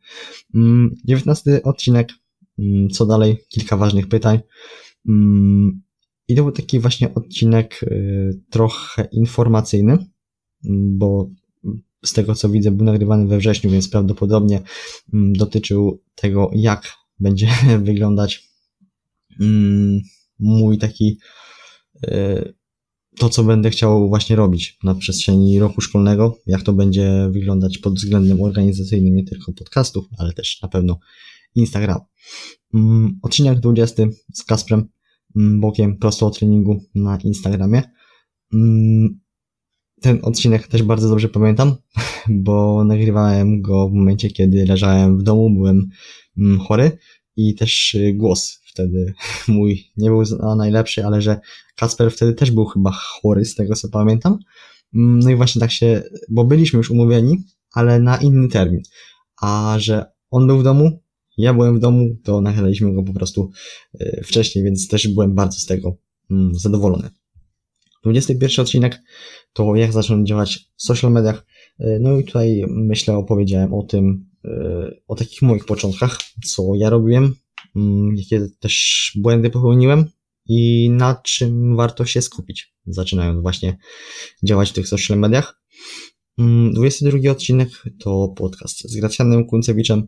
19 1.06 1.52
mm, 1.52 1.62
odcinek, 1.64 2.10
mm, 2.60 2.90
co 2.90 3.06
dalej, 3.06 3.38
kilka 3.50 3.78
ważnych 3.78 4.08
pytań. 4.08 4.40
Mm, 5.10 5.82
I 6.28 6.36
to 6.36 6.44
był 6.44 6.52
taki 6.52 6.80
właśnie 6.80 7.14
odcinek 7.14 7.84
y, 7.84 8.42
trochę 8.50 9.08
informacyjny, 9.12 9.98
bo 10.98 11.30
z 12.06 12.14
tego 12.14 12.36
co 12.36 12.50
widzę 12.50 12.72
był 12.72 12.86
nagrywany 12.86 13.28
we 13.28 13.38
wrześniu, 13.38 13.72
więc 13.72 13.90
prawdopodobnie 13.90 14.62
dotyczył 15.14 16.02
tego, 16.16 16.52
jak 16.54 16.94
będzie 17.20 17.48
wyglądać 17.84 18.53
mój 20.40 20.78
taki 20.78 21.18
y, 22.08 22.54
to, 23.18 23.30
co 23.30 23.44
będę 23.44 23.70
chciał 23.70 24.10
właśnie 24.10 24.36
robić 24.36 24.78
na 24.84 24.96
przestrzeni 24.96 25.60
roku 25.60 25.82
szkolnego, 25.82 26.38
jak 26.48 26.62
to 26.62 26.74
będzie 26.74 27.30
wyglądać 27.32 27.78
pod 27.78 27.96
względem 27.96 28.42
organizacyjnym, 28.42 29.16
nie 29.16 29.24
tylko 29.24 29.54
podcastów, 29.54 30.06
ale 30.18 30.34
też 30.34 30.62
na 30.62 30.70
pewno 30.70 31.00
Instagram. 31.56 32.00
Mm, 32.74 33.20
odcinek 33.22 33.60
20 33.60 34.04
z 34.34 34.44
Kasprem 34.44 34.88
mm, 35.36 35.62
Bokiem 35.62 35.98
prosto 35.98 36.28
o 36.28 36.30
treningu 36.30 36.84
na 36.96 37.18
Instagramie. 37.18 37.82
Mm, 38.54 39.20
ten 40.02 40.20
odcinek 40.22 40.68
też 40.68 40.84
bardzo 40.84 41.10
dobrze 41.10 41.30
pamiętam, 41.30 41.76
bo 42.30 42.84
nagrywałem 42.84 43.62
go 43.62 43.90
w 43.90 43.94
momencie, 43.94 44.30
kiedy 44.30 44.66
leżałem 44.66 45.18
w 45.18 45.24
domu, 45.24 45.50
byłem 45.50 45.90
chory 46.60 46.98
i 47.36 47.56
też 47.56 47.94
y, 47.94 48.14
głos 48.14 48.63
wtedy 48.74 49.14
mój 49.48 49.92
nie 49.98 50.10
był 50.10 50.24
najlepszy, 50.58 51.06
ale 51.06 51.22
że 51.22 51.40
Kasper 51.76 52.12
wtedy 52.12 52.34
też 52.34 52.52
był 52.52 52.66
chyba 52.66 52.92
chory, 52.92 53.46
z 53.46 53.56
tego 53.56 53.76
co 53.76 53.90
pamiętam. 53.90 54.40
Mm, 54.96 55.20
no 55.20 55.30
i 55.30 55.36
właśnie 55.36 55.60
tak 55.60 55.72
się, 55.72 56.04
bo 56.30 56.44
byliśmy 56.44 56.78
już 56.78 56.92
umówieni, 56.92 57.44
ale 57.74 58.00
na 58.00 58.18
inny 58.18 58.48
termin. 58.48 58.82
A 59.42 59.76
że 59.80 60.06
on 60.32 60.48
był 60.48 60.60
w 60.60 60.64
domu, 60.64 61.04
ja 61.38 61.54
byłem 61.54 61.78
w 61.78 61.80
domu, 61.80 62.16
to 62.24 62.42
nagraliśmy 62.42 62.94
go 62.94 63.04
po 63.04 63.14
prostu 63.14 63.52
y, 64.02 64.22
wcześniej, 64.24 64.66
więc 64.66 64.88
też 64.88 65.08
byłem 65.08 65.36
bardzo 65.36 65.60
z 65.60 65.66
tego 65.66 65.98
mm, 66.32 66.56
zadowolony. 66.56 67.10
21 68.04 68.64
odcinek 68.64 69.02
to 69.54 69.76
jak 69.76 69.94
zacząłem 69.94 70.26
działać 70.26 70.60
w 70.76 70.84
social 70.84 71.12
mediach. 71.12 71.46
Y, 71.80 71.98
no 72.02 72.20
i 72.20 72.24
tutaj 72.24 72.64
myślę 72.68 73.18
opowiedziałem 73.18 73.74
o 73.74 73.84
tym, 73.84 74.26
y, 74.46 74.50
o 75.08 75.16
takich 75.16 75.42
moich 75.42 75.66
początkach, 75.66 76.20
co 76.46 76.76
ja 76.76 76.90
robiłem, 76.90 77.36
jakie 78.16 78.48
też 78.60 79.12
błędy 79.16 79.50
popełniłem 79.50 80.06
i 80.46 80.90
na 80.90 81.16
czym 81.16 81.76
warto 81.76 82.06
się 82.06 82.22
skupić, 82.22 82.74
zaczynając 82.86 83.42
właśnie 83.42 83.78
działać 84.44 84.70
w 84.70 84.74
tych 84.74 84.88
social 84.88 85.20
mediach. 85.20 85.62
22 86.38 87.18
mm, 87.18 87.32
odcinek 87.32 87.70
to 88.00 88.34
podcast 88.38 88.90
z 88.90 88.96
Gracjanem 88.96 89.46
Kuncewiczem. 89.46 90.08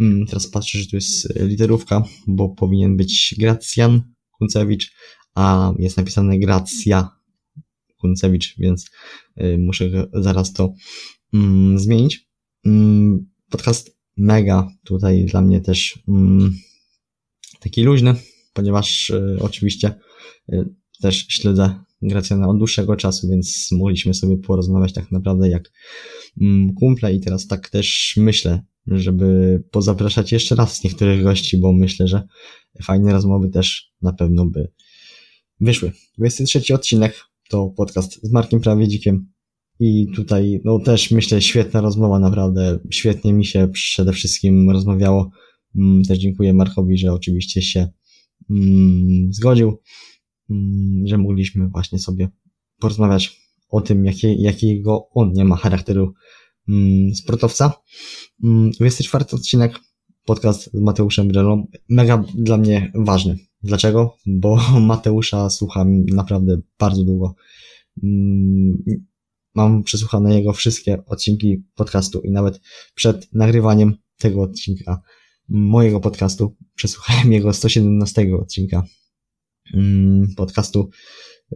Mm, 0.00 0.26
teraz 0.26 0.46
patrzę, 0.46 0.78
że 0.78 0.86
tu 0.86 0.96
jest 0.96 1.40
literówka, 1.40 2.04
bo 2.26 2.48
powinien 2.48 2.96
być 2.96 3.34
Gracjan 3.38 4.02
Kuncewicz, 4.30 4.92
a 5.34 5.72
jest 5.78 5.96
napisane 5.96 6.38
Gracja 6.38 7.10
Kuncewicz, 7.96 8.54
więc 8.58 8.90
y, 9.40 9.58
muszę 9.58 10.06
zaraz 10.12 10.52
to 10.52 10.72
zmienić. 11.76 12.26
Podcast 13.50 13.96
mega 14.16 14.68
tutaj 14.84 15.24
dla 15.24 15.42
mnie 15.42 15.60
też 15.60 15.98
taki 17.60 17.82
luźny, 17.82 18.14
ponieważ 18.52 19.10
y, 19.10 19.36
oczywiście 19.40 19.94
y, 20.52 20.74
też 21.00 21.26
śledzę 21.28 21.86
Gracjana 22.02 22.48
od 22.48 22.58
dłuższego 22.58 22.96
czasu, 22.96 23.28
więc 23.28 23.68
mogliśmy 23.72 24.14
sobie 24.14 24.36
porozmawiać 24.36 24.92
tak 24.92 25.12
naprawdę 25.12 25.48
jak 25.48 25.72
mm, 26.40 26.74
kumple 26.74 27.14
i 27.14 27.20
teraz 27.20 27.46
tak 27.46 27.70
też 27.70 28.14
myślę, 28.16 28.62
żeby 28.86 29.62
pozapraszać 29.70 30.32
jeszcze 30.32 30.54
raz 30.54 30.84
niektórych 30.84 31.22
gości, 31.22 31.58
bo 31.58 31.72
myślę, 31.72 32.08
że 32.08 32.22
fajne 32.82 33.12
rozmowy 33.12 33.48
też 33.48 33.92
na 34.02 34.12
pewno 34.12 34.46
by 34.46 34.68
wyszły. 35.60 35.92
23 36.18 36.74
odcinek 36.74 37.24
to 37.48 37.72
podcast 37.76 38.20
z 38.22 38.32
Markiem 38.32 38.60
Prawiedzikiem. 38.60 39.26
I 39.80 40.06
tutaj, 40.14 40.60
no 40.64 40.78
też 40.78 41.10
myślę, 41.10 41.42
świetna 41.42 41.80
rozmowa, 41.80 42.18
naprawdę. 42.18 42.78
Świetnie 42.90 43.32
mi 43.32 43.44
się 43.44 43.68
przede 43.72 44.12
wszystkim 44.12 44.70
rozmawiało. 44.70 45.30
Mm, 45.76 46.02
też 46.02 46.18
dziękuję 46.18 46.54
Markowi, 46.54 46.98
że 46.98 47.12
oczywiście 47.12 47.62
się 47.62 47.88
mm, 48.50 49.32
zgodził, 49.32 49.78
mm, 50.50 51.06
że 51.06 51.18
mogliśmy 51.18 51.68
właśnie 51.68 51.98
sobie 51.98 52.28
porozmawiać 52.78 53.40
o 53.68 53.80
tym, 53.80 54.04
jakie, 54.04 54.34
jakiego 54.34 55.08
on 55.10 55.32
nie 55.32 55.44
ma 55.44 55.56
charakteru 55.56 56.14
sportowca. 57.14 57.72
24 58.40 59.24
mm, 59.24 59.40
odcinek, 59.40 59.80
podcast 60.24 60.70
z 60.72 60.80
Mateuszem 60.80 61.28
Brelą, 61.28 61.66
mega 61.88 62.24
dla 62.34 62.56
mnie 62.56 62.92
ważny. 62.94 63.38
Dlaczego? 63.62 64.16
Bo 64.26 64.56
Mateusza 64.80 65.50
słucham 65.50 66.04
naprawdę 66.04 66.60
bardzo 66.78 67.04
długo. 67.04 67.34
Mam 69.54 69.82
przesłuchane 69.82 70.34
jego 70.34 70.52
wszystkie 70.52 71.04
odcinki 71.06 71.62
podcastu 71.74 72.20
i 72.20 72.30
nawet 72.30 72.60
przed 72.94 73.34
nagrywaniem 73.34 73.94
tego 74.18 74.42
odcinka 74.42 75.02
mojego 75.48 76.00
podcastu 76.00 76.56
przesłuchałem 76.74 77.32
jego 77.32 77.52
117 77.52 78.36
odcinka 78.36 78.82
podcastu. 80.36 80.90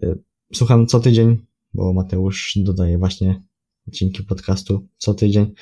Y, 0.03 0.23
słucham 0.55 0.87
co 0.87 1.01
tydzień, 1.01 1.39
bo 1.75 1.93
Mateusz 1.93 2.53
dodaje 2.57 2.99
właśnie 2.99 3.43
odcinki 3.89 4.23
podcastu 4.23 4.89
co 4.99 5.15
tydzień, 5.15 5.53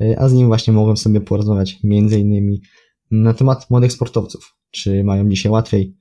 y, 0.00 0.18
a 0.18 0.28
z 0.28 0.32
nim 0.32 0.46
właśnie 0.46 0.72
mogłem 0.72 0.96
sobie 0.96 1.20
porozmawiać 1.20 1.78
między 1.84 2.20
innymi 2.20 2.62
na 3.10 3.34
temat 3.34 3.70
młodych 3.70 3.92
sportowców, 3.92 4.56
czy 4.70 5.04
mają 5.04 5.28
dzisiaj 5.28 5.52
łatwiej, 5.52 5.96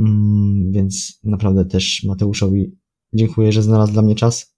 mm, 0.00 0.72
więc 0.72 1.20
naprawdę 1.24 1.64
też 1.64 2.04
Mateuszowi 2.04 2.76
dziękuję, 3.12 3.52
że 3.52 3.62
znalazł 3.62 3.92
dla 3.92 4.02
mnie 4.02 4.14
czas 4.14 4.56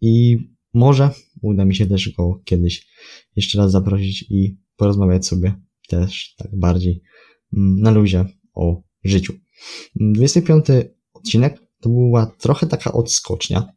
i 0.00 0.38
może 0.74 1.10
uda 1.42 1.64
mi 1.64 1.74
się 1.74 1.86
też 1.86 2.12
go 2.16 2.40
kiedyś 2.44 2.86
jeszcze 3.36 3.58
raz 3.58 3.70
zaprosić 3.70 4.22
i 4.30 4.58
porozmawiać 4.76 5.26
sobie 5.26 5.67
też 5.88 6.34
tak 6.36 6.56
bardziej 6.56 7.02
mm, 7.56 7.80
na 7.80 7.90
luzie 7.90 8.24
o 8.54 8.82
życiu. 9.04 9.32
25 9.96 10.66
odcinek 11.12 11.62
to 11.80 11.88
była 11.88 12.26
trochę 12.26 12.66
taka 12.66 12.92
odskocznia, 12.92 13.72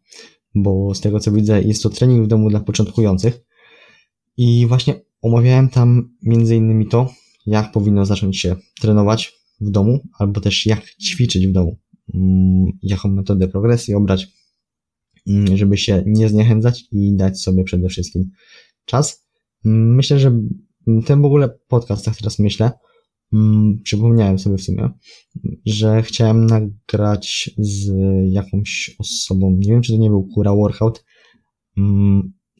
bo 0.56 0.95
z 0.95 1.02
tego 1.02 1.19
co 1.19 1.32
widzę 1.32 1.62
jest 1.62 1.84
to 1.84 1.89
trening 1.89 2.26
w 2.26 2.28
domu 2.28 2.50
dla 2.50 2.60
początkujących 2.60 3.41
i 4.38 4.65
właśnie 4.67 5.02
omawiałem 5.21 5.69
tam 5.69 6.15
między 6.24 6.56
innymi 6.56 6.88
to, 6.88 7.13
jak 7.45 7.71
powinno 7.71 8.06
zacząć 8.06 8.39
się 8.39 8.56
trenować 8.82 9.34
w 9.62 9.71
domu, 9.71 10.00
albo 10.19 10.41
też 10.41 10.65
jak 10.65 10.95
ćwiczyć 10.95 11.47
w 11.47 11.52
domu, 11.52 11.80
mm, 12.13 12.65
jaką 12.82 13.10
metodę 13.10 13.47
progresji 13.47 13.93
obrać, 13.93 14.28
mm, 15.28 15.58
żeby 15.58 15.78
się 15.78 16.04
nie 16.06 16.30
zniechęcać 16.30 16.84
i 16.91 17.15
dać 17.15 17.41
sobie 17.41 17.63
przede 17.63 17.89
wszystkim 17.89 18.32
czas. 18.86 19.26
Myślę, 19.63 20.19
że 20.19 20.41
ten 21.05 21.21
w 21.21 21.25
ogóle 21.25 21.49
podcast, 21.67 22.05
tak 22.05 22.17
teraz 22.17 22.39
myślę, 22.39 22.71
przypomniałem 23.83 24.39
sobie 24.39 24.57
w 24.57 24.63
sumie, 24.63 24.89
że 25.65 26.03
chciałem 26.03 26.45
nagrać 26.45 27.49
z 27.57 27.91
jakąś 28.29 28.95
osobą, 28.99 29.57
nie 29.59 29.71
wiem 29.71 29.81
czy 29.81 29.93
to 29.93 29.99
nie 29.99 30.09
był 30.09 30.27
Kura 30.33 30.55
Workout, 30.55 31.05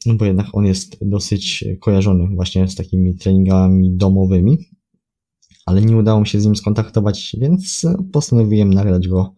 no 0.06 0.14
bo 0.14 0.24
jednak 0.24 0.46
on 0.52 0.66
jest 0.66 0.98
dosyć 1.00 1.64
kojarzony 1.80 2.34
właśnie 2.34 2.68
z 2.68 2.74
takimi 2.74 3.16
treningami 3.16 3.96
domowymi, 3.96 4.58
ale 5.66 5.82
nie 5.82 5.96
udało 5.96 6.20
mi 6.20 6.26
się 6.26 6.40
z 6.40 6.44
nim 6.44 6.56
skontaktować, 6.56 7.36
więc 7.40 7.86
postanowiłem 8.12 8.74
nagrać 8.74 9.08
go 9.08 9.34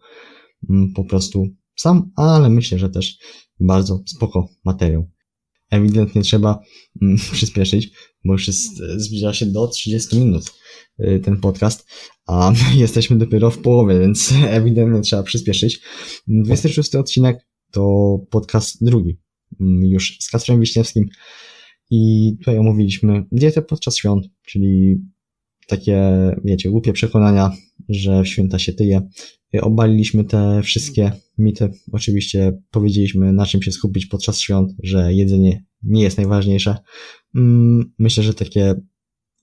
mm, 0.69 0.93
po 0.93 1.03
prostu 1.03 1.47
sam, 1.75 2.11
ale 2.15 2.49
myślę, 2.49 2.79
że 2.79 2.89
też 2.89 3.17
bardzo 3.59 4.03
spoko 4.05 4.47
materiał. 4.65 5.14
Ewidentnie 5.69 6.21
trzeba 6.21 6.59
mm, 7.01 7.17
przyspieszyć, 7.33 7.91
bo 8.25 8.33
już 8.33 8.47
jest, 8.47 8.77
zbliża 8.97 9.33
się 9.33 9.45
do 9.45 9.67
30 9.67 10.19
minut 10.19 10.53
y, 10.99 11.19
ten 11.23 11.37
podcast, 11.37 11.87
a 12.27 12.53
jesteśmy 12.75 13.17
dopiero 13.17 13.51
w 13.51 13.57
połowie, 13.57 13.99
więc 13.99 14.33
ewidentnie 14.47 15.01
trzeba 15.01 15.23
przyspieszyć. 15.23 15.79
26 16.27 16.95
odcinek 16.95 17.47
to 17.71 18.17
podcast 18.29 18.85
drugi, 18.85 19.19
mm, 19.61 19.83
już 19.83 20.17
z 20.19 20.29
Kacprem 20.29 20.59
Wiśniewskim 20.59 21.05
i 21.89 22.31
tutaj 22.39 22.57
omówiliśmy 22.57 23.25
dietę 23.31 23.61
podczas 23.61 23.97
świąt, 23.97 24.25
czyli 24.45 24.95
takie, 25.67 26.01
wiecie, 26.43 26.69
głupie 26.69 26.93
przekonania, 26.93 27.51
że 27.89 28.23
w 28.23 28.27
święta 28.27 28.59
się 28.59 28.73
tyje. 28.73 29.01
Obaliliśmy 29.61 30.23
te 30.23 30.61
wszystkie 30.63 31.11
mity. 31.37 31.71
Oczywiście 31.91 32.61
powiedzieliśmy, 32.71 33.33
na 33.33 33.45
czym 33.45 33.61
się 33.61 33.71
skupić 33.71 34.05
podczas 34.05 34.39
świąt, 34.39 34.71
że 34.83 35.13
jedzenie 35.13 35.63
nie 35.83 36.03
jest 36.03 36.17
najważniejsze. 36.17 36.77
Mm, 37.35 37.93
myślę, 37.99 38.23
że 38.23 38.33
takie 38.33 38.75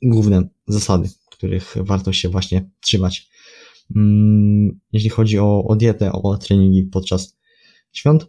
główne 0.03 0.49
zasady, 0.67 1.09
których 1.31 1.75
warto 1.81 2.13
się 2.13 2.29
właśnie 2.29 2.71
trzymać. 2.81 3.29
Mm, 3.97 4.81
jeśli 4.93 5.11
chodzi 5.11 5.39
o, 5.39 5.65
o 5.65 5.77
dietę, 5.77 6.13
o 6.13 6.37
treningi 6.37 6.83
podczas 6.83 7.39
świąt. 7.93 8.27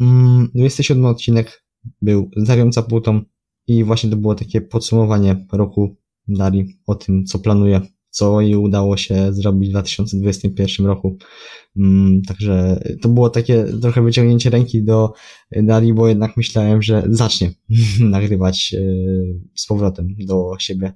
27 0.00 0.98
mm, 0.98 1.14
odcinek 1.14 1.64
był 2.02 2.30
z 2.36 2.44
Darią 2.44 2.70
i 3.66 3.84
właśnie 3.84 4.10
to 4.10 4.16
było 4.16 4.34
takie 4.34 4.60
podsumowanie 4.60 5.46
roku 5.52 5.96
Dari 6.28 6.78
o 6.86 6.94
tym, 6.94 7.24
co 7.24 7.38
planuje, 7.38 7.80
co 8.10 8.40
jej 8.40 8.56
udało 8.56 8.96
się 8.96 9.32
zrobić 9.32 9.68
w 9.68 9.72
2021 9.72 10.86
roku. 10.86 11.18
Mm, 11.76 12.22
także 12.22 12.82
to 13.02 13.08
było 13.08 13.30
takie 13.30 13.64
trochę 13.64 14.02
wyciągnięcie 14.02 14.50
ręki 14.50 14.82
do 14.82 15.12
Dari, 15.52 15.94
bo 15.94 16.08
jednak 16.08 16.36
myślałem, 16.36 16.82
że 16.82 17.02
zacznie 17.08 17.50
nagrywać 18.00 18.74
e, 18.74 18.80
z 19.54 19.66
powrotem 19.66 20.14
do 20.18 20.50
siebie 20.58 20.92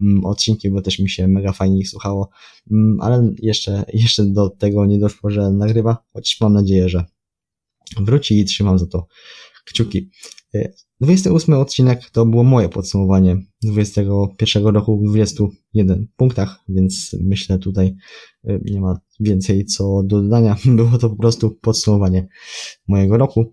mm, 0.00 0.24
odcinki, 0.24 0.70
bo 0.70 0.82
też 0.82 0.98
mi 0.98 1.10
się 1.10 1.28
mega 1.28 1.52
fajnie 1.52 1.78
ich 1.78 1.88
słuchało, 1.88 2.30
mm, 2.70 3.00
ale 3.00 3.32
jeszcze, 3.42 3.84
jeszcze 3.92 4.24
do 4.24 4.50
tego 4.50 4.86
nie 4.86 4.98
doszło, 4.98 5.30
że 5.30 5.50
nagrywa, 5.50 5.96
choć 6.12 6.36
mam 6.40 6.52
nadzieję, 6.52 6.88
że 6.88 7.04
wróci 8.00 8.38
i 8.40 8.44
trzymam 8.44 8.78
za 8.78 8.86
to 8.86 9.06
kciuki. 9.64 10.10
28 11.00 11.54
e, 11.54 11.58
odcinek 11.58 12.10
to 12.10 12.26
było 12.26 12.44
moje 12.44 12.68
podsumowanie 12.68 13.36
21 13.62 14.66
roku 14.66 14.98
w 14.98 15.04
21 15.04 16.08
punktach, 16.16 16.60
więc 16.68 17.16
myślę 17.20 17.58
tutaj 17.58 17.96
e, 18.44 18.60
nie 18.64 18.80
ma 18.80 19.00
więcej 19.20 19.64
co 19.64 20.02
do 20.04 20.22
dodania. 20.22 20.56
Było 20.76 20.98
to 20.98 21.10
po 21.10 21.16
prostu 21.16 21.50
podsumowanie 21.50 22.28
mojego 22.88 23.16
roku. 23.16 23.52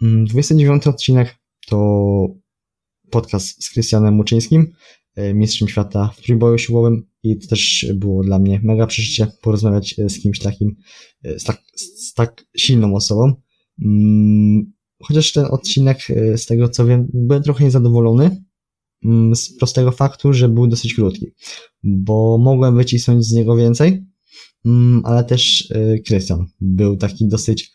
29 0.00 0.70
mm, 0.70 0.94
odcinek 0.94 1.38
to 1.66 2.26
podcast 3.10 3.64
z 3.64 3.70
Krystianem 3.70 4.14
Muczyńskim, 4.14 4.72
e, 5.14 5.34
mistrzem 5.34 5.68
świata 5.68 6.10
w 6.16 6.22
trójboju 6.22 6.58
siłowym 6.58 7.06
i 7.22 7.38
to 7.38 7.48
też 7.48 7.86
było 7.94 8.24
dla 8.24 8.38
mnie 8.38 8.60
mega 8.62 8.86
przeżycie 8.86 9.26
porozmawiać 9.42 9.96
z 10.08 10.22
kimś 10.22 10.38
takim, 10.38 10.76
z 11.24 11.44
tak, 11.44 11.62
z 11.74 12.14
tak 12.14 12.44
silną 12.56 12.94
osobą. 12.94 13.34
Chociaż 15.02 15.32
ten 15.32 15.44
odcinek, 15.44 16.10
e, 16.10 16.38
z 16.38 16.46
tego 16.46 16.68
co 16.68 16.86
wiem, 16.86 17.08
byłem 17.14 17.42
trochę 17.42 17.64
niezadowolony 17.64 18.44
mm, 19.04 19.36
z 19.36 19.56
prostego 19.56 19.92
faktu, 19.92 20.32
że 20.32 20.48
był 20.48 20.66
dosyć 20.66 20.94
krótki, 20.94 21.26
bo 21.82 22.38
mogłem 22.38 22.76
wycisnąć 22.76 23.26
z 23.26 23.32
niego 23.32 23.56
więcej, 23.56 24.06
mm, 24.64 25.02
ale 25.04 25.24
też 25.24 25.72
Krystian 26.06 26.46
był 26.60 26.96
taki 26.96 27.28
dosyć, 27.28 27.72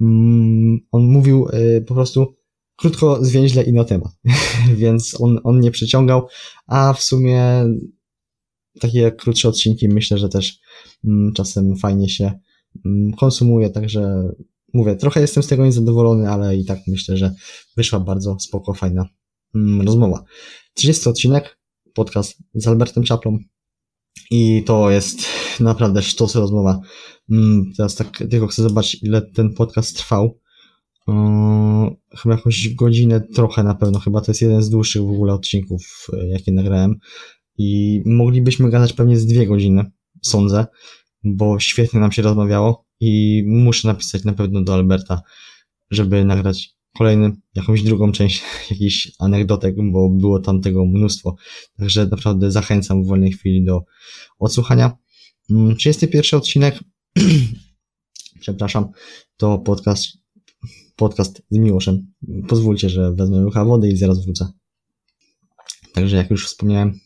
mm, 0.00 0.78
on 0.92 1.02
mówił 1.02 1.46
e, 1.52 1.80
po 1.80 1.94
prostu 1.94 2.34
krótko, 2.76 3.24
zwięźle 3.24 3.62
i 3.62 3.72
na 3.72 3.84
temat, 3.84 4.12
więc 4.82 5.20
on, 5.20 5.38
on 5.44 5.60
nie 5.60 5.70
przyciągał, 5.70 6.26
a 6.66 6.92
w 6.92 7.02
sumie 7.02 7.64
takie 8.80 9.12
krótsze 9.12 9.48
odcinki 9.48 9.88
myślę, 9.88 10.18
że 10.18 10.28
też 10.28 10.58
czasem 11.34 11.76
fajnie 11.76 12.08
się 12.08 12.32
konsumuje, 13.18 13.70
także 13.70 14.32
mówię, 14.76 14.96
trochę 14.96 15.20
jestem 15.20 15.42
z 15.42 15.46
tego 15.46 15.64
niezadowolony, 15.64 16.30
ale 16.30 16.56
i 16.56 16.64
tak 16.64 16.78
myślę, 16.86 17.16
że 17.16 17.34
wyszła 17.76 18.00
bardzo 18.00 18.36
spoko, 18.40 18.74
fajna 18.74 19.08
mm, 19.54 19.86
rozmowa. 19.86 20.24
30 20.74 21.08
odcinek, 21.08 21.58
podcast 21.94 22.38
z 22.54 22.66
Albertem 22.66 23.04
Czaplą 23.04 23.38
i 24.30 24.62
to 24.66 24.90
jest 24.90 25.18
naprawdę 25.60 26.02
sztos 26.02 26.34
rozmowa. 26.34 26.80
Mm, 27.30 27.72
teraz 27.76 27.94
tak 27.94 28.24
tylko 28.30 28.46
chcę 28.46 28.62
zobaczyć, 28.62 29.02
ile 29.02 29.22
ten 29.22 29.54
podcast 29.54 29.96
trwał. 29.96 30.40
Yy, 31.08 31.14
chyba 32.18 32.34
jakąś 32.34 32.74
godzinę 32.74 33.20
trochę 33.20 33.62
na 33.62 33.74
pewno, 33.74 33.98
chyba 33.98 34.20
to 34.20 34.30
jest 34.30 34.42
jeden 34.42 34.62
z 34.62 34.70
dłuższych 34.70 35.02
w 35.02 35.10
ogóle 35.10 35.34
odcinków, 35.34 36.06
yy, 36.12 36.28
jakie 36.28 36.52
nagrałem 36.52 36.94
i 37.58 38.02
moglibyśmy 38.06 38.70
gadać 38.70 38.92
pewnie 38.92 39.16
z 39.16 39.26
dwie 39.26 39.46
godziny, 39.46 39.84
sądzę, 40.22 40.66
bo 41.24 41.60
świetnie 41.60 42.00
nam 42.00 42.12
się 42.12 42.22
rozmawiało 42.22 42.85
i 43.00 43.42
muszę 43.46 43.88
napisać 43.88 44.24
na 44.24 44.32
pewno 44.32 44.62
do 44.62 44.74
Alberta, 44.74 45.22
żeby 45.90 46.24
nagrać 46.24 46.70
kolejny, 46.98 47.32
jakąś 47.54 47.82
drugą 47.82 48.12
część 48.12 48.42
jakichś 48.70 49.12
anegdotek, 49.18 49.74
bo 49.92 50.10
było 50.10 50.40
tam 50.40 50.60
tego 50.60 50.86
mnóstwo. 50.86 51.36
Także 51.78 52.06
naprawdę 52.06 52.50
zachęcam 52.50 53.04
w 53.04 53.06
wolnej 53.06 53.32
chwili 53.32 53.64
do 53.64 53.84
odsłuchania. 54.38 54.96
31 55.78 56.18
mm, 56.18 56.42
odcinek, 56.42 56.84
przepraszam, 58.40 58.88
to 59.36 59.58
podcast 59.58 60.06
podcast 60.96 61.42
z 61.50 61.58
Miłoszem. 61.58 62.12
Pozwólcie, 62.48 62.90
że 62.90 63.12
wezmę 63.12 63.44
łycha 63.44 63.64
wody 63.64 63.88
i 63.88 63.96
zaraz 63.96 64.24
wrócę. 64.24 64.52
Także 65.92 66.16
jak 66.16 66.30
już 66.30 66.46
wspomniałem, 66.46 67.00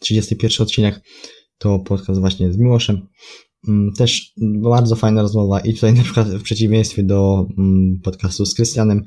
31 0.00 0.66
odcinek 0.66 1.00
to 1.58 1.78
podcast 1.78 2.20
właśnie 2.20 2.52
z 2.52 2.58
Miłoszem. 2.58 3.08
Mm, 3.68 3.92
też 3.92 4.32
bardzo 4.38 4.96
fajna 4.96 5.22
rozmowa 5.22 5.60
i 5.60 5.74
tutaj 5.74 5.94
na 5.98 6.02
przykład 6.02 6.28
w 6.28 6.42
przeciwieństwie 6.42 7.02
do 7.02 7.46
mm, 7.58 8.00
podcastu 8.02 8.46
z 8.46 8.54
Krystianem, 8.54 9.04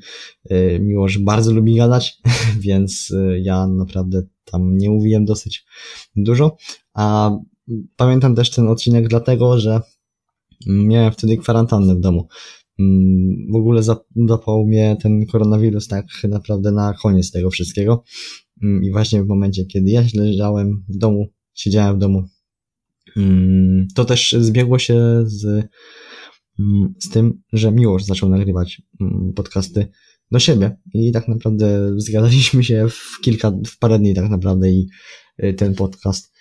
y, 0.50 0.78
Miłosz 0.82 1.18
bardzo 1.18 1.52
lubi 1.52 1.76
gadać, 1.76 2.18
więc 2.66 3.10
y, 3.10 3.40
ja 3.42 3.66
naprawdę 3.66 4.22
tam 4.44 4.78
nie 4.78 4.90
mówiłem 4.90 5.24
dosyć 5.24 5.66
dużo, 6.16 6.56
a 6.94 7.30
pamiętam 7.96 8.34
też 8.34 8.50
ten 8.50 8.68
odcinek 8.68 9.08
dlatego, 9.08 9.60
że 9.60 9.80
miałem 10.66 11.12
wtedy 11.12 11.36
kwarantannę 11.36 11.94
w 11.94 12.00
domu. 12.00 12.28
Mm, 12.78 13.52
w 13.52 13.56
ogóle 13.56 13.82
zapał 14.28 14.66
mnie 14.66 14.96
ten 15.02 15.26
koronawirus 15.26 15.88
tak 15.88 16.06
naprawdę 16.28 16.72
na 16.72 16.94
koniec 17.02 17.30
tego 17.30 17.50
wszystkiego 17.50 18.04
i 18.82 18.90
właśnie 18.92 19.22
w 19.22 19.26
momencie, 19.26 19.64
kiedy 19.64 19.90
ja 19.90 20.04
leżałem 20.14 20.84
w 20.88 20.98
domu, 20.98 21.26
siedziałem 21.54 21.96
w 21.96 21.98
domu, 21.98 22.22
Mm, 22.22 22.35
to 23.94 24.04
też 24.04 24.36
zbiegło 24.38 24.78
się 24.78 25.24
z, 25.24 25.44
mm, 26.58 26.94
z 26.98 27.10
tym, 27.10 27.42
że 27.52 27.72
Miłosz 27.72 28.04
zaczął 28.04 28.28
nagrywać 28.28 28.82
mm, 29.00 29.32
podcasty 29.32 29.88
do 30.30 30.38
siebie 30.38 30.76
i 30.94 31.12
tak 31.12 31.28
naprawdę 31.28 31.94
zgadaliśmy 31.96 32.64
się 32.64 32.86
w 32.88 33.20
kilka, 33.20 33.52
w 33.66 33.78
parę 33.78 33.98
dni 33.98 34.14
tak 34.14 34.30
naprawdę 34.30 34.70
i 34.70 34.88
y, 35.44 35.54
ten 35.54 35.74
podcast 35.74 36.32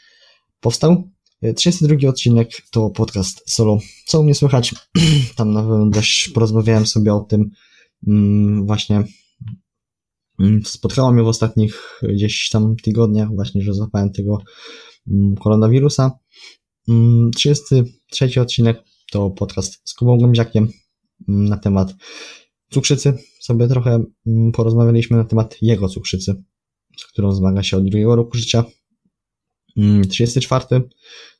powstał. 0.59 1.11
32 1.55 1.95
y, 2.03 2.09
odcinek 2.09 2.49
to 2.71 2.89
podcast 2.89 3.51
solo. 3.51 3.77
Co 4.05 4.19
u 4.19 4.23
mnie 4.23 4.35
słychać? 4.35 4.75
Tam 5.35 5.53
na 5.53 5.61
pewno 5.61 5.89
też 5.89 6.31
porozmawiałem 6.33 6.85
sobie 6.85 7.13
o 7.13 7.19
tym 7.19 7.49
właśnie 8.61 9.03
spotkało 10.63 11.11
mnie 11.11 11.23
w 11.23 11.27
ostatnich 11.27 11.99
gdzieś 12.03 12.49
tam 12.49 12.75
tygodniach 12.83 13.35
właśnie, 13.35 13.61
że 13.61 13.73
złapałem 13.73 14.11
tego 14.11 14.37
koronawirusa 15.39 16.11
33 17.35 18.25
mm, 18.25 18.41
odcinek 18.41 18.83
to 19.11 19.29
podcast 19.29 19.81
z 19.83 19.93
Kubą 19.93 20.17
Gąbziakiem 20.17 20.67
mm, 21.29 21.45
na 21.45 21.57
temat 21.57 21.95
cukrzycy. 22.69 23.13
Sobie 23.39 23.67
trochę 23.67 24.03
mm, 24.27 24.51
porozmawialiśmy 24.51 25.17
na 25.17 25.23
temat 25.23 25.57
jego 25.61 25.89
cukrzycy, 25.89 26.43
z 26.97 27.05
którą 27.05 27.31
zmaga 27.31 27.63
się 27.63 27.77
od 27.77 27.83
drugiego 27.83 28.15
roku 28.15 28.37
życia. 28.37 28.65
34 30.09 30.65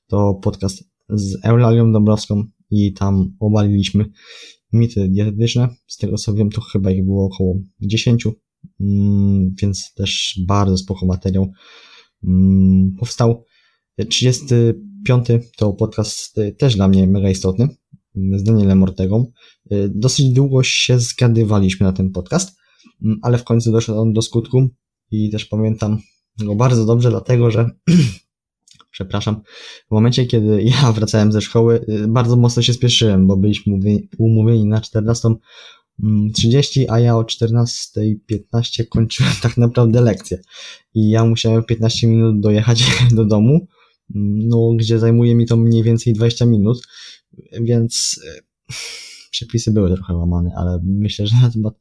to 0.07 0.33
podcast 0.33 0.83
z 1.09 1.45
Eulalią 1.45 1.91
Dąbrowską 1.91 2.43
i 2.71 2.93
tam 2.93 3.35
obaliliśmy 3.39 4.05
mity 4.73 5.09
dietetyczne. 5.09 5.69
Z 5.87 5.97
tego 5.97 6.17
co 6.17 6.33
wiem, 6.33 6.49
to 6.49 6.61
chyba 6.61 6.91
ich 6.91 7.05
było 7.05 7.25
około 7.25 7.55
10, 7.81 8.27
więc 9.61 9.93
też 9.93 10.39
bardzo 10.47 10.77
spoko 10.77 11.05
materiał 11.05 11.51
powstał. 12.99 13.45
35 14.09 14.51
to 15.57 15.73
podcast 15.73 16.37
y, 16.37 16.51
też 16.51 16.75
dla 16.75 16.87
mnie 16.87 17.07
mega 17.07 17.29
istotny 17.29 17.67
z 18.15 18.43
Danielem 18.43 18.83
Ortegą. 18.83 19.31
Y, 19.71 19.91
dosyć 19.95 20.29
długo 20.29 20.63
się 20.63 20.99
zgadywaliśmy 20.99 21.85
na 21.85 21.93
ten 21.93 22.11
podcast, 22.11 22.57
mm, 23.03 23.19
ale 23.21 23.37
w 23.37 23.43
końcu 23.43 23.71
doszedł 23.71 23.99
on 23.99 24.13
do 24.13 24.21
skutku 24.21 24.69
i 25.11 25.29
też 25.29 25.45
pamiętam 25.45 25.99
go 26.39 26.55
bardzo 26.55 26.85
dobrze, 26.85 27.09
dlatego 27.09 27.51
że 27.51 27.69
przepraszam, 28.91 29.41
w 29.87 29.91
momencie, 29.91 30.25
kiedy 30.25 30.63
ja 30.81 30.91
wracałem 30.91 31.31
ze 31.31 31.41
szkoły, 31.41 31.85
y, 31.89 32.07
bardzo 32.07 32.35
mocno 32.35 32.61
się 32.61 32.73
spieszyłem, 32.73 33.27
bo 33.27 33.37
byliśmy 33.37 33.79
umówieni 34.17 34.65
na 34.65 34.81
14.30, 34.81 36.85
a 36.89 36.99
ja 36.99 37.17
o 37.17 37.23
14.15 37.23 38.87
kończyłem 38.89 39.33
tak 39.41 39.57
naprawdę 39.57 40.01
lekcję. 40.01 40.39
I 40.93 41.09
ja 41.09 41.25
musiałem 41.25 41.63
15 41.63 42.07
minut 42.07 42.39
dojechać 42.39 42.83
do 43.15 43.25
domu, 43.25 43.67
no, 44.13 44.73
gdzie 44.77 44.99
zajmuje 44.99 45.35
mi 45.35 45.45
to 45.45 45.57
mniej 45.57 45.83
więcej 45.83 46.13
20 46.13 46.45
minut, 46.45 46.81
więc 47.61 48.21
e, 48.27 48.41
przepisy 49.31 49.71
były 49.71 49.95
trochę 49.95 50.13
łamane, 50.13 50.51
ale 50.57 50.79
myślę, 50.83 51.27
że 51.27 51.35
na 51.41 51.51
temat 51.51 51.73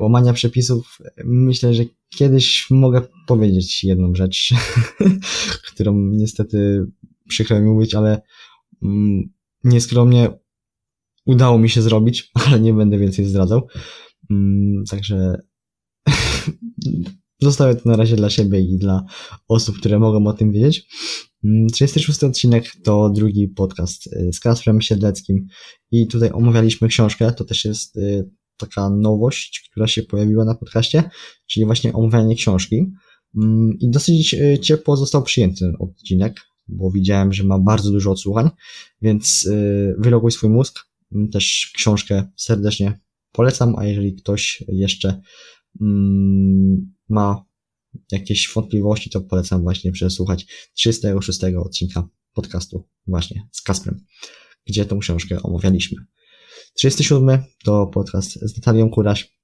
łamania 0.00 0.32
przepisów, 0.32 0.98
myślę, 1.24 1.74
że 1.74 1.84
kiedyś 2.08 2.66
mogę 2.70 3.02
powiedzieć 3.26 3.84
jedną 3.84 4.14
rzecz, 4.14 4.54
którą 5.72 5.96
niestety 5.96 6.86
przykro 7.28 7.60
mi 7.60 7.66
mówić, 7.66 7.94
ale 7.94 8.22
mm, 8.82 9.32
nieskromnie 9.64 10.38
udało 11.24 11.58
mi 11.58 11.68
się 11.70 11.82
zrobić, 11.82 12.30
ale 12.46 12.60
nie 12.60 12.74
będę 12.74 12.98
więcej 12.98 13.24
zdradzał. 13.24 13.68
Mm, 14.30 14.84
także 14.90 15.40
zostawię 17.40 17.74
to 17.74 17.88
na 17.88 17.96
razie 17.96 18.16
dla 18.16 18.30
siebie 18.30 18.60
i 18.60 18.78
dla 18.78 19.04
osób, 19.48 19.78
które 19.78 19.98
mogą 19.98 20.26
o 20.26 20.32
tym 20.32 20.52
wiedzieć. 20.52 20.88
36 21.72 22.22
mm, 22.22 22.30
odcinek 22.30 22.72
to 22.84 23.10
drugi 23.10 23.48
podcast 23.48 24.06
y, 24.06 24.32
z 24.32 24.40
Kasprem 24.40 24.80
Siedleckim. 24.80 25.46
I 25.90 26.06
tutaj 26.06 26.30
omawialiśmy 26.32 26.88
książkę, 26.88 27.32
to 27.32 27.44
też 27.44 27.64
jest 27.64 27.96
y, 27.96 28.30
taka 28.56 28.90
nowość, 28.90 29.68
która 29.70 29.86
się 29.86 30.02
pojawiła 30.02 30.44
na 30.44 30.54
podcaście, 30.54 31.10
czyli 31.46 31.66
właśnie 31.66 31.92
omawianie 31.92 32.36
książki. 32.36 32.92
Mm, 33.36 33.78
i 33.80 33.90
dosyć 33.90 34.34
y, 34.34 34.58
ciepło 34.62 34.96
został 34.96 35.22
przyjęty 35.22 35.58
ten 35.58 35.76
odcinek, 35.78 36.40
bo 36.68 36.90
widziałem, 36.90 37.32
że 37.32 37.44
ma 37.44 37.58
bardzo 37.58 37.90
dużo 37.90 38.10
odsłuchań, 38.10 38.50
więc 39.02 39.48
wyloguj 39.98 40.30
swój 40.30 40.50
mózg, 40.50 40.78
mm, 41.12 41.28
też 41.28 41.72
książkę 41.74 42.28
serdecznie 42.36 43.00
polecam, 43.32 43.76
a 43.78 43.84
jeżeli 43.84 44.14
ktoś 44.14 44.64
jeszcze 44.68 45.20
ma 47.08 47.44
jakieś 48.12 48.52
wątpliwości, 48.54 49.10
to 49.10 49.20
polecam 49.20 49.62
właśnie 49.62 49.92
przesłuchać 49.92 50.46
36 50.74 51.44
odcinka 51.44 52.08
podcastu 52.32 52.88
właśnie 53.06 53.48
z 53.52 53.62
Kasprem, 53.62 54.04
gdzie 54.66 54.84
tą 54.84 54.98
książkę 54.98 55.42
omawialiśmy. 55.42 55.98
37 56.74 57.42
to 57.64 57.86
podcast 57.86 58.32
z 58.32 58.56
Natalią 58.56 58.90
Kuraś. 58.90 59.36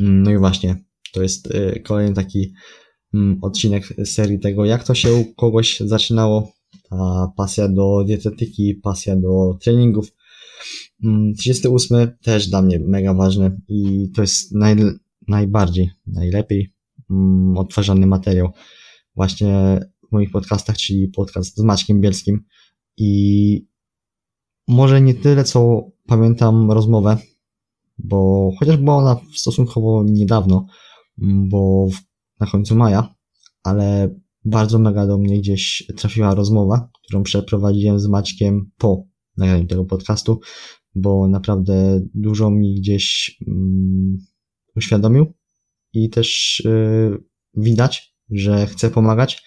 Mm, 0.00 0.22
no 0.22 0.30
i 0.30 0.38
właśnie, 0.38 0.84
to 1.12 1.22
jest 1.22 1.46
y, 1.46 1.82
kolejny 1.84 2.14
taki 2.14 2.52
mm, 3.14 3.38
odcinek 3.42 3.94
serii 4.04 4.40
tego, 4.40 4.64
jak 4.64 4.84
to 4.84 4.94
się 4.94 5.14
u 5.14 5.34
kogoś 5.34 5.80
zaczynało, 5.80 6.52
ta 6.90 7.32
pasja 7.36 7.68
do 7.68 8.04
dietetyki, 8.04 8.74
pasja 8.74 9.16
do 9.16 9.58
treningów. 9.60 10.12
38 11.38 11.96
mm, 11.96 12.16
też 12.22 12.48
dla 12.48 12.62
mnie 12.62 12.78
mega 12.78 13.14
ważny 13.14 13.60
i 13.68 14.10
to 14.14 14.20
jest 14.20 14.54
naj, 14.54 14.76
najbardziej, 15.28 15.90
najlepiej 16.06 16.72
mm, 17.10 17.58
odtwarzany 17.58 18.06
materiał 18.06 18.48
właśnie 19.16 19.80
w 20.08 20.12
moich 20.12 20.30
podcastach, 20.30 20.76
czyli 20.76 21.08
podcast 21.08 21.56
z 21.56 21.62
Maćkiem 21.62 22.00
Bielskim. 22.00 22.44
I 22.96 23.66
może 24.68 25.02
nie 25.02 25.14
tyle, 25.14 25.44
co 25.44 25.90
pamiętam 26.06 26.70
rozmowę, 26.70 27.16
bo 27.98 28.50
chociaż 28.58 28.76
była 28.76 28.96
ona 28.96 29.20
stosunkowo 29.34 30.04
niedawno, 30.04 30.66
mm, 31.22 31.48
bo 31.48 31.88
w, 31.92 31.96
na 32.40 32.46
końcu 32.46 32.76
maja, 32.76 33.14
ale 33.62 34.14
bardzo 34.44 34.78
mega 34.78 35.06
do 35.06 35.18
mnie 35.18 35.38
gdzieś 35.38 35.86
trafiła 35.96 36.34
rozmowa, 36.34 36.90
którą 37.04 37.22
przeprowadziłem 37.22 38.00
z 38.00 38.06
Maćkiem 38.06 38.70
po 38.78 39.04
nagraniu 39.36 39.66
tego 39.66 39.84
podcastu, 39.84 40.40
bo 40.94 41.28
naprawdę 41.28 42.00
dużo 42.14 42.50
mi 42.50 42.74
gdzieś 42.74 43.36
mm, 43.48 44.18
uświadomił 44.76 45.32
i 45.92 46.10
też 46.10 46.62
yy, 46.64 47.24
widać, 47.54 48.16
że 48.30 48.66
chce 48.66 48.90
pomagać 48.90 49.42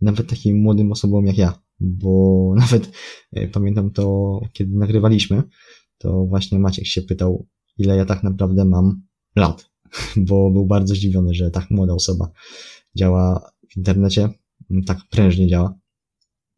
nawet 0.00 0.30
takim 0.30 0.62
młodym 0.62 0.92
osobom 0.92 1.26
jak 1.26 1.38
ja, 1.38 1.62
bo 1.80 2.40
nawet 2.60 2.90
yy, 3.32 3.48
pamiętam 3.48 3.90
to, 3.90 4.40
kiedy 4.52 4.76
nagrywaliśmy, 4.76 5.42
to 5.98 6.24
właśnie 6.24 6.58
Maciek 6.58 6.86
się 6.86 7.02
pytał, 7.02 7.46
ile 7.78 7.96
ja 7.96 8.04
tak 8.04 8.22
naprawdę 8.22 8.64
mam 8.64 9.02
lat, 9.36 9.70
bo 10.28 10.50
był 10.50 10.66
bardzo 10.66 10.94
zdziwiony, 10.94 11.34
że 11.34 11.50
tak 11.50 11.70
młoda 11.70 11.94
osoba 11.94 12.30
działa 12.96 13.50
w 13.70 13.76
internecie, 13.76 14.28
tak 14.86 14.98
prężnie 15.10 15.48
działa. 15.48 15.78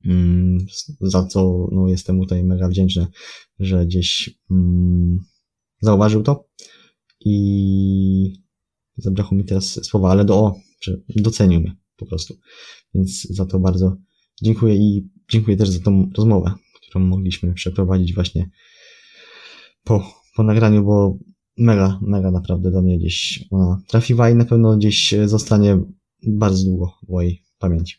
Mm, 0.04 0.58
za 1.00 1.26
co 1.26 1.68
no, 1.72 1.88
jestem 1.88 2.20
tutaj 2.20 2.44
mega 2.44 2.68
wdzięczny, 2.68 3.06
że 3.58 3.86
gdzieś 3.86 4.38
mm, 4.50 5.18
zauważył 5.80 6.22
to 6.22 6.48
i 7.20 8.42
zabrakło 8.96 9.36
mi 9.36 9.44
teraz 9.44 9.84
słowa, 9.84 10.10
ale 10.10 10.24
do, 10.24 10.54
że 10.80 10.96
docenił 11.16 11.60
mnie 11.60 11.76
po 11.96 12.06
prostu. 12.06 12.34
Więc 12.94 13.22
za 13.22 13.46
to 13.46 13.58
bardzo 13.58 13.96
dziękuję 14.42 14.76
i 14.76 15.08
dziękuję 15.30 15.56
też 15.56 15.68
za 15.68 15.80
tą 15.80 16.10
rozmowę, 16.16 16.54
którą 16.82 17.04
mogliśmy 17.04 17.54
przeprowadzić 17.54 18.14
właśnie 18.14 18.50
po, 19.84 20.12
po 20.36 20.42
nagraniu, 20.42 20.84
bo 20.84 21.18
mega, 21.56 21.98
mega 22.02 22.30
naprawdę 22.30 22.70
do 22.70 22.82
mnie 22.82 22.98
gdzieś 22.98 23.44
ona 23.50 23.82
trafiła 23.88 24.30
i 24.30 24.34
na 24.34 24.44
pewno 24.44 24.76
gdzieś 24.76 25.14
zostanie 25.24 25.78
bardzo 26.26 26.64
długo 26.64 26.92
w 27.06 27.08
mojej 27.08 27.42
pamięci. 27.58 27.96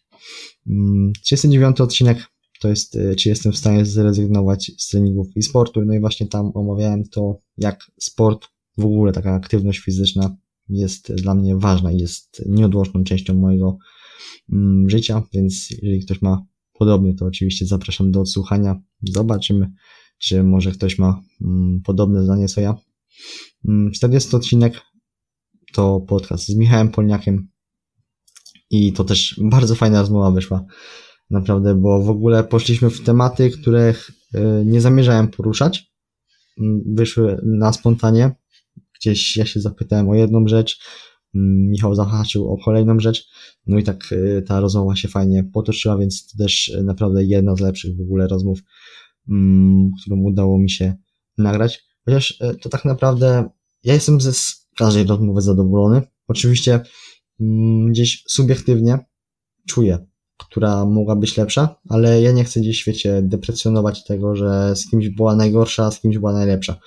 39 1.23 1.63
mm, 1.63 1.73
odcinek 1.87 2.27
to 2.61 2.67
jest, 2.69 2.95
e, 2.95 3.15
czy 3.15 3.29
jestem 3.29 3.51
w 3.51 3.57
stanie 3.57 3.85
zrezygnować 3.85 4.71
z 4.77 4.87
treningów 4.87 5.27
i 5.35 5.43
sportu. 5.43 5.81
No 5.85 5.93
i 5.93 5.99
właśnie 5.99 6.27
tam 6.27 6.51
omawiałem 6.53 7.03
to, 7.03 7.39
jak 7.57 7.91
sport 7.99 8.47
w 8.77 8.85
ogóle 8.85 9.11
taka 9.11 9.33
aktywność 9.33 9.79
fizyczna 9.79 10.37
jest 10.69 11.15
dla 11.15 11.35
mnie 11.35 11.57
ważna 11.57 11.91
i 11.91 11.97
jest 11.97 12.43
nieodłączną 12.45 13.03
częścią 13.03 13.33
mojego 13.33 13.77
mm, 14.53 14.89
życia, 14.89 15.23
więc 15.33 15.69
jeżeli 15.69 16.05
ktoś 16.05 16.21
ma 16.21 16.45
podobnie, 16.73 17.13
to 17.13 17.25
oczywiście 17.25 17.65
zapraszam 17.65 18.11
do 18.11 18.21
odsłuchania. 18.21 18.81
Zobaczymy, 19.03 19.71
czy 20.19 20.43
może 20.43 20.71
ktoś 20.71 20.99
ma 20.99 21.21
mm, 21.41 21.81
podobne 21.85 22.23
zdanie 22.23 22.47
co 22.47 22.61
ja. 22.61 22.75
40 23.93 24.29
mm, 24.29 24.41
odcinek 24.41 24.81
to 25.73 25.99
podcast 25.99 26.47
z 26.47 26.55
Michałem 26.55 26.89
Polniakiem 26.89 27.47
i 28.69 28.93
to 28.93 29.03
też 29.03 29.39
bardzo 29.43 29.75
fajna 29.75 30.01
rozmowa 30.01 30.31
wyszła. 30.31 30.65
Naprawdę, 31.29 31.75
bo 31.75 32.03
w 32.03 32.09
ogóle 32.09 32.43
poszliśmy 32.43 32.89
w 32.89 33.03
tematy, 33.03 33.51
których 33.51 34.11
e, 34.33 34.65
nie 34.65 34.81
zamierzałem 34.81 35.27
poruszać. 35.27 35.91
Wyszły 36.85 37.41
na 37.43 37.73
spontanie. 37.73 38.35
Gdzieś 38.99 39.37
ja 39.37 39.45
się 39.45 39.59
zapytałem 39.59 40.09
o 40.09 40.15
jedną 40.15 40.47
rzecz, 40.47 40.79
mm, 41.35 41.69
Michał 41.69 41.95
zahaczył 41.95 42.53
o 42.53 42.57
kolejną 42.65 42.99
rzecz, 42.99 43.27
no 43.67 43.77
i 43.77 43.83
tak 43.83 44.09
e, 44.11 44.41
ta 44.41 44.59
rozmowa 44.59 44.95
się 44.95 45.07
fajnie 45.07 45.43
potoczyła, 45.43 45.97
więc 45.97 46.27
to 46.27 46.43
też 46.43 46.69
e, 46.69 46.83
naprawdę 46.83 47.23
jedna 47.23 47.55
z 47.55 47.59
lepszych 47.59 47.97
w 47.97 48.01
ogóle 48.01 48.27
rozmów, 48.27 48.59
mm, 49.29 49.91
którą 50.01 50.17
udało 50.21 50.59
mi 50.59 50.69
się 50.69 50.95
nagrać. 51.37 51.87
Chociaż 52.05 52.39
to 52.61 52.69
tak 52.69 52.85
naprawdę 52.85 53.49
ja 53.83 53.93
jestem 53.93 54.21
ze 54.21 54.31
każdej 54.77 55.03
rozmowy 55.03 55.41
zadowolony. 55.41 56.01
Oczywiście 56.27 56.79
gdzieś 57.89 58.23
subiektywnie 58.27 58.99
czuję 59.67 60.07
która 60.37 60.85
mogła 60.85 61.15
być 61.15 61.37
lepsza, 61.37 61.75
ale 61.89 62.21
ja 62.21 62.31
nie 62.31 62.43
chcę 62.43 62.59
gdzieś 62.59 62.77
w 62.77 62.79
świecie 62.79 63.21
deprecjonować 63.21 64.03
tego, 64.03 64.35
że 64.35 64.75
z 64.75 64.89
kimś 64.89 65.09
była 65.09 65.35
najgorsza, 65.35 65.85
a 65.85 65.91
z 65.91 65.99
kimś 65.99 66.17
była 66.17 66.33
najlepsza. 66.33 66.79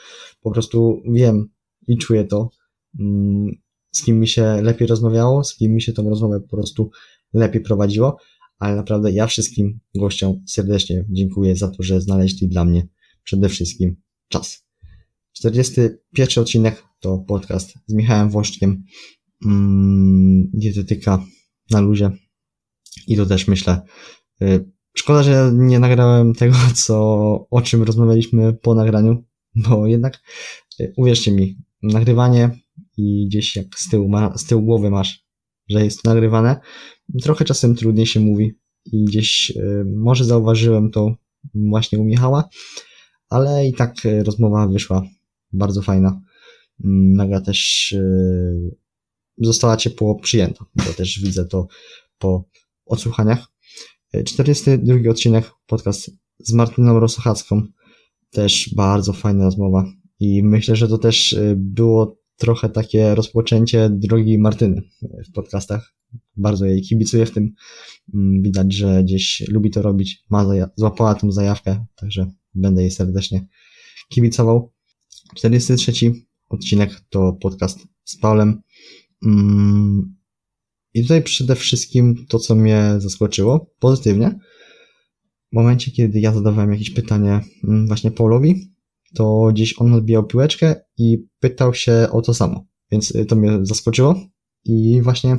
Po 0.42 0.50
prostu 0.50 1.02
wiem 1.12 1.48
i 1.90 1.98
czuję 1.98 2.24
to, 2.24 2.50
mm, 2.98 3.46
z 3.92 4.02
kim 4.02 4.20
mi 4.20 4.28
się 4.28 4.62
lepiej 4.62 4.88
rozmawiało, 4.88 5.44
z 5.44 5.56
kim 5.56 5.72
mi 5.72 5.82
się 5.82 5.92
tą 5.92 6.10
rozmowę 6.10 6.40
po 6.40 6.56
prostu 6.56 6.90
lepiej 7.32 7.62
prowadziło, 7.62 8.16
ale 8.58 8.76
naprawdę 8.76 9.12
ja 9.12 9.26
wszystkim 9.26 9.80
gościom 9.94 10.42
serdecznie 10.46 11.04
dziękuję 11.08 11.56
za 11.56 11.68
to, 11.68 11.82
że 11.82 12.00
znaleźli 12.00 12.48
dla 12.48 12.64
mnie 12.64 12.86
przede 13.22 13.48
wszystkim 13.48 13.96
czas. 14.28 14.66
41 15.32 16.42
odcinek 16.42 16.84
to 17.00 17.18
podcast 17.18 17.74
z 17.86 17.94
Michałem 17.94 18.30
Włoszczkiem, 18.30 18.84
mm, 19.46 20.50
dietetyka 20.54 21.24
na 21.70 21.80
luzie, 21.80 22.10
i 23.06 23.16
to 23.16 23.26
też 23.26 23.48
myślę. 23.48 23.82
Y, 24.42 24.70
szkoda, 24.94 25.22
że 25.22 25.52
nie 25.54 25.78
nagrałem 25.78 26.34
tego, 26.34 26.56
co, 26.74 26.96
o 27.50 27.62
czym 27.62 27.82
rozmawialiśmy 27.82 28.52
po 28.52 28.74
nagraniu, 28.74 29.24
bo 29.54 29.86
jednak, 29.86 30.22
y, 30.80 30.92
uwierzcie 30.96 31.32
mi, 31.32 31.58
nagrywanie 31.82 32.50
i 32.96 33.26
gdzieś 33.26 33.56
jak 33.56 33.78
z 33.78 33.88
tyłu, 33.88 34.08
ma, 34.08 34.38
z 34.38 34.44
tyłu 34.44 34.62
głowy 34.62 34.90
masz, 34.90 35.24
że 35.68 35.84
jest 35.84 36.02
to 36.02 36.10
nagrywane, 36.10 36.60
trochę 37.22 37.44
czasem 37.44 37.74
trudniej 37.74 38.06
się 38.06 38.20
mówi 38.20 38.58
i 38.84 39.04
gdzieś 39.04 39.50
y, 39.50 39.84
może 39.96 40.24
zauważyłem 40.24 40.90
to 40.90 41.14
właśnie 41.54 41.98
u 41.98 42.04
Michała, 42.04 42.48
ale 43.28 43.68
i 43.68 43.74
tak 43.74 43.94
rozmowa 44.24 44.68
wyszła 44.68 45.02
bardzo 45.52 45.82
fajna. 45.82 46.20
Mm, 46.84 47.12
naga 47.12 47.40
też 47.40 47.94
została 49.38 49.76
ciepło 49.76 50.14
przyjęta, 50.14 50.64
bo 50.74 50.92
też 50.92 51.20
widzę 51.20 51.44
to 51.44 51.66
po 52.18 52.44
odsłuchaniach. 52.86 53.46
42 54.24 55.10
odcinek, 55.10 55.50
podcast 55.66 56.10
z 56.38 56.52
Martyną 56.52 57.00
Rosochacką. 57.00 57.62
Też 58.30 58.74
bardzo 58.76 59.12
fajna 59.12 59.44
rozmowa. 59.44 59.84
I 60.20 60.42
myślę, 60.42 60.76
że 60.76 60.88
to 60.88 60.98
też 60.98 61.32
y, 61.32 61.54
było 61.58 62.20
trochę 62.36 62.68
takie 62.68 63.14
rozpoczęcie 63.14 63.90
drogi 63.90 64.38
Martyny 64.38 64.82
w 65.28 65.32
podcastach. 65.32 65.94
Bardzo 66.36 66.66
jej 66.66 66.82
kibicuję 66.82 67.26
w 67.26 67.30
tym. 67.30 67.52
Mm, 68.14 68.42
widać, 68.42 68.74
że 68.74 69.04
gdzieś 69.04 69.44
lubi 69.48 69.70
to 69.70 69.82
robić. 69.82 70.24
Ma 70.30 70.46
złapała 70.76 71.14
tą 71.14 71.32
zajawkę, 71.32 71.84
także 71.94 72.30
będę 72.54 72.82
jej 72.82 72.90
serdecznie 72.90 73.46
kibicował. 74.08 74.72
43 75.34 75.92
odcinek 76.48 77.00
to 77.10 77.32
podcast 77.32 77.78
z 78.04 78.16
Paulem. 78.16 78.62
Mm, 79.26 80.16
i 80.94 81.02
tutaj 81.02 81.22
przede 81.22 81.56
wszystkim 81.56 82.26
to, 82.28 82.38
co 82.38 82.54
mnie 82.54 82.94
zaskoczyło 82.98 83.74
pozytywnie, 83.78 84.38
w 85.52 85.54
momencie, 85.54 85.90
kiedy 85.90 86.20
ja 86.20 86.32
zadawałem 86.32 86.72
jakieś 86.72 86.90
pytanie 86.90 87.40
mm, 87.64 87.86
właśnie 87.86 88.10
Paulowi, 88.10 88.72
to 89.14 89.48
gdzieś 89.52 89.74
on 89.78 89.94
odbijał 89.94 90.26
piłeczkę 90.26 90.76
i 90.98 91.18
pytał 91.40 91.74
się 91.74 92.06
o 92.12 92.22
to 92.22 92.34
samo. 92.34 92.66
Więc 92.90 93.14
y, 93.14 93.24
to 93.24 93.36
mnie 93.36 93.58
zaskoczyło 93.62 94.14
i 94.64 95.02
właśnie 95.02 95.36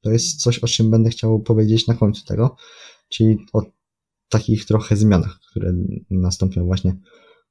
to 0.00 0.10
jest 0.10 0.42
coś, 0.42 0.58
o 0.58 0.66
czym 0.66 0.90
będę 0.90 1.10
chciał 1.10 1.40
powiedzieć 1.40 1.86
na 1.86 1.94
końcu 1.94 2.24
tego, 2.24 2.56
czyli 3.08 3.36
o 3.52 3.62
takich 4.28 4.64
trochę 4.64 4.96
zmianach, 4.96 5.38
które 5.50 5.72
nastąpią 6.10 6.64
właśnie 6.64 6.96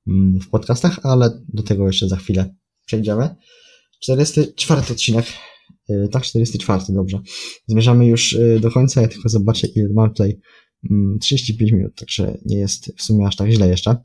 mm, 0.08 0.40
w 0.40 0.50
podcastach, 0.50 1.00
ale 1.04 1.42
do 1.48 1.64
tego 1.64 1.88
jeszcze 1.88 2.08
za 2.08 2.16
chwilę 2.16 2.56
przejdziemy. 2.86 3.36
44 4.00 4.82
odcinek 4.92 5.26
E, 5.90 6.08
tak, 6.08 6.24
44, 6.24 6.84
dobrze. 6.90 7.22
Zmierzamy 7.68 8.08
już 8.08 8.34
e, 8.34 8.60
do 8.60 8.72
końca, 8.72 9.02
ja 9.02 9.08
tylko 9.08 9.30
zobaczę 9.30 9.68
ile 9.68 9.90
mam 9.94 10.10
tutaj 10.10 10.40
35 11.22 11.72
mm, 11.72 11.80
minut, 11.80 11.96
także 11.96 12.38
nie 12.46 12.58
jest 12.58 12.94
w 12.98 13.02
sumie 13.02 13.28
aż 13.28 13.36
tak 13.36 13.52
źle 13.52 13.68
jeszcze. 13.70 13.96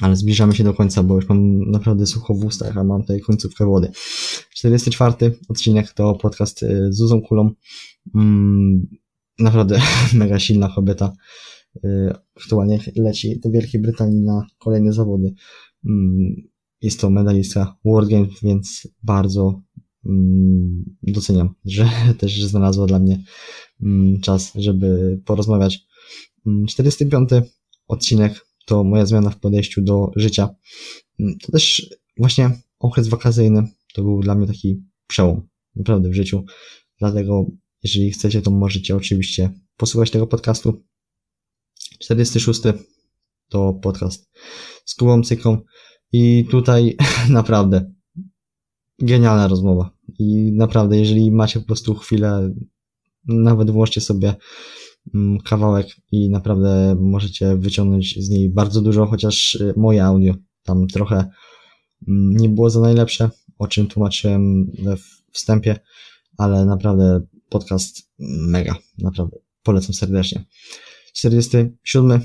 Ale 0.00 0.16
zbliżamy 0.16 0.54
się 0.54 0.64
do 0.64 0.74
końca, 0.74 1.02
bo 1.02 1.16
już 1.16 1.28
mam 1.28 1.70
naprawdę 1.70 2.06
sucho 2.06 2.34
w 2.34 2.44
ustach, 2.44 2.76
a 2.76 2.84
mam 2.84 3.00
tutaj 3.00 3.20
końcówkę 3.20 3.66
wody. 3.66 3.90
44 4.54 5.38
odcinek 5.48 5.92
to 5.92 6.14
podcast 6.14 6.62
e, 6.62 6.92
z 6.92 6.96
Zuzą 6.96 7.22
Kulą. 7.22 7.50
Mm, 8.14 8.86
naprawdę 9.38 9.80
mega 10.14 10.38
silna 10.38 10.72
kobieta. 10.74 11.12
Aktualnie 12.36 12.78
leci 12.96 13.40
do 13.40 13.50
Wielkiej 13.50 13.80
Brytanii 13.80 14.20
na 14.20 14.46
kolejne 14.58 14.92
zawody. 14.92 15.34
Mm, 15.84 16.34
jest 16.82 17.00
to 17.00 17.10
medalistka 17.10 17.76
World 17.84 18.10
Games, 18.10 18.30
więc 18.42 18.88
bardzo 19.02 19.62
Mm, 20.08 20.96
doceniam, 21.02 21.54
że 21.64 21.88
też 22.18 22.44
znalazła 22.44 22.86
dla 22.86 22.98
mnie 22.98 23.22
czas, 24.22 24.52
żeby 24.54 25.20
porozmawiać. 25.24 25.86
45 26.68 27.32
mm, 27.32 27.44
odcinek 27.88 28.45
to 28.66 28.84
moja 28.84 29.06
zmiana 29.06 29.30
w 29.30 29.40
podejściu 29.40 29.82
do 29.82 30.10
życia. 30.16 30.48
To 31.18 31.52
też 31.52 31.90
właśnie 32.16 32.50
okres 32.78 33.08
wakacyjny 33.08 33.68
to 33.94 34.02
był 34.02 34.20
dla 34.20 34.34
mnie 34.34 34.46
taki 34.46 34.82
przełom, 35.06 35.48
naprawdę 35.76 36.08
w 36.08 36.14
życiu. 36.14 36.44
Dlatego, 36.98 37.46
jeżeli 37.82 38.10
chcecie, 38.10 38.42
to 38.42 38.50
możecie 38.50 38.96
oczywiście 38.96 39.50
posłuchać 39.76 40.10
tego 40.10 40.26
podcastu. 40.26 40.82
46 41.98 42.60
to 43.48 43.72
podcast 43.72 44.30
z 44.84 44.94
Kubą 44.94 45.22
Cyką 45.22 45.58
i 46.12 46.46
tutaj 46.50 46.96
naprawdę 47.28 47.92
genialna 48.98 49.48
rozmowa. 49.48 49.90
I 50.18 50.52
naprawdę, 50.52 50.98
jeżeli 50.98 51.30
macie 51.30 51.60
po 51.60 51.66
prostu 51.66 51.94
chwilę, 51.94 52.54
nawet 53.24 53.70
włączcie 53.70 54.00
sobie 54.00 54.28
mm, 54.28 54.40
kawałek 55.44 55.86
i 56.12 56.30
naprawdę 56.30 56.96
możecie 57.00 57.56
wyciągnąć 57.56 58.24
z 58.24 58.28
niej 58.28 58.50
bardzo 58.50 58.82
dużo, 58.82 59.06
chociaż 59.06 59.54
y, 59.54 59.74
moje 59.76 60.04
audio 60.04 60.34
tam 60.62 60.86
trochę 60.86 61.30
mm, 62.08 62.36
nie 62.36 62.48
było 62.48 62.70
za 62.70 62.80
najlepsze, 62.80 63.30
o 63.58 63.68
czym 63.68 63.86
tłumaczyłem 63.86 64.70
we 64.82 64.96
wstępie, 65.32 65.78
ale 66.38 66.64
naprawdę 66.64 67.20
podcast 67.48 68.10
mega, 68.48 68.76
naprawdę 68.98 69.36
polecam 69.62 69.94
serdecznie. 69.94 70.44
47 71.14 72.20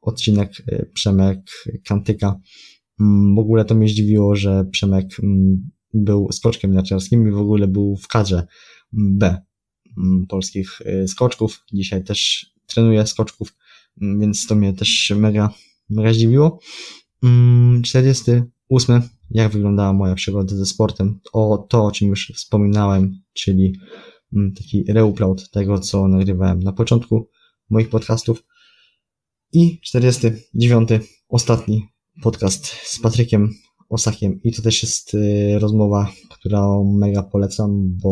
odcinek 0.00 0.62
y, 0.72 0.90
Przemek 0.94 1.38
Kantyka. 1.84 2.40
Mm, 3.00 3.34
w 3.34 3.38
ogóle 3.38 3.64
to 3.64 3.74
mnie 3.74 3.88
zdziwiło, 3.88 4.36
że 4.36 4.64
Przemek 4.70 5.06
był 5.94 6.32
skoczkiem 6.32 6.74
narciarskim 6.74 7.28
i 7.28 7.30
w 7.30 7.38
ogóle 7.38 7.68
był 7.68 7.96
w 7.96 8.08
kadrze 8.08 8.46
B 8.92 9.26
mm, 9.26 9.42
polskich 10.28 10.80
y, 10.80 11.08
skoczków. 11.08 11.64
Dzisiaj 11.72 12.04
też 12.04 12.50
trenuje 12.66 13.06
skoczków, 13.06 13.54
mm, 14.02 14.20
więc 14.20 14.46
to 14.46 14.54
mnie 14.54 14.72
też 14.72 15.12
mega, 15.16 15.54
mega 15.90 16.12
zdziwiło. 16.12 16.58
48. 17.82 18.94
Mm, 18.96 19.08
Jak 19.30 19.52
wyglądała 19.52 19.92
moja 19.92 20.14
przygoda 20.14 20.56
ze 20.56 20.66
sportem? 20.66 21.20
O 21.32 21.66
to, 21.68 21.84
o 21.84 21.92
czym 21.92 22.08
już 22.08 22.32
wspominałem, 22.34 23.18
czyli 23.32 23.72
taki 24.56 24.84
reupload 24.88 25.50
tego, 25.50 25.78
co 25.78 26.08
nagrywałem 26.08 26.62
na 26.62 26.72
początku 26.72 27.28
moich 27.70 27.88
podcastów. 27.88 28.44
I 29.52 29.80
49. 29.80 30.88
Ostatni 31.28 31.88
podcast 32.22 32.66
z 32.66 33.00
Patrykiem 33.00 33.50
Osakiem 33.88 34.42
i 34.42 34.52
to 34.52 34.62
też 34.62 34.82
jest 34.82 35.14
y, 35.14 35.58
rozmowa, 35.58 36.12
którą 36.30 36.84
mega 36.98 37.22
polecam, 37.22 37.96
bo 38.02 38.10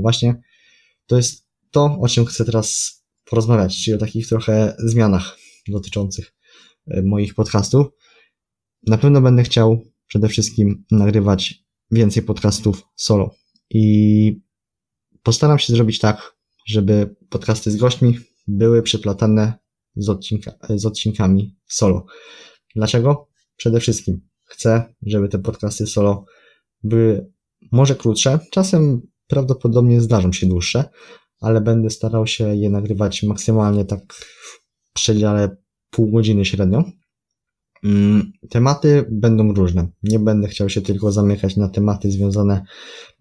właśnie 0.00 0.42
to 1.06 1.16
jest 1.16 1.48
to, 1.70 1.98
o 2.00 2.08
czym 2.08 2.26
chcę 2.26 2.44
teraz 2.44 3.00
porozmawiać, 3.24 3.84
czyli 3.84 3.94
o 3.94 3.98
takich 3.98 4.28
trochę 4.28 4.76
zmianach 4.78 5.38
dotyczących 5.68 6.34
y, 6.96 7.02
moich 7.02 7.34
podcastów. 7.34 7.86
Na 8.86 8.98
pewno 8.98 9.20
będę 9.20 9.42
chciał 9.42 9.82
przede 10.06 10.28
wszystkim 10.28 10.84
nagrywać 10.90 11.64
więcej 11.90 12.22
podcastów 12.22 12.82
solo. 12.96 13.34
I 13.70 14.40
postaram 15.22 15.58
się 15.58 15.72
zrobić 15.72 15.98
tak, 15.98 16.36
żeby 16.66 17.16
podcasty 17.30 17.70
z 17.70 17.76
gośćmi 17.76 18.18
były 18.46 18.82
przeplatane 18.82 19.52
z, 19.96 20.08
odcinka, 20.08 20.52
z 20.70 20.86
odcinkami 20.86 21.56
solo. 21.66 22.06
Dlaczego? 22.76 23.28
Przede 23.56 23.80
wszystkim 23.80 24.20
chcę, 24.44 24.94
żeby 25.02 25.28
te 25.28 25.38
podcasty 25.38 25.86
solo 25.86 26.24
były 26.82 27.32
może 27.72 27.94
krótsze, 27.94 28.38
czasem 28.50 29.02
prawdopodobnie 29.26 30.00
zdarzą 30.00 30.32
się 30.32 30.46
dłuższe, 30.46 30.84
ale 31.40 31.60
będę 31.60 31.90
starał 31.90 32.26
się 32.26 32.56
je 32.56 32.70
nagrywać 32.70 33.22
maksymalnie 33.22 33.84
tak 33.84 34.12
w 34.12 34.60
przedziale 34.94 35.56
pół 35.90 36.10
godziny 36.10 36.44
średnio. 36.44 36.84
Mm, 37.84 38.32
tematy 38.50 39.06
będą 39.10 39.54
różne. 39.54 39.88
Nie 40.02 40.18
będę 40.18 40.48
chciał 40.48 40.68
się 40.68 40.80
tylko 40.80 41.12
zamykać 41.12 41.56
na 41.56 41.68
tematy 41.68 42.10
związane 42.10 42.64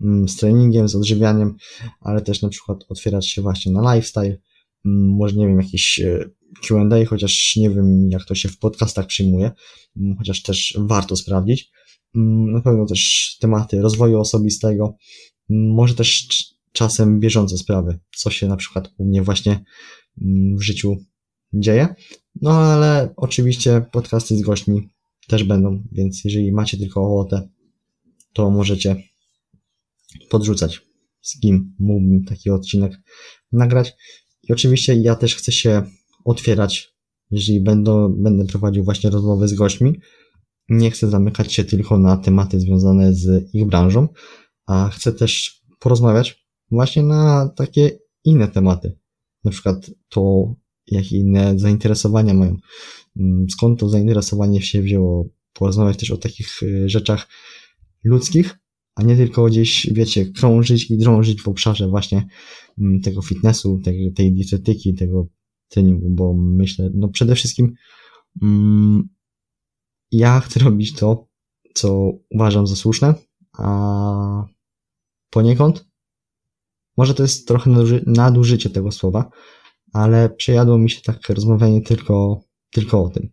mm, 0.01 0.29
z 0.29 0.35
treningiem, 0.35 0.89
z 0.89 0.95
odżywianiem, 0.95 1.55
ale 2.01 2.21
też 2.21 2.41
na 2.41 2.49
przykład 2.49 2.85
otwierać 2.89 3.29
się 3.29 3.41
właśnie 3.41 3.71
na 3.71 3.95
lifestyle, 3.95 4.37
mm, 4.85 5.09
może 5.09 5.35
nie 5.35 5.47
wiem, 5.47 5.61
jakiś 5.61 5.99
e, 5.99 6.29
Q&A, 6.67 7.05
chociaż 7.05 7.55
nie 7.55 7.69
wiem, 7.69 8.09
jak 8.11 8.25
to 8.25 8.35
się 8.35 8.49
w 8.49 8.59
podcastach 8.59 9.07
przyjmuje, 9.07 9.51
chociaż 10.17 10.41
też 10.41 10.77
warto 10.79 11.15
sprawdzić. 11.15 11.71
Na 12.53 12.61
pewno 12.61 12.85
też 12.85 13.37
tematy 13.41 13.81
rozwoju 13.81 14.19
osobistego, 14.19 14.95
może 15.49 15.95
też 15.95 16.27
czasem 16.71 17.19
bieżące 17.19 17.57
sprawy, 17.57 17.99
co 18.15 18.29
się 18.29 18.47
na 18.47 18.57
przykład 18.57 18.89
u 18.97 19.05
mnie 19.05 19.21
właśnie 19.21 19.63
w 20.57 20.61
życiu 20.61 20.97
dzieje. 21.53 21.95
No 22.41 22.51
ale 22.51 23.13
oczywiście 23.17 23.85
podcasty 23.91 24.37
z 24.37 24.41
gośćmi 24.41 24.89
też 25.27 25.43
będą, 25.43 25.83
więc 25.91 26.23
jeżeli 26.23 26.51
macie 26.51 26.77
tylko 26.77 27.01
ochotę, 27.01 27.49
to 28.33 28.49
możecie 28.49 28.95
podrzucać, 30.29 30.81
z 31.21 31.39
kim 31.39 31.75
mógłbym 31.79 32.25
taki 32.25 32.49
odcinek 32.49 33.01
nagrać. 33.51 33.93
I 34.43 34.53
oczywiście 34.53 34.95
ja 34.95 35.15
też 35.15 35.35
chcę 35.35 35.51
się 35.51 35.83
otwierać, 36.25 36.93
jeżeli 37.31 37.61
będę, 37.61 38.15
będę 38.17 38.45
prowadził 38.45 38.83
właśnie 38.83 39.09
rozmowy 39.09 39.47
z 39.47 39.53
gośćmi. 39.53 39.99
Nie 40.69 40.91
chcę 40.91 41.09
zamykać 41.09 41.53
się 41.53 41.63
tylko 41.63 41.99
na 41.99 42.17
tematy 42.17 42.59
związane 42.59 43.13
z 43.13 43.55
ich 43.55 43.65
branżą, 43.65 44.07
a 44.65 44.89
chcę 44.89 45.13
też 45.13 45.61
porozmawiać 45.79 46.47
właśnie 46.71 47.03
na 47.03 47.49
takie 47.55 47.99
inne 48.23 48.47
tematy. 48.47 48.97
Na 49.43 49.51
przykład 49.51 49.91
to, 50.09 50.53
jakie 50.87 51.17
inne 51.17 51.59
zainteresowania 51.59 52.33
mają, 52.33 52.57
mm, 53.17 53.45
skąd 53.49 53.79
to 53.79 53.89
zainteresowanie 53.89 54.61
się 54.61 54.81
wzięło, 54.81 55.29
porozmawiać 55.53 55.97
też 55.97 56.11
o 56.11 56.17
takich 56.17 56.63
y, 56.63 56.89
rzeczach 56.89 57.27
ludzkich, 58.03 58.59
a 58.95 59.03
nie 59.03 59.15
tylko 59.15 59.45
gdzieś, 59.45 59.89
wiecie, 59.91 60.25
krążyć 60.25 60.91
i 60.91 60.97
drążyć 60.97 61.41
w 61.41 61.47
obszarze 61.47 61.87
właśnie 61.87 62.27
mm, 62.79 63.01
tego 63.01 63.21
fitnessu, 63.21 63.79
tej, 63.83 64.13
tej 64.13 64.33
dietetyki, 64.33 64.93
tego 64.93 65.27
treningu, 65.67 66.09
bo 66.09 66.33
myślę, 66.33 66.89
no 66.93 67.07
przede 67.07 67.35
wszystkim 67.35 67.73
mm, 68.41 69.09
ja 70.11 70.39
chcę 70.39 70.59
robić 70.65 70.93
to, 70.93 71.27
co 71.73 72.11
uważam 72.29 72.67
za 72.67 72.75
słuszne, 72.75 73.13
a 73.57 74.52
poniekąd 75.33 75.85
może 76.97 77.13
to 77.13 77.23
jest 77.23 77.47
trochę 77.47 77.71
nadużycie 78.05 78.69
tego 78.69 78.91
słowa, 78.91 79.29
ale 79.93 80.29
przejadło 80.29 80.77
mi 80.77 80.89
się 80.89 81.01
tak 81.01 81.29
rozmawianie 81.29 81.81
tylko, 81.81 82.43
tylko 82.71 83.03
o 83.03 83.09
tym. 83.09 83.29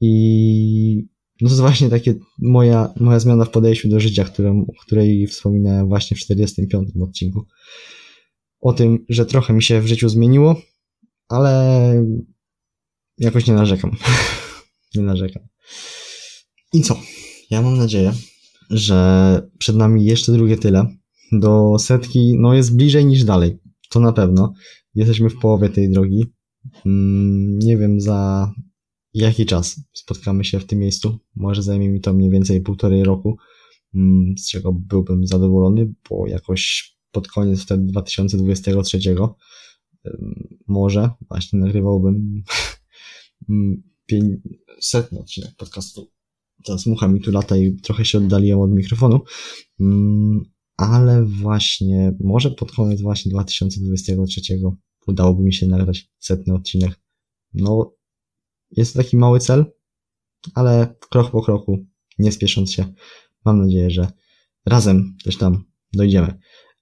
I 0.00 1.08
no 1.40 1.48
to 1.48 1.52
jest 1.52 1.60
właśnie 1.60 1.88
takie 1.88 2.14
moja, 2.38 2.94
moja 3.00 3.20
zmiana 3.20 3.44
w 3.44 3.50
podejściu 3.50 3.88
do 3.88 4.00
życia, 4.00 4.24
którą, 4.24 4.60
o 4.60 4.82
której 4.82 5.26
wspominałem 5.26 5.88
właśnie 5.88 6.16
w 6.16 6.20
45 6.20 6.88
odcinku. 7.02 7.46
O 8.60 8.72
tym, 8.72 9.04
że 9.08 9.26
trochę 9.26 9.52
mi 9.52 9.62
się 9.62 9.80
w 9.80 9.86
życiu 9.86 10.08
zmieniło, 10.08 10.56
ale 11.28 12.04
jakoś 13.18 13.46
nie 13.46 13.54
narzekam. 13.54 13.96
nie 14.94 15.02
narzekam. 15.02 15.42
I 16.72 16.82
co? 16.82 17.00
Ja 17.50 17.62
mam 17.62 17.78
nadzieję, 17.78 18.12
że 18.70 19.48
przed 19.58 19.76
nami 19.76 20.04
jeszcze 20.04 20.32
drugie 20.32 20.56
tyle. 20.56 20.96
Do 21.32 21.78
setki, 21.78 22.36
no 22.38 22.54
jest 22.54 22.76
bliżej 22.76 23.06
niż 23.06 23.24
dalej. 23.24 23.58
To 23.90 24.00
na 24.00 24.12
pewno. 24.12 24.52
Jesteśmy 24.94 25.30
w 25.30 25.38
połowie 25.38 25.68
tej 25.68 25.90
drogi. 25.90 26.24
Mm, 26.86 27.58
nie 27.58 27.76
wiem 27.76 28.00
za 28.00 28.52
jaki 29.14 29.46
czas 29.46 29.80
spotkamy 29.92 30.44
się 30.44 30.60
w 30.60 30.66
tym 30.66 30.78
miejscu. 30.78 31.18
Może 31.36 31.62
zajmie 31.62 31.88
mi 31.88 32.00
to 32.00 32.14
mniej 32.14 32.30
więcej 32.30 32.60
półtorej 32.60 33.04
roku, 33.04 33.36
mm, 33.94 34.34
z 34.38 34.50
czego 34.50 34.72
byłbym 34.72 35.26
zadowolony, 35.26 35.94
bo 36.10 36.26
jakoś 36.26 36.92
pod 37.12 37.28
koniec 37.28 37.62
wtedy 37.62 37.84
2023 37.84 38.98
może 40.66 41.10
właśnie 41.28 41.58
nagrywałbym 41.58 42.42
setny 44.80 45.20
odcinek 45.20 45.56
podcastu. 45.56 46.10
Teraz 46.64 46.86
mucha 46.86 47.08
mi 47.08 47.20
tu 47.20 47.30
lata 47.30 47.56
i 47.56 47.72
trochę 47.72 48.04
się 48.04 48.18
oddaliłem 48.18 48.60
od 48.60 48.70
mikrofonu, 48.70 49.20
mm, 49.80 50.44
ale 50.76 51.24
właśnie 51.24 52.14
może 52.20 52.50
pod 52.50 52.72
koniec 52.72 53.00
właśnie 53.00 53.30
2023 53.30 54.42
udałoby 55.06 55.42
mi 55.42 55.54
się 55.54 55.66
nagrać 55.66 56.10
setny 56.18 56.54
odcinek. 56.54 57.00
No, 57.54 57.94
jest 58.70 58.92
to 58.92 59.02
taki 59.02 59.16
mały 59.16 59.40
cel, 59.40 59.64
ale 60.54 60.94
krok 61.10 61.30
po 61.30 61.42
kroku, 61.42 61.86
nie 62.18 62.32
spiesząc 62.32 62.72
się, 62.72 62.94
mam 63.44 63.60
nadzieję, 63.60 63.90
że 63.90 64.12
razem 64.66 65.16
też 65.24 65.36
tam 65.36 65.64
dojdziemy. 65.92 66.38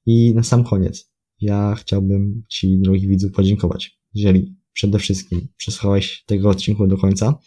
I 0.07 0.34
na 0.34 0.42
sam 0.42 0.64
koniec, 0.64 1.12
ja 1.40 1.74
chciałbym 1.74 2.42
Ci, 2.49 2.78
drogi 2.78 3.09
widzu, 3.09 3.30
podziękować. 3.30 4.01
Jeżeli 4.14 4.57
przede 4.72 4.99
wszystkim 4.99 5.49
przesłuchałeś 5.57 6.24
tego 6.26 6.51
odcinku 6.51 6.86
do 6.86 6.99
końca 6.99 7.38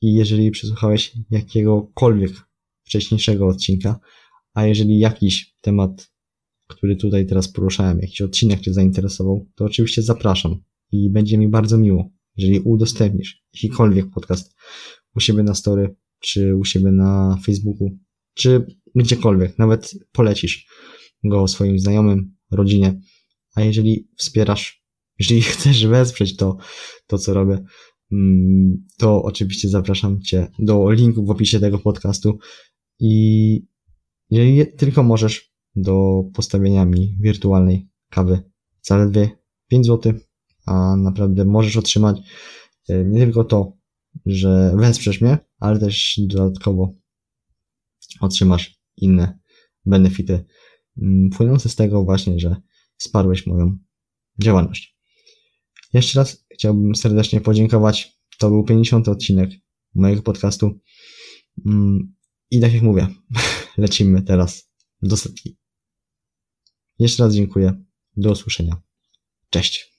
i 0.00 0.14
jeżeli 0.14 0.50
przesłuchałeś 0.50 1.12
jakiegokolwiek 1.30 2.32
wcześniejszego 2.84 3.46
odcinka, 3.46 4.00
a 4.54 4.66
jeżeli 4.66 4.98
jakiś 4.98 5.54
temat, 5.60 6.12
który 6.66 6.96
tutaj 6.96 7.26
teraz 7.26 7.48
poruszałem, 7.52 7.98
jakiś 7.98 8.20
odcinek 8.20 8.60
Cię 8.60 8.72
zainteresował, 8.72 9.46
to 9.54 9.64
oczywiście 9.64 10.02
zapraszam 10.02 10.62
i 10.92 11.10
będzie 11.10 11.38
mi 11.38 11.48
bardzo 11.48 11.78
miło, 11.78 12.10
jeżeli 12.36 12.60
udostępnisz 12.60 13.44
jakikolwiek 13.54 14.10
podcast 14.10 14.54
u 15.16 15.20
siebie 15.20 15.42
na 15.42 15.54
story, 15.54 15.96
czy 16.20 16.56
u 16.56 16.64
siebie 16.64 16.92
na 16.92 17.38
Facebooku, 17.46 17.98
czy 18.34 18.66
gdziekolwiek, 18.94 19.58
nawet 19.58 19.94
polecisz 20.12 20.66
go 21.24 21.48
swoim 21.48 21.78
znajomym, 21.78 22.34
rodzinie. 22.50 23.00
A 23.54 23.60
jeżeli 23.60 24.08
wspierasz, 24.16 24.84
jeżeli 25.18 25.42
chcesz 25.52 25.86
wesprzeć 25.86 26.36
to, 26.36 26.56
to 27.06 27.18
co 27.18 27.34
robię, 27.34 27.64
mm, 28.12 28.86
to 28.98 29.22
oczywiście 29.22 29.68
zapraszam 29.68 30.20
Cię 30.22 30.50
do 30.58 30.90
linku 30.90 31.24
w 31.24 31.30
opisie 31.30 31.60
tego 31.60 31.78
podcastu 31.78 32.38
i 33.00 33.69
jeżeli 34.30 34.72
tylko 34.76 35.02
możesz, 35.02 35.50
do 35.76 36.24
postawienia 36.34 36.84
mi 36.84 37.16
wirtualnej 37.20 37.88
kawy 38.10 38.42
zaledwie 38.82 39.30
5 39.68 39.86
zł, 39.86 40.12
a 40.66 40.96
naprawdę 40.96 41.44
możesz 41.44 41.76
otrzymać 41.76 42.20
e, 42.88 43.04
nie 43.04 43.20
tylko 43.20 43.44
to, 43.44 43.72
że 44.26 44.72
wesprzesz 44.76 45.20
mnie, 45.20 45.38
ale 45.58 45.78
też 45.78 46.20
dodatkowo 46.26 46.94
otrzymasz 48.20 48.80
inne 48.96 49.38
benefity 49.86 50.44
Mm, 51.02 51.30
płynące 51.30 51.68
z 51.68 51.76
tego 51.76 52.04
właśnie, 52.04 52.38
że 52.40 52.56
wsparłeś 52.96 53.46
moją 53.46 53.78
działalność. 54.38 54.96
Jeszcze 55.92 56.18
raz 56.18 56.46
chciałbym 56.54 56.94
serdecznie 56.94 57.40
podziękować. 57.40 58.20
To 58.38 58.50
był 58.50 58.64
50. 58.64 59.08
odcinek 59.08 59.50
mojego 59.94 60.22
podcastu. 60.22 60.80
Mm, 61.66 62.14
I 62.50 62.60
tak 62.60 62.74
jak 62.74 62.82
mówię, 62.82 63.06
lecimy 63.80 64.22
teraz 64.22 64.70
do 65.02 65.16
setki. 65.16 65.56
Jeszcze 66.98 67.22
raz 67.22 67.34
dziękuję. 67.34 67.84
Do 68.16 68.30
usłyszenia. 68.30 68.82
Cześć. 69.50 69.89